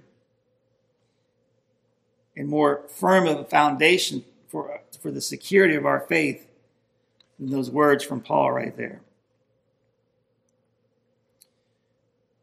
and 2.35 2.47
more 2.47 2.83
firm 2.87 3.27
of 3.27 3.39
a 3.39 3.43
foundation 3.43 4.23
for, 4.47 4.81
for 4.99 5.11
the 5.11 5.21
security 5.21 5.75
of 5.75 5.85
our 5.85 5.99
faith 5.99 6.48
those 7.39 7.71
words 7.71 8.03
from 8.03 8.21
Paul 8.21 8.51
right 8.51 8.75
there. 8.75 9.01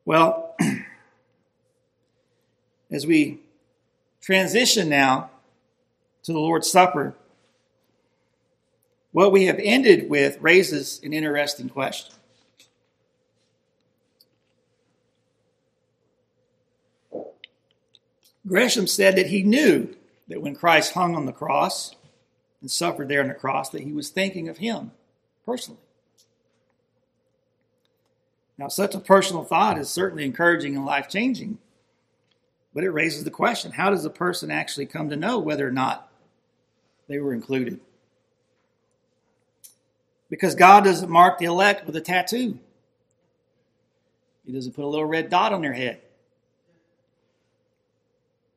Well, 0.05 0.55
as 2.91 3.07
we 3.07 3.41
transition 4.23 4.89
now 4.89 5.31
to 6.23 6.33
the 6.33 6.39
Lord's 6.39 6.71
Supper, 6.71 7.15
what 9.13 9.33
we 9.33 9.47
have 9.47 9.59
ended 9.59 10.09
with 10.09 10.39
raises 10.41 11.01
an 11.03 11.13
interesting 11.13 11.69
question. 11.69 12.15
Gresham 18.47 18.87
said 18.87 19.17
that 19.17 19.27
he 19.27 19.43
knew 19.43 19.95
that 20.29 20.41
when 20.41 20.55
Christ 20.55 20.93
hung 20.93 21.17
on 21.17 21.27
the 21.27 21.33
cross, 21.33 21.97
and 22.61 22.71
suffered 22.71 23.09
there 23.09 23.21
on 23.21 23.29
the 23.29 23.35
cross, 23.35 23.71
that 23.71 23.83
he 23.83 23.93
was 23.93 24.09
thinking 24.11 24.49
of 24.49 24.59
him 24.59 24.93
personally. 25.45 25.81
Now, 28.59 28.69
such 28.69 28.95
a 28.95 29.01
personal 29.01 29.45
thought 29.45 29.79
is 29.79 29.91
certainly 29.91 30.25
encouraging 30.25 30.77
and 30.77 30.87
life 30.87 31.09
changing, 31.09 31.59
but 32.75 32.85
it 32.85 32.91
raises 32.91 33.25
the 33.25 33.31
question 33.31 33.73
how 33.73 33.91
does 33.91 34.05
a 34.05 34.11
person 34.11 34.51
actually 34.51 34.87
come 34.87 35.11
to 35.11 35.17
know 35.17 35.39
whether 35.39 35.67
or 35.67 35.73
not 35.73 36.11
they 37.09 37.19
were 37.19 37.35
included? 37.35 37.81
Because 40.31 40.55
God 40.55 40.85
doesn't 40.85 41.11
mark 41.11 41.39
the 41.39 41.45
elect 41.45 41.87
with 41.87 41.97
a 41.97 42.01
tattoo, 42.01 42.59
He 44.45 44.53
doesn't 44.53 44.73
put 44.73 44.85
a 44.85 44.89
little 44.89 45.07
red 45.07 45.29
dot 45.29 45.53
on 45.53 45.61
their 45.61 45.75
head. 45.75 46.01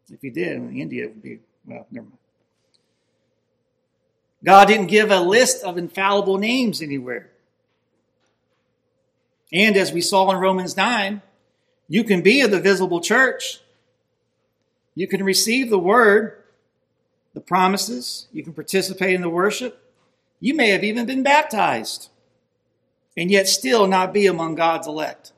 If 0.10 0.22
He 0.22 0.30
did, 0.30 0.54
in 0.54 0.76
India, 0.76 1.04
it 1.04 1.10
would 1.10 1.22
be, 1.22 1.40
well, 1.66 1.86
never 1.92 2.08
mind. 2.08 2.19
God 4.44 4.68
didn't 4.68 4.88
give 4.88 5.12
a 5.12 5.20
list 5.20 5.64
of 5.64 5.78
infallible 5.78 6.38
names 6.38 6.82
anywhere. 6.82 7.30
And 9.52 9.76
as 9.76 9.92
we 9.92 10.02
saw 10.02 10.30
in 10.32 10.38
Romans 10.38 10.78
9, 10.78 11.22
you 11.88 12.04
can 12.04 12.22
be 12.22 12.42
of 12.42 12.52
the 12.52 12.60
visible 12.60 13.02
church. 13.02 13.60
You 14.96 15.08
can 15.08 15.24
receive 15.24 15.70
the 15.70 15.80
word, 15.80 16.44
the 17.34 17.42
promises. 17.42 18.28
You 18.32 18.44
can 18.44 18.54
participate 18.54 19.16
in 19.16 19.22
the 19.22 19.30
worship. 19.30 19.84
You 20.40 20.54
may 20.54 20.70
have 20.70 20.84
even 20.84 21.06
been 21.06 21.24
baptized 21.24 22.10
and 23.18 23.30
yet 23.30 23.48
still 23.48 23.88
not 23.88 24.14
be 24.14 24.28
among 24.28 24.56
God's 24.56 24.88
elect. 24.88 25.34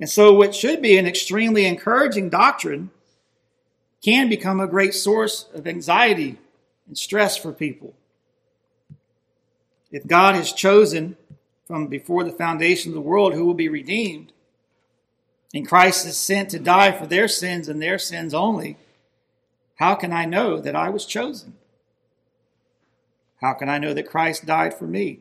And 0.00 0.10
so, 0.10 0.32
what 0.32 0.54
should 0.54 0.82
be 0.82 0.98
an 0.98 1.06
extremely 1.06 1.64
encouraging 1.64 2.28
doctrine 2.28 2.90
can 4.04 4.28
become 4.28 4.60
a 4.60 4.66
great 4.66 4.94
source 4.94 5.46
of 5.54 5.66
anxiety 5.66 6.38
and 6.86 6.96
stress 6.96 7.36
for 7.36 7.52
people. 7.52 7.94
If 9.90 10.06
God 10.06 10.34
has 10.34 10.52
chosen 10.52 11.16
from 11.66 11.86
before 11.86 12.24
the 12.24 12.32
foundation 12.32 12.90
of 12.90 12.94
the 12.94 13.00
world 13.00 13.34
who 13.34 13.44
will 13.44 13.54
be 13.54 13.68
redeemed, 13.68 14.32
and 15.54 15.66
Christ 15.66 16.06
is 16.06 16.16
sent 16.16 16.50
to 16.50 16.58
die 16.58 16.92
for 16.92 17.06
their 17.06 17.28
sins 17.28 17.68
and 17.68 17.80
their 17.80 17.98
sins 17.98 18.34
only, 18.34 18.76
how 19.76 19.94
can 19.94 20.12
I 20.12 20.24
know 20.24 20.58
that 20.58 20.76
I 20.76 20.90
was 20.90 21.06
chosen? 21.06 21.54
How 23.40 23.52
can 23.52 23.68
I 23.68 23.78
know 23.78 23.94
that 23.94 24.08
Christ 24.08 24.46
died 24.46 24.74
for 24.74 24.86
me? 24.86 25.20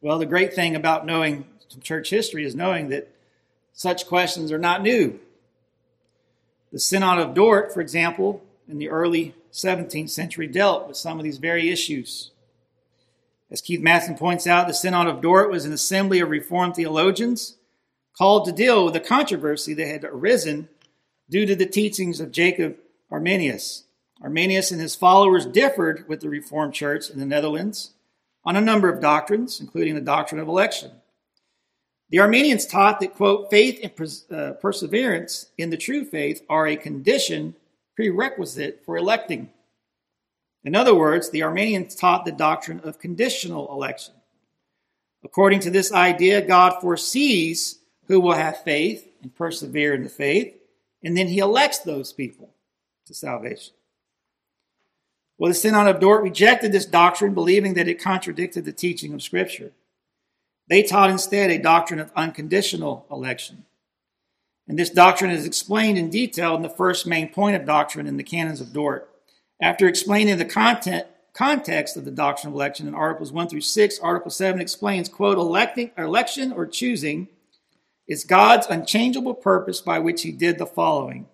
Well, 0.00 0.18
the 0.18 0.26
great 0.26 0.54
thing 0.54 0.74
about 0.74 1.06
knowing 1.06 1.44
church 1.82 2.10
history 2.10 2.44
is 2.44 2.54
knowing 2.54 2.88
that 2.88 3.08
such 3.72 4.06
questions 4.06 4.50
are 4.50 4.58
not 4.58 4.82
new. 4.82 5.20
The 6.72 6.78
Synod 6.78 7.18
of 7.18 7.34
Dort, 7.34 7.72
for 7.72 7.80
example, 7.80 8.42
in 8.70 8.78
the 8.78 8.88
early 8.88 9.34
17th 9.52 10.10
century, 10.10 10.46
dealt 10.46 10.88
with 10.88 10.96
some 10.96 11.18
of 11.18 11.24
these 11.24 11.38
very 11.38 11.70
issues. 11.70 12.30
As 13.50 13.60
Keith 13.60 13.80
Mathison 13.80 14.16
points 14.16 14.46
out, 14.46 14.68
the 14.68 14.74
Synod 14.74 15.08
of 15.08 15.20
Dort 15.20 15.50
was 15.50 15.64
an 15.64 15.72
assembly 15.72 16.20
of 16.20 16.30
Reformed 16.30 16.76
theologians 16.76 17.56
called 18.16 18.44
to 18.44 18.52
deal 18.52 18.84
with 18.84 18.94
the 18.94 19.00
controversy 19.00 19.74
that 19.74 19.86
had 19.86 20.04
arisen 20.04 20.68
due 21.28 21.46
to 21.46 21.56
the 21.56 21.66
teachings 21.66 22.20
of 22.20 22.32
Jacob 22.32 22.76
Arminius. 23.10 23.84
Arminius 24.22 24.70
and 24.70 24.80
his 24.80 24.94
followers 24.94 25.46
differed 25.46 26.06
with 26.08 26.20
the 26.20 26.28
Reformed 26.28 26.74
Church 26.74 27.10
in 27.10 27.18
the 27.18 27.26
Netherlands 27.26 27.92
on 28.44 28.56
a 28.56 28.60
number 28.60 28.88
of 28.88 29.00
doctrines, 29.00 29.60
including 29.60 29.94
the 29.94 30.00
doctrine 30.00 30.40
of 30.40 30.48
election. 30.48 30.92
The 32.10 32.18
Arminians 32.18 32.66
taught 32.66 33.00
that, 33.00 33.14
quote, 33.14 33.50
faith 33.50 33.80
and 33.82 34.38
uh, 34.38 34.52
perseverance 34.54 35.46
in 35.56 35.70
the 35.70 35.76
true 35.76 36.04
faith 36.04 36.42
are 36.48 36.66
a 36.66 36.76
condition 36.76 37.54
prerequisite 38.00 38.82
for 38.86 38.96
electing. 38.96 39.50
In 40.64 40.74
other 40.74 40.94
words, 40.94 41.28
the 41.28 41.42
Arminians 41.42 41.94
taught 41.94 42.24
the 42.24 42.32
doctrine 42.32 42.80
of 42.80 42.98
conditional 42.98 43.70
election. 43.70 44.14
According 45.22 45.60
to 45.60 45.70
this 45.70 45.92
idea, 45.92 46.40
God 46.40 46.80
foresees 46.80 47.80
who 48.06 48.18
will 48.20 48.32
have 48.32 48.62
faith 48.62 49.06
and 49.22 49.34
persevere 49.34 49.92
in 49.94 50.02
the 50.02 50.08
faith, 50.08 50.54
and 51.02 51.14
then 51.14 51.28
he 51.28 51.40
elects 51.40 51.80
those 51.80 52.10
people 52.10 52.48
to 53.06 53.12
salvation. 53.12 53.74
Well, 55.36 55.50
the 55.50 55.54
Synod 55.54 55.86
of 55.86 56.00
Dort 56.00 56.22
rejected 56.22 56.72
this 56.72 56.86
doctrine, 56.86 57.34
believing 57.34 57.74
that 57.74 57.88
it 57.88 58.00
contradicted 58.00 58.64
the 58.64 58.72
teaching 58.72 59.12
of 59.12 59.22
Scripture. 59.22 59.72
They 60.68 60.82
taught 60.82 61.10
instead 61.10 61.50
a 61.50 61.58
doctrine 61.58 62.00
of 62.00 62.12
unconditional 62.16 63.04
election. 63.10 63.66
And 64.70 64.78
this 64.78 64.90
doctrine 64.90 65.32
is 65.32 65.46
explained 65.46 65.98
in 65.98 66.10
detail 66.10 66.54
in 66.54 66.62
the 66.62 66.68
first 66.68 67.04
main 67.04 67.30
point 67.30 67.56
of 67.56 67.66
doctrine 67.66 68.06
in 68.06 68.16
the 68.18 68.22
Canons 68.22 68.60
of 68.60 68.72
Dort. 68.72 69.10
After 69.60 69.88
explaining 69.88 70.38
the 70.38 70.44
content, 70.44 71.08
context 71.34 71.96
of 71.96 72.04
the 72.04 72.12
doctrine 72.12 72.52
of 72.52 72.54
election 72.54 72.86
in 72.86 72.94
Articles 72.94 73.32
1 73.32 73.48
through 73.48 73.62
6, 73.62 73.98
Article 73.98 74.30
7 74.30 74.60
explains, 74.60 75.08
quote, 75.08 75.38
electing, 75.38 75.90
election 75.98 76.52
or 76.52 76.68
choosing 76.68 77.26
is 78.06 78.22
God's 78.22 78.68
unchangeable 78.68 79.34
purpose 79.34 79.80
by 79.80 79.98
which 79.98 80.22
he 80.22 80.30
did 80.30 80.58
the 80.58 80.66
following. 80.66 81.26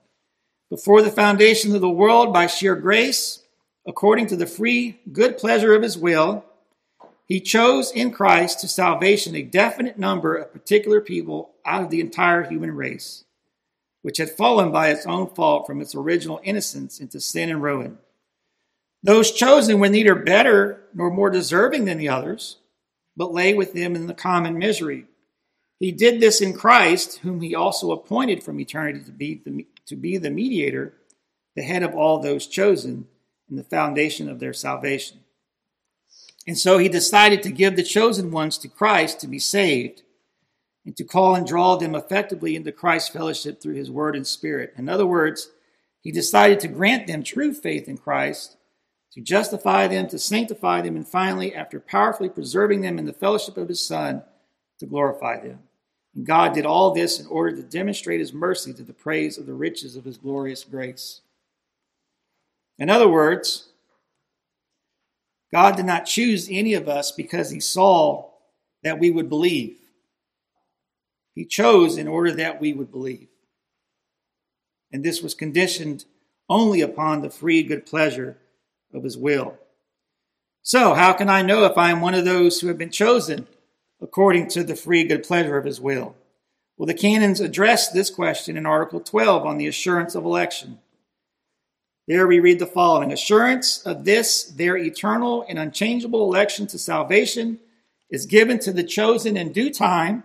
Before 0.71 1.03
the 1.03 1.11
foundation 1.11 1.75
of 1.75 1.83
the 1.83 1.91
world, 1.91 2.33
by 2.33 2.47
sheer 2.47 2.75
grace, 2.75 3.43
according 3.87 4.29
to 4.29 4.37
the 4.37 4.47
free 4.47 4.99
good 5.13 5.37
pleasure 5.37 5.75
of 5.75 5.83
his 5.83 5.99
will, 5.99 6.43
he 7.27 7.41
chose 7.41 7.91
in 7.91 8.13
Christ 8.13 8.61
to 8.61 8.69
salvation 8.69 9.35
a 9.35 9.43
definite 9.43 9.99
number 9.99 10.37
of 10.37 10.55
particular 10.55 11.03
people 11.03 11.51
out 11.67 11.83
of 11.83 11.91
the 11.91 12.01
entire 12.01 12.43
human 12.43 12.75
race, 12.75 13.25
which 14.07 14.19
had 14.19 14.31
fallen 14.31 14.71
by 14.71 14.89
its 14.89 15.05
own 15.05 15.27
fault 15.27 15.67
from 15.67 15.81
its 15.81 15.93
original 15.93 16.41
innocence 16.45 17.01
into 17.01 17.21
sin 17.21 17.51
and 17.51 17.61
ruin. 17.61 17.99
Those 19.03 19.33
chosen 19.33 19.81
were 19.81 19.89
neither 19.89 20.15
better 20.15 20.85
nor 20.95 21.11
more 21.11 21.29
deserving 21.29 21.87
than 21.87 21.99
the 21.99 22.09
others, 22.09 22.59
but 23.17 23.35
lay 23.35 23.53
with 23.53 23.73
them 23.73 23.97
in 23.97 24.07
the 24.07 24.15
common 24.15 24.59
misery. 24.59 25.07
He 25.81 25.91
did 25.91 26.21
this 26.21 26.41
in 26.41 26.53
Christ, 26.53 27.19
whom 27.19 27.41
he 27.41 27.57
also 27.57 27.91
appointed 27.91 28.45
from 28.45 28.61
eternity 28.61 29.01
to 29.01 29.11
be 29.11 29.43
the, 29.45 29.67
to 29.87 29.97
be 29.97 30.19
the 30.19 30.31
mediator, 30.31 30.93
the 31.57 31.63
head 31.63 31.83
of 31.83 31.97
all 31.97 32.21
those 32.21 32.47
chosen, 32.47 33.09
and 33.51 33.59
the 33.59 33.65
foundation 33.65 34.29
of 34.29 34.39
their 34.39 34.53
salvation. 34.53 35.19
And 36.47 36.57
so 36.57 36.79
he 36.79 36.89
decided 36.89 37.43
to 37.43 37.51
give 37.51 37.75
the 37.75 37.83
chosen 37.83 38.31
ones 38.31 38.57
to 38.59 38.69
Christ 38.69 39.19
to 39.19 39.27
be 39.27 39.41
saved 39.41 40.05
and 40.87 40.97
to 40.97 41.05
call 41.05 41.35
and 41.35 41.47
draw 41.47 41.77
them 41.77 41.97
effectively 41.97 42.55
into 42.55 42.71
Christ's 42.71 43.11
fellowship 43.11 43.61
through 43.61 43.75
his 43.75 43.91
word 43.91 44.15
and 44.15 44.27
spirit. 44.27 44.73
In 44.79 44.89
other 44.89 45.07
words, 45.07 45.51
he 46.01 46.13
decided 46.13 46.61
to 46.61 46.69
grant 46.69 47.09
them 47.09 47.25
true 47.25 47.53
faith 47.53 47.89
in 47.89 47.99
Christ, 47.99 48.57
to 49.13 49.21
justify 49.21 49.89
them, 49.89 50.07
to 50.07 50.19
sanctify 50.19 50.83
them, 50.83 50.95
and 50.95 51.07
finally, 51.07 51.53
after 51.55 51.81
powerfully 51.81 52.29
preserving 52.29 52.83
them 52.83 53.01
in 53.01 53.05
the 53.05 53.13
fellowship 53.13 53.57
of 53.57 53.69
his 53.69 53.85
Son, 53.85 54.23
to 54.79 54.87
glorify 54.87 55.41
them. 55.41 55.59
And 56.15 56.25
God 56.25 56.55
did 56.55 56.65
all 56.65 56.95
this 56.95 57.19
in 57.19 57.27
order 57.27 57.57
to 57.57 57.63
demonstrate 57.63 58.21
his 58.21 58.33
mercy 58.33 58.73
to 58.75 58.85
the 58.85 58.93
praise 58.93 59.39
of 59.39 59.47
the 59.47 59.55
riches 59.55 59.97
of 59.97 60.05
his 60.05 60.17
glorious 60.17 60.63
grace. 60.63 61.21
In 62.79 62.89
other 62.89 63.09
words, 63.09 63.71
God 65.51 65.77
did 65.77 65.87
not 65.87 66.07
choose 66.07 66.47
any 66.49 66.75
of 66.75 66.89
us 66.89 67.11
because 67.11 67.51
he 67.51 67.61
saw 67.61 68.31
that 68.85 69.01
we 69.01 69.11
would 69.11 69.29
believe. 69.29 69.79
He 71.37 71.45
chose 71.45 71.99
in 71.99 72.09
order 72.09 72.33
that 72.33 72.61
we 72.61 72.73
would 72.73 72.91
believe. 72.91 73.29
And 74.91 75.05
this 75.05 75.23
was 75.23 75.35
conditioned 75.35 76.07
only 76.49 76.81
upon 76.81 77.21
the 77.21 77.31
free 77.31 77.63
good 77.63 77.85
pleasure 77.85 78.39
of 78.95 79.05
his 79.05 79.19
will. 79.19 79.59
So, 80.63 80.95
how 80.95 81.13
can 81.13 81.29
I 81.29 81.43
know 81.43 81.65
if 81.65 81.77
I 81.77 81.91
am 81.91 82.01
one 82.01 82.15
of 82.15 82.25
those 82.25 82.61
who 82.61 82.69
have 82.69 82.79
been 82.79 82.91
chosen 82.91 83.47
according 84.01 84.49
to 84.49 84.65
the 84.65 84.75
free 84.75 85.05
good 85.05 85.23
pleasure 85.23 85.59
of 85.59 85.67
his 85.67 85.81
will? 85.81 86.17
Well, 86.79 86.87
the 86.87 86.95
canons 86.95 87.41
address 87.41 87.91
this 87.91 88.09
question 88.09 88.57
in 88.57 88.65
Article 88.65 89.01
12 89.01 89.45
on 89.45 89.59
the 89.59 89.67
assurance 89.67 90.15
of 90.15 90.25
election. 90.25 90.79
There 92.09 92.27
we 92.27 92.41
read 92.41 92.61
the 92.61 92.67
following 92.67 93.13
Assurance 93.13 93.83
of 93.83 94.05
this, 94.07 94.45
their 94.45 94.77
eternal 94.77 95.45
and 95.49 95.59
unchangeable 95.59 96.23
election 96.23 96.67
to 96.69 96.79
salvation, 96.79 97.59
is 98.11 98.25
given 98.25 98.59
to 98.61 98.73
the 98.73 98.85
chosen 98.85 99.37
in 99.37 99.53
due 99.53 99.71
time, 99.71 100.25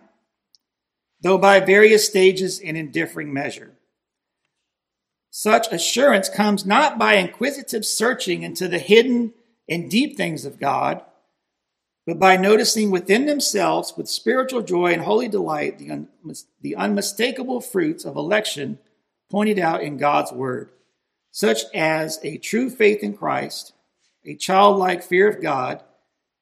though 1.21 1.37
by 1.37 1.59
various 1.59 2.05
stages 2.05 2.59
and 2.59 2.77
in 2.77 2.91
differing 2.91 3.33
measure. 3.33 3.73
Such 5.29 5.71
assurance 5.71 6.27
comes 6.29 6.65
not 6.65 6.99
by 6.99 7.15
inquisitive 7.15 7.85
searching 7.85 8.43
into 8.43 8.67
the 8.67 8.79
hidden 8.79 9.33
and 9.69 9.89
deep 9.89 10.17
things 10.17 10.45
of 10.45 10.59
God, 10.59 11.01
but 12.05 12.19
by 12.19 12.35
noticing 12.35 12.91
within 12.91 13.27
themselves 13.27 13.93
with 13.95 14.09
spiritual 14.09 14.61
joy 14.61 14.91
and 14.91 15.03
holy 15.03 15.27
delight 15.27 15.79
the, 15.79 15.91
un- 15.91 16.07
the 16.61 16.75
unmistakable 16.75 17.61
fruits 17.61 18.03
of 18.03 18.15
election 18.15 18.79
pointed 19.29 19.59
out 19.59 19.81
in 19.81 19.97
God's 19.97 20.31
Word 20.31 20.71
such 21.31 21.63
as 21.73 22.19
a 22.23 22.37
true 22.37 22.69
faith 22.69 23.01
in 23.01 23.15
Christ, 23.15 23.73
a 24.25 24.35
childlike 24.35 25.01
fear 25.01 25.29
of 25.29 25.41
God, 25.41 25.81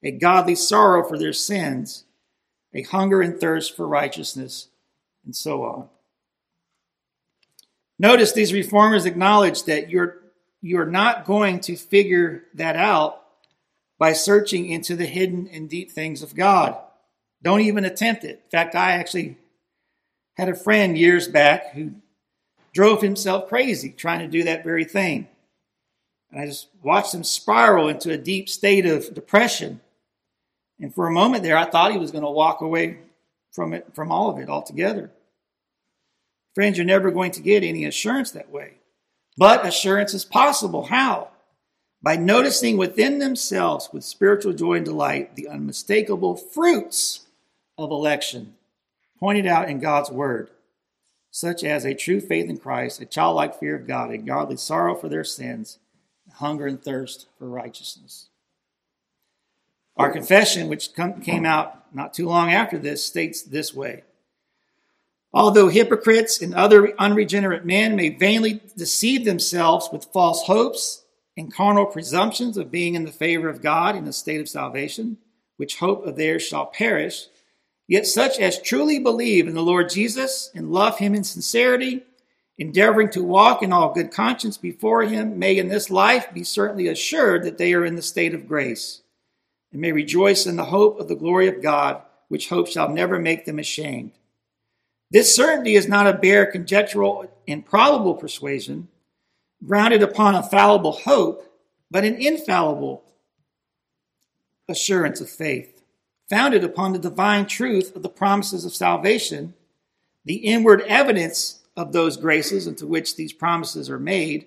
a 0.03 0.11
godly 0.11 0.55
sorrow 0.55 1.07
for 1.07 1.17
their 1.17 1.33
sins, 1.33 2.05
a 2.73 2.81
hunger 2.81 3.21
and 3.21 3.39
thirst 3.39 3.75
for 3.75 3.87
righteousness, 3.87 4.68
and 5.29 5.35
so 5.35 5.61
on. 5.63 5.87
Notice 7.99 8.31
these 8.31 8.51
reformers 8.51 9.05
acknowledge 9.05 9.65
that 9.65 9.91
you're, 9.91 10.23
you're 10.59 10.87
not 10.87 11.25
going 11.25 11.59
to 11.59 11.75
figure 11.75 12.45
that 12.55 12.75
out 12.75 13.21
by 13.99 14.13
searching 14.13 14.67
into 14.67 14.95
the 14.95 15.05
hidden 15.05 15.47
and 15.53 15.69
deep 15.69 15.91
things 15.91 16.23
of 16.23 16.33
God. 16.33 16.75
Don't 17.43 17.61
even 17.61 17.85
attempt 17.85 18.23
it. 18.23 18.41
In 18.43 18.49
fact, 18.49 18.73
I 18.73 18.93
actually 18.93 19.37
had 20.35 20.49
a 20.49 20.55
friend 20.55 20.97
years 20.97 21.27
back 21.27 21.73
who 21.73 21.91
drove 22.73 23.03
himself 23.03 23.49
crazy 23.49 23.91
trying 23.91 24.21
to 24.21 24.27
do 24.27 24.45
that 24.45 24.63
very 24.63 24.83
thing. 24.83 25.27
And 26.31 26.41
I 26.41 26.47
just 26.47 26.69
watched 26.81 27.13
him 27.13 27.23
spiral 27.23 27.87
into 27.87 28.11
a 28.11 28.17
deep 28.17 28.49
state 28.49 28.87
of 28.87 29.13
depression. 29.13 29.79
And 30.79 30.91
for 30.91 31.05
a 31.05 31.11
moment 31.11 31.43
there, 31.43 31.55
I 31.55 31.65
thought 31.65 31.91
he 31.91 31.99
was 31.99 32.09
going 32.09 32.23
to 32.23 32.31
walk 32.31 32.61
away 32.61 32.97
from 33.51 33.73
it, 33.73 33.87
from 33.93 34.11
all 34.11 34.29
of 34.29 34.37
it 34.37 34.49
altogether. 34.49 35.11
Friends, 36.55 36.77
you're 36.77 36.85
never 36.85 37.11
going 37.11 37.31
to 37.31 37.41
get 37.41 37.63
any 37.63 37.85
assurance 37.85 38.31
that 38.31 38.51
way. 38.51 38.73
But 39.37 39.65
assurance 39.65 40.13
is 40.13 40.25
possible. 40.25 40.85
How? 40.85 41.29
by 42.01 42.15
noticing 42.15 42.77
within 42.77 43.19
themselves 43.19 43.89
with 43.91 44.03
spiritual 44.03 44.53
joy 44.53 44.75
and 44.75 44.85
delight 44.85 45.35
the 45.35 45.47
unmistakable 45.47 46.35
fruits 46.35 47.25
of 47.77 47.91
election 47.91 48.55
pointed 49.19 49.45
out 49.45 49.69
in 49.69 49.79
God's 49.79 50.09
word, 50.09 50.49
such 51.29 51.63
as 51.63 51.85
a 51.85 51.93
true 51.93 52.21
faith 52.21 52.49
in 52.49 52.57
Christ, 52.57 53.01
a 53.01 53.05
childlike 53.05 53.59
fear 53.59 53.75
of 53.75 53.87
God, 53.87 54.11
a 54.11 54.17
godly 54.17 54.55
sorrow 54.55 54.95
for 54.95 55.09
their 55.09 55.25
sins, 55.25 55.79
hunger 56.35 56.67
and 56.67 56.81
thirst 56.81 57.27
for 57.37 57.49
righteousness. 57.49 58.29
Our 59.97 60.11
confession, 60.11 60.69
which 60.69 60.91
came 61.21 61.45
out 61.45 61.93
not 61.93 62.13
too 62.13 62.27
long 62.27 62.53
after 62.53 62.77
this, 62.77 63.03
states 63.03 63.41
this 63.41 63.73
way 63.73 64.03
Although 65.31 65.69
hypocrites 65.69 66.41
and 66.41 66.55
other 66.55 66.93
unregenerate 66.99 67.65
men 67.65 67.95
may 67.95 68.09
vainly 68.09 68.61
deceive 68.75 69.25
themselves 69.25 69.89
with 69.91 70.05
false 70.11 70.43
hopes 70.43 71.03
and 71.37 71.53
carnal 71.53 71.85
presumptions 71.85 72.57
of 72.57 72.71
being 72.71 72.95
in 72.95 73.05
the 73.05 73.11
favor 73.11 73.47
of 73.47 73.61
God 73.61 73.95
in 73.95 74.05
the 74.05 74.13
state 74.13 74.41
of 74.41 74.49
salvation, 74.49 75.17
which 75.57 75.77
hope 75.77 76.05
of 76.05 76.15
theirs 76.15 76.41
shall 76.41 76.65
perish, 76.65 77.27
yet 77.87 78.07
such 78.07 78.39
as 78.39 78.61
truly 78.61 78.99
believe 78.99 79.47
in 79.47 79.53
the 79.53 79.61
Lord 79.61 79.89
Jesus 79.89 80.51
and 80.55 80.71
love 80.71 80.97
him 80.97 81.13
in 81.13 81.23
sincerity, 81.23 82.03
endeavoring 82.57 83.09
to 83.11 83.23
walk 83.23 83.61
in 83.61 83.71
all 83.71 83.93
good 83.93 84.11
conscience 84.11 84.57
before 84.57 85.03
him, 85.03 85.37
may 85.37 85.57
in 85.57 85.69
this 85.69 85.89
life 85.89 86.33
be 86.33 86.43
certainly 86.43 86.87
assured 86.87 87.43
that 87.43 87.57
they 87.57 87.73
are 87.73 87.85
in 87.85 87.95
the 87.95 88.01
state 88.01 88.33
of 88.33 88.47
grace, 88.47 89.01
and 89.71 89.79
may 89.79 89.91
rejoice 89.91 90.45
in 90.45 90.55
the 90.55 90.65
hope 90.65 90.99
of 90.99 91.07
the 91.07 91.15
glory 91.15 91.47
of 91.47 91.61
God, 91.61 92.01
which 92.27 92.49
hope 92.49 92.67
shall 92.67 92.89
never 92.89 93.19
make 93.19 93.45
them 93.45 93.59
ashamed. 93.59 94.11
This 95.11 95.35
certainty 95.35 95.75
is 95.75 95.87
not 95.87 96.07
a 96.07 96.13
bare 96.13 96.45
conjectural 96.45 97.31
and 97.47 97.65
probable 97.65 98.13
persuasion, 98.13 98.89
grounded 99.65 100.03
upon 100.03 100.35
a 100.35 100.43
fallible 100.43 100.91
hope, 100.91 101.43
but 101.89 102.05
an 102.05 102.15
infallible 102.15 103.03
assurance 104.67 105.19
of 105.19 105.29
faith, 105.29 105.81
founded 106.29 106.63
upon 106.63 106.93
the 106.93 106.99
divine 106.99 107.47
truth 107.47 107.95
of 107.95 108.03
the 108.03 108.09
promises 108.09 108.65
of 108.65 108.75
salvation, 108.75 109.55
the 110.25 110.35
inward 110.35 110.81
evidence 110.81 111.61
of 111.75 111.91
those 111.91 112.17
graces 112.17 112.67
into 112.67 112.85
which 112.85 113.15
these 113.15 113.33
promises 113.33 113.89
are 113.89 113.99
made, 113.99 114.45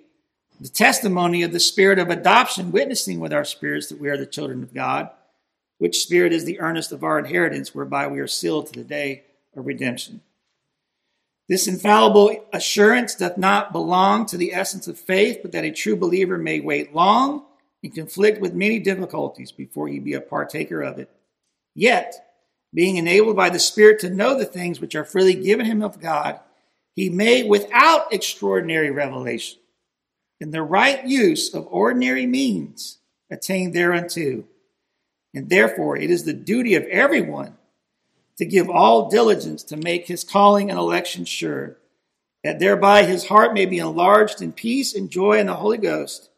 the 0.61 0.69
testimony 0.69 1.43
of 1.43 1.51
the 1.51 1.59
spirit 1.59 1.99
of 1.99 2.09
adoption 2.09 2.71
witnessing 2.71 3.19
with 3.19 3.33
our 3.33 3.45
spirits 3.45 3.89
that 3.89 4.01
we 4.01 4.09
are 4.09 4.17
the 4.17 4.25
children 4.25 4.63
of 4.63 4.73
God, 4.73 5.11
which 5.79 6.03
spirit 6.03 6.33
is 6.33 6.45
the 6.45 6.61
earnest 6.61 6.93
of 6.93 7.03
our 7.03 7.19
inheritance, 7.19 7.75
whereby 7.75 8.07
we 8.07 8.21
are 8.21 8.29
sealed 8.29 8.69
to 8.69 8.79
the 8.79 8.85
day 8.85 9.25
of 9.57 9.67
redemption. 9.67 10.21
This 11.53 11.69
infallible 11.69 12.47
assurance 12.55 13.15
doth 13.15 13.37
not 13.37 13.73
belong 13.73 14.25
to 14.25 14.39
the 14.39 14.55
essence 14.55 14.89
of 14.89 14.99
faith, 14.99 15.41
but 15.43 15.53
that 15.53 15.67
a 15.67 15.71
true 15.71 15.97
believer 15.97 16.39
may 16.39 16.61
wait 16.61 16.95
long 16.95 17.45
and 17.83 17.95
conflict 17.95 18.41
with 18.41 18.55
many 18.55 18.79
difficulties 18.79 19.53
before 19.53 19.87
he 19.87 19.99
be 19.99 20.15
a 20.15 20.23
partaker 20.23 20.81
of 20.81 20.99
it. 20.99 21.11
Yet, 21.75 22.15
being 22.73 22.97
enabled 22.97 23.37
by 23.37 23.51
the 23.51 23.59
Spirit 23.59 23.99
to 23.99 24.09
know 24.09 24.35
the 24.35 24.47
things 24.47 24.81
which 24.81 24.95
are 24.95 25.05
freely 25.05 25.35
given 25.35 25.67
him 25.67 25.83
of 25.83 26.01
God, 26.01 26.41
he 26.97 27.11
may, 27.11 27.43
without 27.43 28.15
extraordinary 28.15 28.91
revelation, 28.91 29.61
in 30.41 30.53
the 30.53 30.63
right 30.63 31.07
use 31.07 31.53
of 31.53 31.69
ordinary 31.71 32.25
means, 32.25 32.97
attain 33.31 33.73
thereunto. 33.73 34.45
And 35.35 35.51
therefore, 35.51 35.99
it 35.99 36.11
is 36.11 36.25
the 36.25 36.33
duty 36.33 36.77
of 36.77 36.85
everyone 36.85 37.59
to 38.39 38.45
give 38.45 38.71
all 38.71 39.11
diligence 39.11 39.63
to 39.65 39.77
make 39.77 40.07
his 40.07 40.25
calling 40.25 40.71
and 40.71 40.79
election 40.79 41.25
sure, 41.25 41.79
that 42.43 42.59
thereby 42.59 43.05
his 43.05 43.27
heart 43.27 43.55
may 43.55 43.67
be 43.67 43.79
enlarged 43.79 44.43
in 44.43 44.53
peace 44.53 44.95
and 44.95 45.11
joy 45.11 45.39
in 45.39 45.47
the 45.47 45.55
Holy 45.55 45.79
Ghost, 45.79 46.31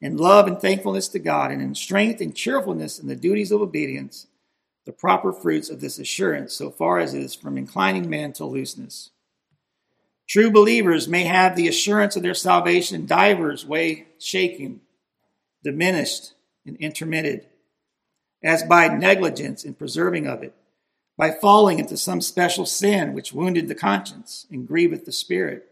in 0.00 0.16
love 0.16 0.46
and 0.46 0.60
thankfulness 0.60 1.08
to 1.08 1.18
God, 1.18 1.50
and 1.50 1.60
in 1.60 1.74
strength 1.74 2.20
and 2.20 2.34
cheerfulness 2.34 2.98
in 2.98 3.08
the 3.08 3.16
duties 3.16 3.52
of 3.52 3.60
obedience, 3.60 4.26
the 4.84 4.92
proper 4.92 5.32
fruits 5.32 5.70
of 5.70 5.80
this 5.80 5.98
assurance, 5.98 6.54
so 6.54 6.70
far 6.70 6.98
as 6.98 7.14
it 7.14 7.22
is 7.22 7.34
from 7.34 7.58
inclining 7.58 8.08
man 8.08 8.32
to 8.32 8.44
looseness. 8.44 9.10
True 10.28 10.50
believers 10.50 11.08
may 11.08 11.24
have 11.24 11.54
the 11.54 11.68
assurance 11.68 12.16
of 12.16 12.22
their 12.22 12.34
salvation 12.34 13.00
in 13.00 13.06
divers 13.06 13.66
way 13.66 14.06
shaken, 14.18 14.80
diminished, 15.62 16.32
and 16.64 16.76
intermitted, 16.78 17.46
as 18.42 18.62
by 18.62 18.88
negligence 18.88 19.64
in 19.64 19.74
preserving 19.74 20.26
of 20.26 20.42
it 20.42 20.54
by 21.16 21.30
falling 21.30 21.78
into 21.78 21.96
some 21.96 22.20
special 22.20 22.66
sin 22.66 23.12
which 23.12 23.32
wounded 23.32 23.68
the 23.68 23.74
conscience 23.74 24.46
and 24.50 24.66
grieveth 24.66 25.04
the 25.04 25.12
spirit, 25.12 25.68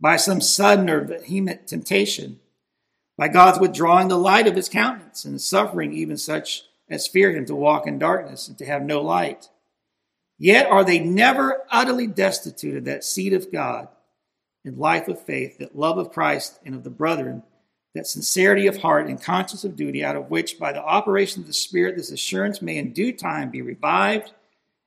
by 0.00 0.16
some 0.16 0.40
sudden 0.40 0.90
or 0.90 1.04
vehement 1.04 1.66
temptation, 1.66 2.40
by 3.16 3.28
God's 3.28 3.58
withdrawing 3.58 4.08
the 4.08 4.18
light 4.18 4.46
of 4.46 4.56
his 4.56 4.68
countenance 4.68 5.24
and 5.24 5.40
suffering 5.40 5.92
even 5.92 6.16
such 6.16 6.64
as 6.88 7.06
fear 7.06 7.32
him 7.32 7.44
to 7.46 7.54
walk 7.54 7.86
in 7.86 7.98
darkness 7.98 8.48
and 8.48 8.56
to 8.58 8.64
have 8.64 8.82
no 8.82 9.00
light. 9.00 9.48
Yet 10.38 10.66
are 10.66 10.84
they 10.84 11.00
never 11.00 11.64
utterly 11.70 12.06
destitute 12.06 12.76
of 12.76 12.84
that 12.84 13.04
seed 13.04 13.32
of 13.32 13.52
God 13.52 13.88
and 14.64 14.78
life 14.78 15.08
of 15.08 15.20
faith, 15.20 15.58
that 15.58 15.76
love 15.76 15.98
of 15.98 16.12
Christ 16.12 16.58
and 16.64 16.74
of 16.74 16.84
the 16.84 16.90
brethren, 16.90 17.42
that 17.94 18.06
sincerity 18.06 18.66
of 18.66 18.76
heart 18.78 19.08
and 19.08 19.20
conscience 19.20 19.64
of 19.64 19.76
duty, 19.76 20.04
out 20.04 20.14
of 20.14 20.30
which 20.30 20.58
by 20.58 20.72
the 20.72 20.82
operation 20.82 21.42
of 21.42 21.48
the 21.48 21.52
Spirit 21.52 21.96
this 21.96 22.12
assurance 22.12 22.62
may 22.62 22.76
in 22.76 22.92
due 22.92 23.12
time 23.12 23.50
be 23.50 23.62
revived 23.62 24.32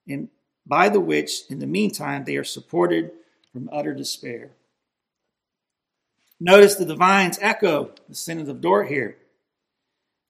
and 0.08 0.30
by 0.66 0.89
the 0.89 0.99
which, 0.99 1.43
in 1.49 1.60
the 1.60 1.68
meantime, 1.68 2.24
they 2.24 2.38
are 2.38 2.43
supported 2.43 3.12
from 3.52 3.70
utter 3.72 3.93
despair. 3.93 4.52
Notice 6.39 6.76
the 6.76 6.86
divines 6.86 7.38
echo 7.41 7.91
the 8.10 8.16
sentence 8.16 8.49
of 8.49 8.62
Dort 8.62 8.88
here. 8.88 9.18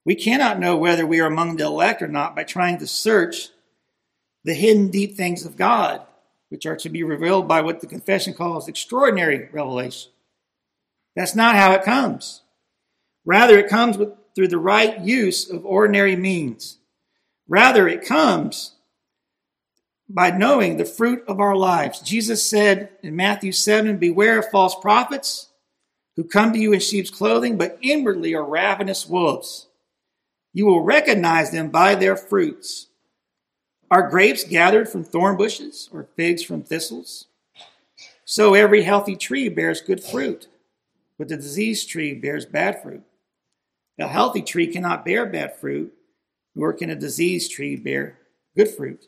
We 0.03 0.15
cannot 0.15 0.59
know 0.59 0.76
whether 0.76 1.05
we 1.05 1.19
are 1.22 1.28
among 1.28 1.55
the 1.55 1.65
elect 1.65 2.01
or 2.01 2.07
not 2.07 2.36
by 2.36 2.43
trying 2.43 2.80
to 2.80 2.88
search 2.88 3.49
the 4.43 4.53
hidden 4.53 4.89
deep 4.89 5.15
things 5.15 5.45
of 5.45 5.57
God, 5.57 6.01
which 6.49 6.65
are 6.65 6.76
to 6.78 6.89
be 6.89 7.03
revealed 7.03 7.47
by 7.47 7.61
what 7.61 7.80
the 7.80 7.88
confession 7.88 8.34
calls 8.34 8.67
extraordinary 8.67 9.47
revelation. 9.51 10.11
That's 11.15 11.36
not 11.36 11.55
how 11.55 11.74
it 11.74 11.84
comes. 11.84 12.41
Rather, 13.24 13.57
it 13.57 13.69
comes 13.69 13.97
with, 13.97 14.09
through 14.34 14.47
the 14.47 14.57
right 14.57 14.99
use 15.01 15.49
of 15.49 15.65
ordinary 15.65 16.15
means. 16.15 16.78
Rather, 17.47 17.88
it 17.88 18.05
comes 18.05 18.76
by 20.14 20.30
knowing 20.32 20.78
the 20.78 20.86
fruit 20.86 21.24
of 21.28 21.39
our 21.39 21.55
lives. 21.55 21.99
Jesus 21.99 22.43
said 22.43 22.89
in 23.01 23.16
Matthew 23.16 23.51
7 23.51 23.97
Beware 23.97 24.39
of 24.39 24.49
false 24.49 24.76
prophets 24.76 25.49
who 26.16 26.24
come 26.24 26.51
to 26.53 26.59
you 26.59 26.74
in 26.74 26.80
sheep's 26.80 27.09
clothing, 27.09 27.57
but 27.57 27.78
inwardly 27.82 28.36
are 28.36 28.43
ravenous 28.43 29.07
wolves. 29.07 29.68
You 30.53 30.66
will 30.66 30.84
recognize 30.84 31.51
them 31.51 31.70
by 31.70 31.95
their 31.95 32.18
fruits. 32.18 32.88
Are 33.89 34.09
grapes 34.09 34.43
gathered 34.43 34.89
from 34.89 35.03
thorn 35.03 35.38
bushes 35.38 35.89
or 35.91 36.09
figs 36.16 36.43
from 36.43 36.64
thistles? 36.64 37.28
So 38.26 38.53
every 38.53 38.84
healthy 38.84 39.16
tree 39.16 39.49
bears 39.49 39.82
good 39.82 40.03
fruit, 40.03 40.47
but 41.18 41.30
the 41.30 41.38
diseased 41.38 41.89
tree 41.89 42.14
bears 42.14 42.45
bad 42.45 42.82
fruit. 42.82 43.03
A 43.99 44.07
healthy 44.07 44.41
tree 44.41 44.68
cannot 44.68 45.05
bear 45.05 45.26
bad 45.26 45.57
fruit, 45.57 45.93
nor 46.55 46.74
can 46.74 46.89
a 46.89 46.95
diseased 46.95 47.51
tree 47.51 47.76
bear 47.76 48.18
good 48.55 48.70
fruit. 48.70 49.07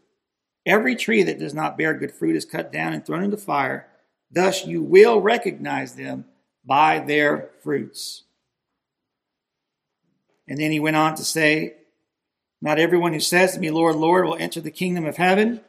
Every 0.65 0.95
tree 0.95 1.23
that 1.23 1.39
does 1.39 1.53
not 1.53 1.77
bear 1.77 1.93
good 1.93 2.13
fruit 2.13 2.35
is 2.35 2.45
cut 2.45 2.71
down 2.71 2.93
and 2.93 3.05
thrown 3.05 3.23
into 3.23 3.37
fire. 3.37 3.87
Thus 4.31 4.65
you 4.65 4.81
will 4.81 5.19
recognize 5.19 5.95
them 5.95 6.25
by 6.65 6.99
their 6.99 7.49
fruits. 7.61 8.23
And 10.47 10.57
then 10.57 10.71
he 10.71 10.79
went 10.79 10.95
on 10.95 11.15
to 11.15 11.23
say, 11.23 11.75
Not 12.61 12.79
everyone 12.79 13.13
who 13.13 13.19
says 13.19 13.53
to 13.53 13.59
me, 13.59 13.71
Lord, 13.71 13.95
Lord, 13.95 14.25
will 14.25 14.35
enter 14.35 14.61
the 14.61 14.71
kingdom 14.71 15.05
of 15.05 15.17
heaven, 15.17 15.61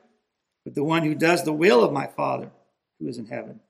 but 0.64 0.74
the 0.74 0.84
one 0.84 1.02
who 1.02 1.14
does 1.14 1.44
the 1.44 1.52
will 1.52 1.82
of 1.82 1.92
my 1.92 2.06
Father 2.06 2.50
who 2.98 3.08
is 3.08 3.18
in 3.18 3.26
heaven. 3.26 3.60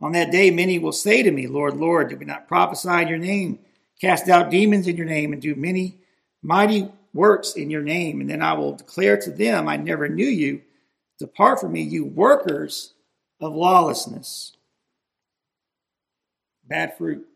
On 0.00 0.12
that 0.12 0.32
day, 0.32 0.50
many 0.50 0.78
will 0.78 0.92
say 0.92 1.22
to 1.22 1.30
me, 1.30 1.46
Lord, 1.46 1.76
Lord, 1.76 2.08
did 2.08 2.18
we 2.18 2.24
not 2.24 2.48
prophesy 2.48 3.02
in 3.02 3.08
your 3.08 3.18
name, 3.18 3.60
cast 4.00 4.28
out 4.28 4.50
demons 4.50 4.88
in 4.88 4.96
your 4.96 5.06
name, 5.06 5.32
and 5.32 5.40
do 5.40 5.54
many 5.54 5.98
mighty 6.42 6.90
works 7.12 7.54
in 7.54 7.70
your 7.70 7.82
name. 7.82 8.20
And 8.20 8.28
then 8.28 8.42
I 8.42 8.54
will 8.54 8.74
declare 8.74 9.16
to 9.18 9.30
them, 9.30 9.68
I 9.68 9.76
never 9.76 10.08
knew 10.08 10.26
you. 10.26 10.62
Depart 11.18 11.60
from 11.60 11.72
me, 11.72 11.82
you 11.82 12.04
workers 12.04 12.94
of 13.40 13.54
lawlessness. 13.54 14.56
Bad 16.66 16.96
fruit. 16.96 17.26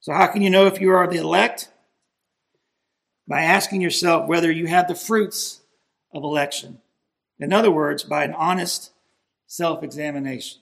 So, 0.00 0.12
how 0.12 0.26
can 0.26 0.42
you 0.42 0.50
know 0.50 0.66
if 0.66 0.80
you 0.80 0.90
are 0.90 1.06
the 1.06 1.16
elect? 1.16 1.70
By 3.26 3.40
asking 3.40 3.80
yourself 3.80 4.28
whether 4.28 4.52
you 4.52 4.66
have 4.66 4.86
the 4.86 4.94
fruits 4.94 5.62
of 6.12 6.24
election. 6.24 6.78
In 7.38 7.52
other 7.52 7.70
words, 7.70 8.04
by 8.04 8.24
an 8.24 8.34
honest 8.34 8.92
self 9.46 9.82
examination. 9.82 10.60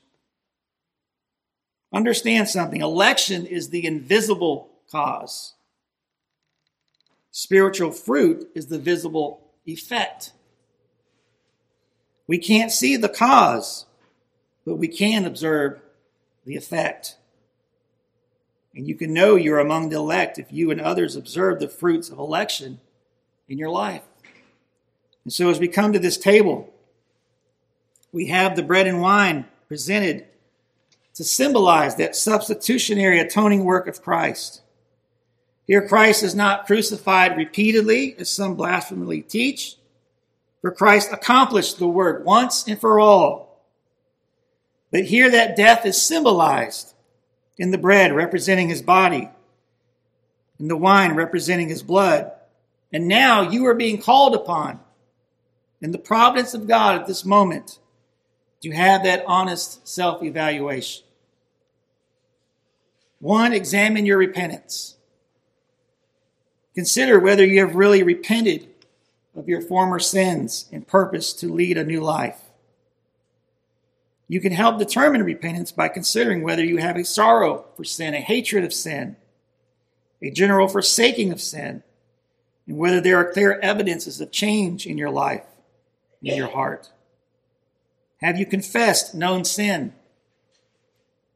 Understand 1.93 2.49
something 2.49 2.81
election 2.81 3.45
is 3.45 3.69
the 3.69 3.85
invisible 3.85 4.71
cause. 4.91 5.55
Spiritual 7.33 7.91
fruit 7.93 8.51
is 8.55 8.67
the 8.67 8.79
visible 8.79 9.41
effect. 9.67 10.33
We 12.27 12.39
can't 12.39 12.71
see 12.71 12.97
the 12.97 13.09
cause, 13.09 13.87
but 14.65 14.77
we 14.77 14.87
can 14.87 15.25
observe 15.25 15.81
the 16.45 16.57
effect. 16.57 17.17
And 18.75 18.87
you 18.87 18.95
can 18.95 19.13
know 19.13 19.37
you're 19.37 19.59
among 19.59 19.89
the 19.89 19.97
elect 19.97 20.39
if 20.39 20.53
you 20.53 20.71
and 20.71 20.81
others 20.81 21.17
observe 21.17 21.59
the 21.59 21.69
fruits 21.69 22.11
of 22.11 22.19
election 22.19 22.81
in 23.49 23.59
your 23.59 23.71
life. 23.71 24.03
And 25.25 25.33
so, 25.33 25.51
as 25.51 25.59
we 25.59 25.69
come 25.69 25.93
to 25.93 25.99
this 25.99 26.17
table, 26.17 26.73
we 28.13 28.27
have 28.27 28.57
the 28.57 28.63
bread 28.63 28.87
and 28.87 29.01
wine 29.01 29.47
presented 29.69 30.27
to 31.15 31.25
symbolize 31.25 31.97
that 31.97 32.17
substitutionary 32.17 33.21
atoning 33.21 33.65
work 33.65 33.87
of 33.87 34.03
Christ. 34.03 34.62
Here, 35.67 35.87
Christ 35.87 36.23
is 36.23 36.35
not 36.35 36.67
crucified 36.67 37.37
repeatedly, 37.37 38.17
as 38.19 38.29
some 38.29 38.57
blasphemously 38.57 39.23
teach, 39.23 39.77
for 40.61 40.71
Christ 40.71 41.11
accomplished 41.13 41.79
the 41.79 41.87
work 41.87 42.25
once 42.27 42.67
and 42.67 42.81
for 42.81 42.99
all. 42.99 43.61
But 44.91 45.05
here, 45.05 45.31
that 45.31 45.57
death 45.57 45.87
is 45.87 46.01
symbolized 46.01 46.95
in 47.59 47.71
the 47.71 47.79
bread 47.79 48.15
representing 48.15 48.69
his 48.69 48.83
body, 48.83 49.31
in 50.59 50.69
the 50.69 50.77
wine 50.77 51.15
representing 51.15 51.69
his 51.69 51.83
blood. 51.83 52.33
And 52.93 53.09
now 53.09 53.43
you 53.43 53.67
are 53.67 53.75
being 53.75 54.01
called 54.01 54.35
upon 54.35 54.81
in 55.81 55.93
the 55.93 55.99
providence 55.99 56.55
of 56.55 56.69
God 56.69 57.01
at 57.01 57.07
this 57.07 57.25
moment 57.25 57.79
to 58.63 58.71
have 58.71 59.05
that 59.05 59.25
honest 59.27 59.87
self 59.87 60.23
evaluation. 60.23 61.05
One, 63.19 63.53
examine 63.53 64.07
your 64.07 64.19
repentance. 64.19 64.97
Consider 66.75 67.19
whether 67.19 67.45
you 67.45 67.61
have 67.61 67.75
really 67.75 68.03
repented 68.03 68.69
of 69.37 69.49
your 69.49 69.61
former 69.61 69.99
sins 69.99 70.67
and 70.73 70.87
purpose 70.87 71.33
to 71.35 71.53
lead 71.53 71.77
a 71.79 71.85
new 71.85 72.01
life. 72.01 72.41
You 74.29 74.41
can 74.41 74.53
help 74.53 74.79
determine 74.79 75.23
repentance 75.23 75.73
by 75.73 75.89
considering 75.89 76.43
whether 76.43 76.65
you 76.65 76.79
have 76.79 76.97
a 76.97 77.05
sorrow 77.05 77.67
for 77.77 77.85
sin, 77.85 78.15
a 78.15 78.21
hatred 78.21 78.65
of 78.65 78.73
sin, 78.73 79.17
a 80.23 80.31
general 80.31 80.69
forsaking 80.69 81.33
of 81.33 81.41
sin, 81.41 81.83
and 82.67 82.79
whether 82.79 83.01
there 83.01 83.17
are 83.17 83.33
clear 83.33 83.59
evidences 83.61 84.21
of 84.21 84.31
change 84.31 84.87
in 84.87 84.97
your 84.97 85.11
life, 85.11 85.45
in 86.23 86.37
your 86.37 86.51
heart. 86.51 86.91
Have 88.23 88.39
you 88.39 88.47
confessed 88.47 89.15
known 89.15 89.45
sin? 89.45 89.93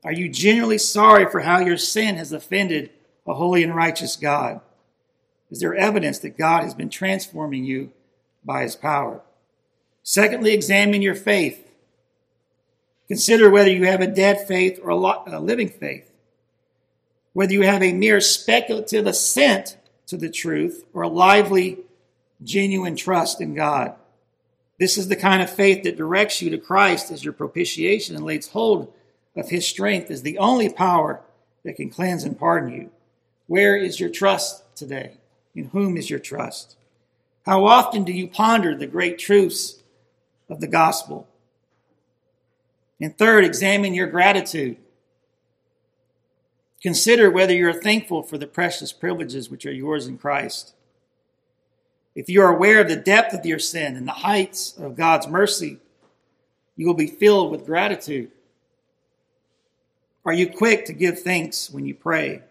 Are 0.04 0.12
you 0.12 0.28
genuinely 0.28 0.78
sorry 0.78 1.28
for 1.28 1.40
how 1.40 1.58
your 1.58 1.76
sin 1.76 2.14
has 2.16 2.32
offended 2.32 2.90
a 3.26 3.34
holy 3.34 3.64
and 3.64 3.74
righteous 3.74 4.14
God? 4.14 4.60
Is 5.50 5.60
there 5.60 5.74
evidence 5.74 6.18
that 6.20 6.38
God 6.38 6.64
has 6.64 6.74
been 6.74 6.90
transforming 6.90 7.64
you 7.64 7.92
by 8.44 8.62
his 8.62 8.76
power? 8.76 9.20
Secondly, 10.02 10.52
examine 10.52 11.02
your 11.02 11.14
faith. 11.14 11.70
Consider 13.08 13.48
whether 13.50 13.70
you 13.70 13.86
have 13.86 14.00
a 14.00 14.06
dead 14.06 14.46
faith 14.46 14.80
or 14.82 14.90
a 14.90 15.40
living 15.40 15.68
faith, 15.68 16.10
whether 17.32 17.52
you 17.52 17.62
have 17.62 17.82
a 17.82 17.92
mere 17.92 18.20
speculative 18.20 19.06
assent 19.06 19.76
to 20.06 20.16
the 20.16 20.30
truth 20.30 20.84
or 20.92 21.02
a 21.02 21.08
lively, 21.08 21.78
genuine 22.42 22.96
trust 22.96 23.40
in 23.40 23.54
God. 23.54 23.94
This 24.78 24.98
is 24.98 25.08
the 25.08 25.16
kind 25.16 25.42
of 25.42 25.48
faith 25.48 25.84
that 25.84 25.96
directs 25.96 26.42
you 26.42 26.50
to 26.50 26.58
Christ 26.58 27.10
as 27.10 27.24
your 27.24 27.32
propitiation 27.32 28.14
and 28.14 28.24
lays 28.24 28.48
hold 28.48 28.92
of 29.36 29.48
his 29.48 29.66
strength 29.66 30.10
as 30.10 30.22
the 30.22 30.38
only 30.38 30.68
power 30.68 31.20
that 31.64 31.76
can 31.76 31.90
cleanse 31.90 32.24
and 32.24 32.38
pardon 32.38 32.72
you. 32.72 32.90
Where 33.46 33.76
is 33.76 34.00
your 34.00 34.10
trust 34.10 34.64
today? 34.76 35.12
In 35.56 35.70
whom 35.70 35.96
is 35.96 36.10
your 36.10 36.18
trust? 36.18 36.76
How 37.46 37.64
often 37.64 38.04
do 38.04 38.12
you 38.12 38.28
ponder 38.28 38.76
the 38.76 38.86
great 38.86 39.18
truths 39.18 39.82
of 40.50 40.60
the 40.60 40.68
gospel? 40.68 41.26
And 43.00 43.16
third, 43.16 43.44
examine 43.44 43.94
your 43.94 44.06
gratitude. 44.06 44.76
Consider 46.82 47.30
whether 47.30 47.54
you're 47.54 47.72
thankful 47.72 48.22
for 48.22 48.36
the 48.36 48.46
precious 48.46 48.92
privileges 48.92 49.50
which 49.50 49.64
are 49.64 49.72
yours 49.72 50.06
in 50.06 50.18
Christ. 50.18 50.74
If 52.14 52.28
you 52.28 52.42
are 52.42 52.54
aware 52.54 52.80
of 52.80 52.88
the 52.88 52.96
depth 52.96 53.34
of 53.34 53.46
your 53.46 53.58
sin 53.58 53.96
and 53.96 54.06
the 54.06 54.12
heights 54.12 54.76
of 54.78 54.96
God's 54.96 55.26
mercy, 55.26 55.78
you 56.76 56.86
will 56.86 56.94
be 56.94 57.06
filled 57.06 57.50
with 57.50 57.66
gratitude. 57.66 58.30
Are 60.24 60.32
you 60.32 60.50
quick 60.50 60.84
to 60.86 60.92
give 60.92 61.20
thanks 61.20 61.70
when 61.70 61.86
you 61.86 61.94
pray? 61.94 62.42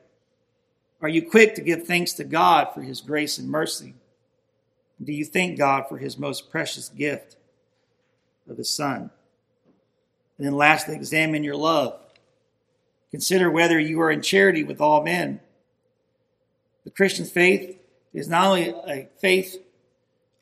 Are 1.02 1.10
you 1.10 1.30
quick 1.30 1.56
to 1.56 1.62
give 1.62 1.86
thanks 1.86 2.14
to 2.14 2.24
God 2.24 2.70
for 2.74 2.82
his 2.82 3.02
grace 3.02 3.38
and 3.38 3.50
mercy? 3.50 3.94
Do 5.04 5.12
you 5.12 5.26
thank 5.26 5.58
God 5.58 5.86
for 5.90 5.98
his 5.98 6.18
most 6.18 6.50
precious 6.50 6.90
gift 6.90 7.36
of 8.50 8.58
his 8.58 8.70
Son? 8.70 9.12
And 10.38 10.48
then 10.48 10.56
lastly, 10.56 10.96
examine 10.96 11.44
your 11.44 11.56
love. 11.56 12.00
Consider 13.12 13.50
whether 13.52 13.80
you 13.80 14.02
are 14.02 14.12
in 14.12 14.22
charity 14.22 14.64
with 14.64 14.82
all 14.82 15.04
men. 15.04 15.40
The 16.84 16.92
Christian 16.92 17.26
faith 17.26 17.78
is 18.14 18.28
not 18.28 18.48
only 18.48 18.70
a 18.70 19.08
faith 19.20 19.62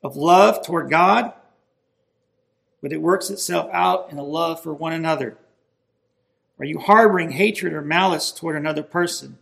of 0.02 0.16
love 0.16 0.64
toward 0.64 0.90
God, 0.90 1.32
but 2.82 2.92
it 2.92 3.00
works 3.00 3.30
itself 3.30 3.70
out 3.72 4.10
in 4.12 4.18
a 4.18 4.22
love 4.22 4.62
for 4.62 4.74
one 4.74 4.92
another. 4.92 5.38
Are 6.58 6.64
you 6.64 6.78
harboring 6.78 7.30
hatred 7.30 7.72
or 7.72 7.80
malice 7.80 8.30
toward 8.30 8.56
another 8.56 8.82
person? 8.82 9.38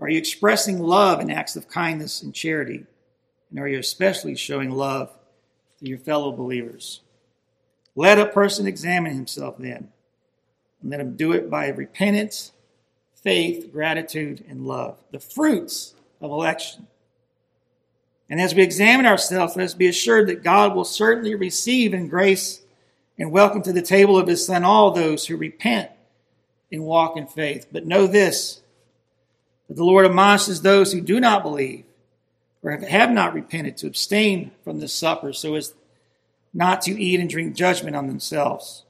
Are 0.00 0.08
you 0.08 0.18
expressing 0.18 0.78
love 0.78 1.20
in 1.20 1.30
acts 1.30 1.56
of 1.56 1.68
kindness 1.68 2.22
and 2.22 2.34
charity? 2.34 2.86
And 3.50 3.58
are 3.58 3.68
you 3.68 3.78
especially 3.78 4.36
showing 4.36 4.70
love 4.70 5.10
to 5.80 5.88
your 5.88 5.98
fellow 5.98 6.32
believers? 6.32 7.00
Let 7.96 8.18
a 8.18 8.26
person 8.26 8.66
examine 8.66 9.14
himself 9.14 9.56
then, 9.58 9.88
and 10.80 10.90
let 10.90 11.00
him 11.00 11.16
do 11.16 11.32
it 11.32 11.50
by 11.50 11.68
repentance, 11.68 12.52
faith, 13.16 13.72
gratitude, 13.72 14.44
and 14.48 14.66
love. 14.66 14.98
The 15.10 15.18
fruits 15.18 15.94
of 16.20 16.30
election. 16.30 16.86
And 18.30 18.40
as 18.40 18.54
we 18.54 18.62
examine 18.62 19.06
ourselves, 19.06 19.56
let 19.56 19.64
us 19.64 19.74
be 19.74 19.88
assured 19.88 20.28
that 20.28 20.44
God 20.44 20.76
will 20.76 20.84
certainly 20.84 21.34
receive 21.34 21.94
in 21.94 22.08
grace 22.08 22.62
and 23.18 23.32
welcome 23.32 23.62
to 23.62 23.72
the 23.72 23.82
table 23.82 24.16
of 24.16 24.28
his 24.28 24.46
Son 24.46 24.62
all 24.62 24.92
those 24.92 25.26
who 25.26 25.36
repent 25.36 25.90
and 26.70 26.84
walk 26.84 27.16
in 27.16 27.26
faith. 27.26 27.66
But 27.72 27.86
know 27.86 28.06
this 28.06 28.60
that 29.68 29.76
the 29.76 29.84
Lord 29.84 30.06
admonishes 30.06 30.62
those 30.62 30.92
who 30.92 31.00
do 31.00 31.20
not 31.20 31.42
believe 31.42 31.84
or 32.62 32.72
have 32.72 33.12
not 33.12 33.34
repented 33.34 33.76
to 33.78 33.86
abstain 33.86 34.50
from 34.64 34.80
this 34.80 34.92
supper 34.92 35.32
so 35.32 35.54
as 35.54 35.74
not 36.52 36.82
to 36.82 37.00
eat 37.00 37.20
and 37.20 37.30
drink 37.30 37.54
judgment 37.54 37.94
on 37.94 38.06
themselves. 38.06 38.84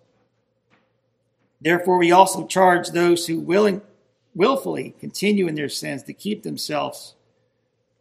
Therefore, 1.61 1.99
we 1.99 2.13
also 2.13 2.47
charge 2.47 2.91
those 2.91 3.27
who 3.27 3.41
willing, 3.41 3.83
willfully 4.35 4.95
continue 5.01 5.49
in 5.49 5.57
their 5.57 5.69
sins 5.69 6.05
to 6.05 6.13
keep 6.13 6.43
themselves 6.43 7.15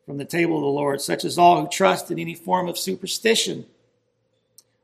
from 0.05 0.17
the 0.17 0.25
table 0.25 0.55
of 0.57 0.61
the 0.61 0.67
Lord, 0.67 1.01
such 1.01 1.25
as 1.25 1.37
all 1.37 1.61
who 1.61 1.67
trust 1.67 2.11
in 2.11 2.19
any 2.19 2.35
form 2.35 2.69
of 2.69 2.77
superstition, 2.77 3.65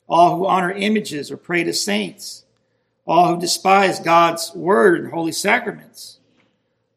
all 0.09 0.35
who 0.35 0.47
honor 0.47 0.71
images 0.71 1.31
or 1.31 1.37
pray 1.37 1.63
to 1.63 1.73
saints, 1.73 2.43
all 3.07 3.33
who 3.33 3.39
despise 3.39 3.99
God's 3.99 4.53
word 4.53 5.01
and 5.01 5.13
holy 5.13 5.31
sacraments, 5.31 6.19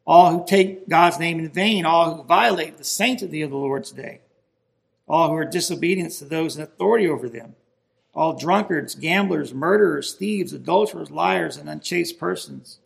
all 0.07 0.31
who 0.31 0.47
take 0.47 0.89
God's 0.89 1.19
name 1.19 1.39
in 1.39 1.51
vain, 1.51 1.85
all 1.85 2.15
who 2.15 2.23
violate 2.23 2.79
the 2.79 2.85
sanctity 2.85 3.43
of 3.43 3.51
the 3.51 3.57
Lord's 3.57 3.91
day, 3.91 4.21
all 5.09 5.29
who 5.29 5.35
are 5.35 5.45
disobedient 5.45 6.13
to 6.13 6.25
those 6.25 6.57
in 6.57 6.63
authority 6.63 7.09
over 7.09 7.29
them, 7.29 7.57
all 8.15 8.39
drunkards, 8.39 8.95
gamblers, 8.95 9.53
murderers, 9.53 10.15
thieves, 10.15 10.53
adulterers, 10.53 11.11
liars, 11.11 11.57
and 11.57 11.69
unchaste 11.69 12.19
persons. 12.19 12.79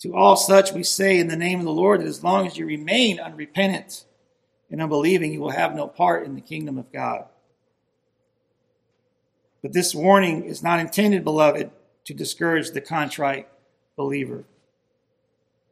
To 0.00 0.14
all 0.14 0.36
such 0.36 0.72
we 0.72 0.84
say 0.84 1.18
in 1.18 1.26
the 1.26 1.36
name 1.36 1.58
of 1.58 1.64
the 1.64 1.72
Lord 1.72 2.00
that 2.00 2.06
as 2.06 2.22
long 2.22 2.46
as 2.46 2.56
you 2.56 2.66
remain 2.66 3.18
unrepentant, 3.18 4.04
and 4.70 4.82
unbelieving, 4.82 5.32
you 5.32 5.40
will 5.40 5.50
have 5.50 5.74
no 5.74 5.88
part 5.88 6.26
in 6.26 6.34
the 6.34 6.40
kingdom 6.40 6.78
of 6.78 6.92
God. 6.92 7.24
But 9.62 9.72
this 9.72 9.94
warning 9.94 10.44
is 10.44 10.62
not 10.62 10.80
intended, 10.80 11.24
beloved, 11.24 11.70
to 12.04 12.14
discourage 12.14 12.70
the 12.70 12.80
contrite 12.80 13.48
believer. 13.96 14.44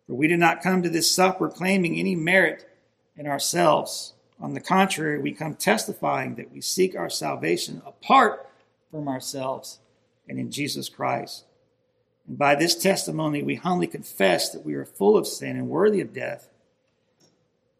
For 0.07 0.15
we 0.15 0.29
did 0.29 0.39
not 0.39 0.63
come 0.63 0.83
to 0.83 0.89
this 0.89 1.11
supper 1.11 1.49
claiming 1.49 1.99
any 1.99 2.15
merit 2.15 2.69
in 3.17 3.27
ourselves. 3.27 4.15
On 4.41 4.55
the 4.55 4.61
contrary, 4.61 5.19
we 5.19 5.33
come 5.33 5.55
testifying 5.55 6.35
that 6.37 6.53
we 6.53 6.61
seek 6.61 6.95
our 6.95 7.11
salvation 7.11 7.83
apart 7.87 8.49
from 8.91 9.09
ourselves 9.09 9.81
and 10.29 10.39
in 10.39 10.51
Jesus 10.51 10.89
Christ. 10.89 11.45
And 12.29 12.37
by 12.39 12.55
this 12.55 12.75
testimony, 12.75 13.43
we 13.43 13.55
humbly 13.55 13.87
confess 13.87 14.51
that 14.51 14.65
we 14.65 14.75
are 14.75 14.85
full 14.85 15.17
of 15.17 15.27
sin 15.27 15.57
and 15.57 15.69
worthy 15.69 16.01
of 16.01 16.13
death 16.13 16.49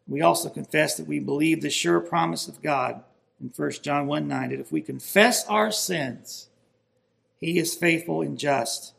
we 0.07 0.21
also 0.21 0.49
confess 0.49 0.95
that 0.95 1.07
we 1.07 1.19
believe 1.19 1.61
the 1.61 1.69
sure 1.69 1.99
promise 1.99 2.47
of 2.47 2.61
God 2.61 3.03
in 3.41 3.51
1 3.55 3.71
John 3.83 4.07
1 4.07 4.27
9 4.27 4.49
that 4.49 4.59
if 4.59 4.71
we 4.71 4.81
confess 4.81 5.45
our 5.47 5.71
sins, 5.71 6.47
he 7.39 7.59
is 7.59 7.75
faithful 7.75 8.21
and 8.21 8.39
just 8.39 8.93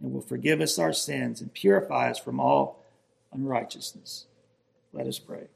and 0.00 0.12
will 0.12 0.20
forgive 0.20 0.60
us 0.60 0.78
our 0.78 0.92
sins 0.92 1.40
and 1.40 1.52
purify 1.52 2.10
us 2.10 2.18
from 2.18 2.40
all 2.40 2.84
unrighteousness. 3.32 4.26
Let 4.92 5.06
us 5.06 5.18
pray. 5.18 5.48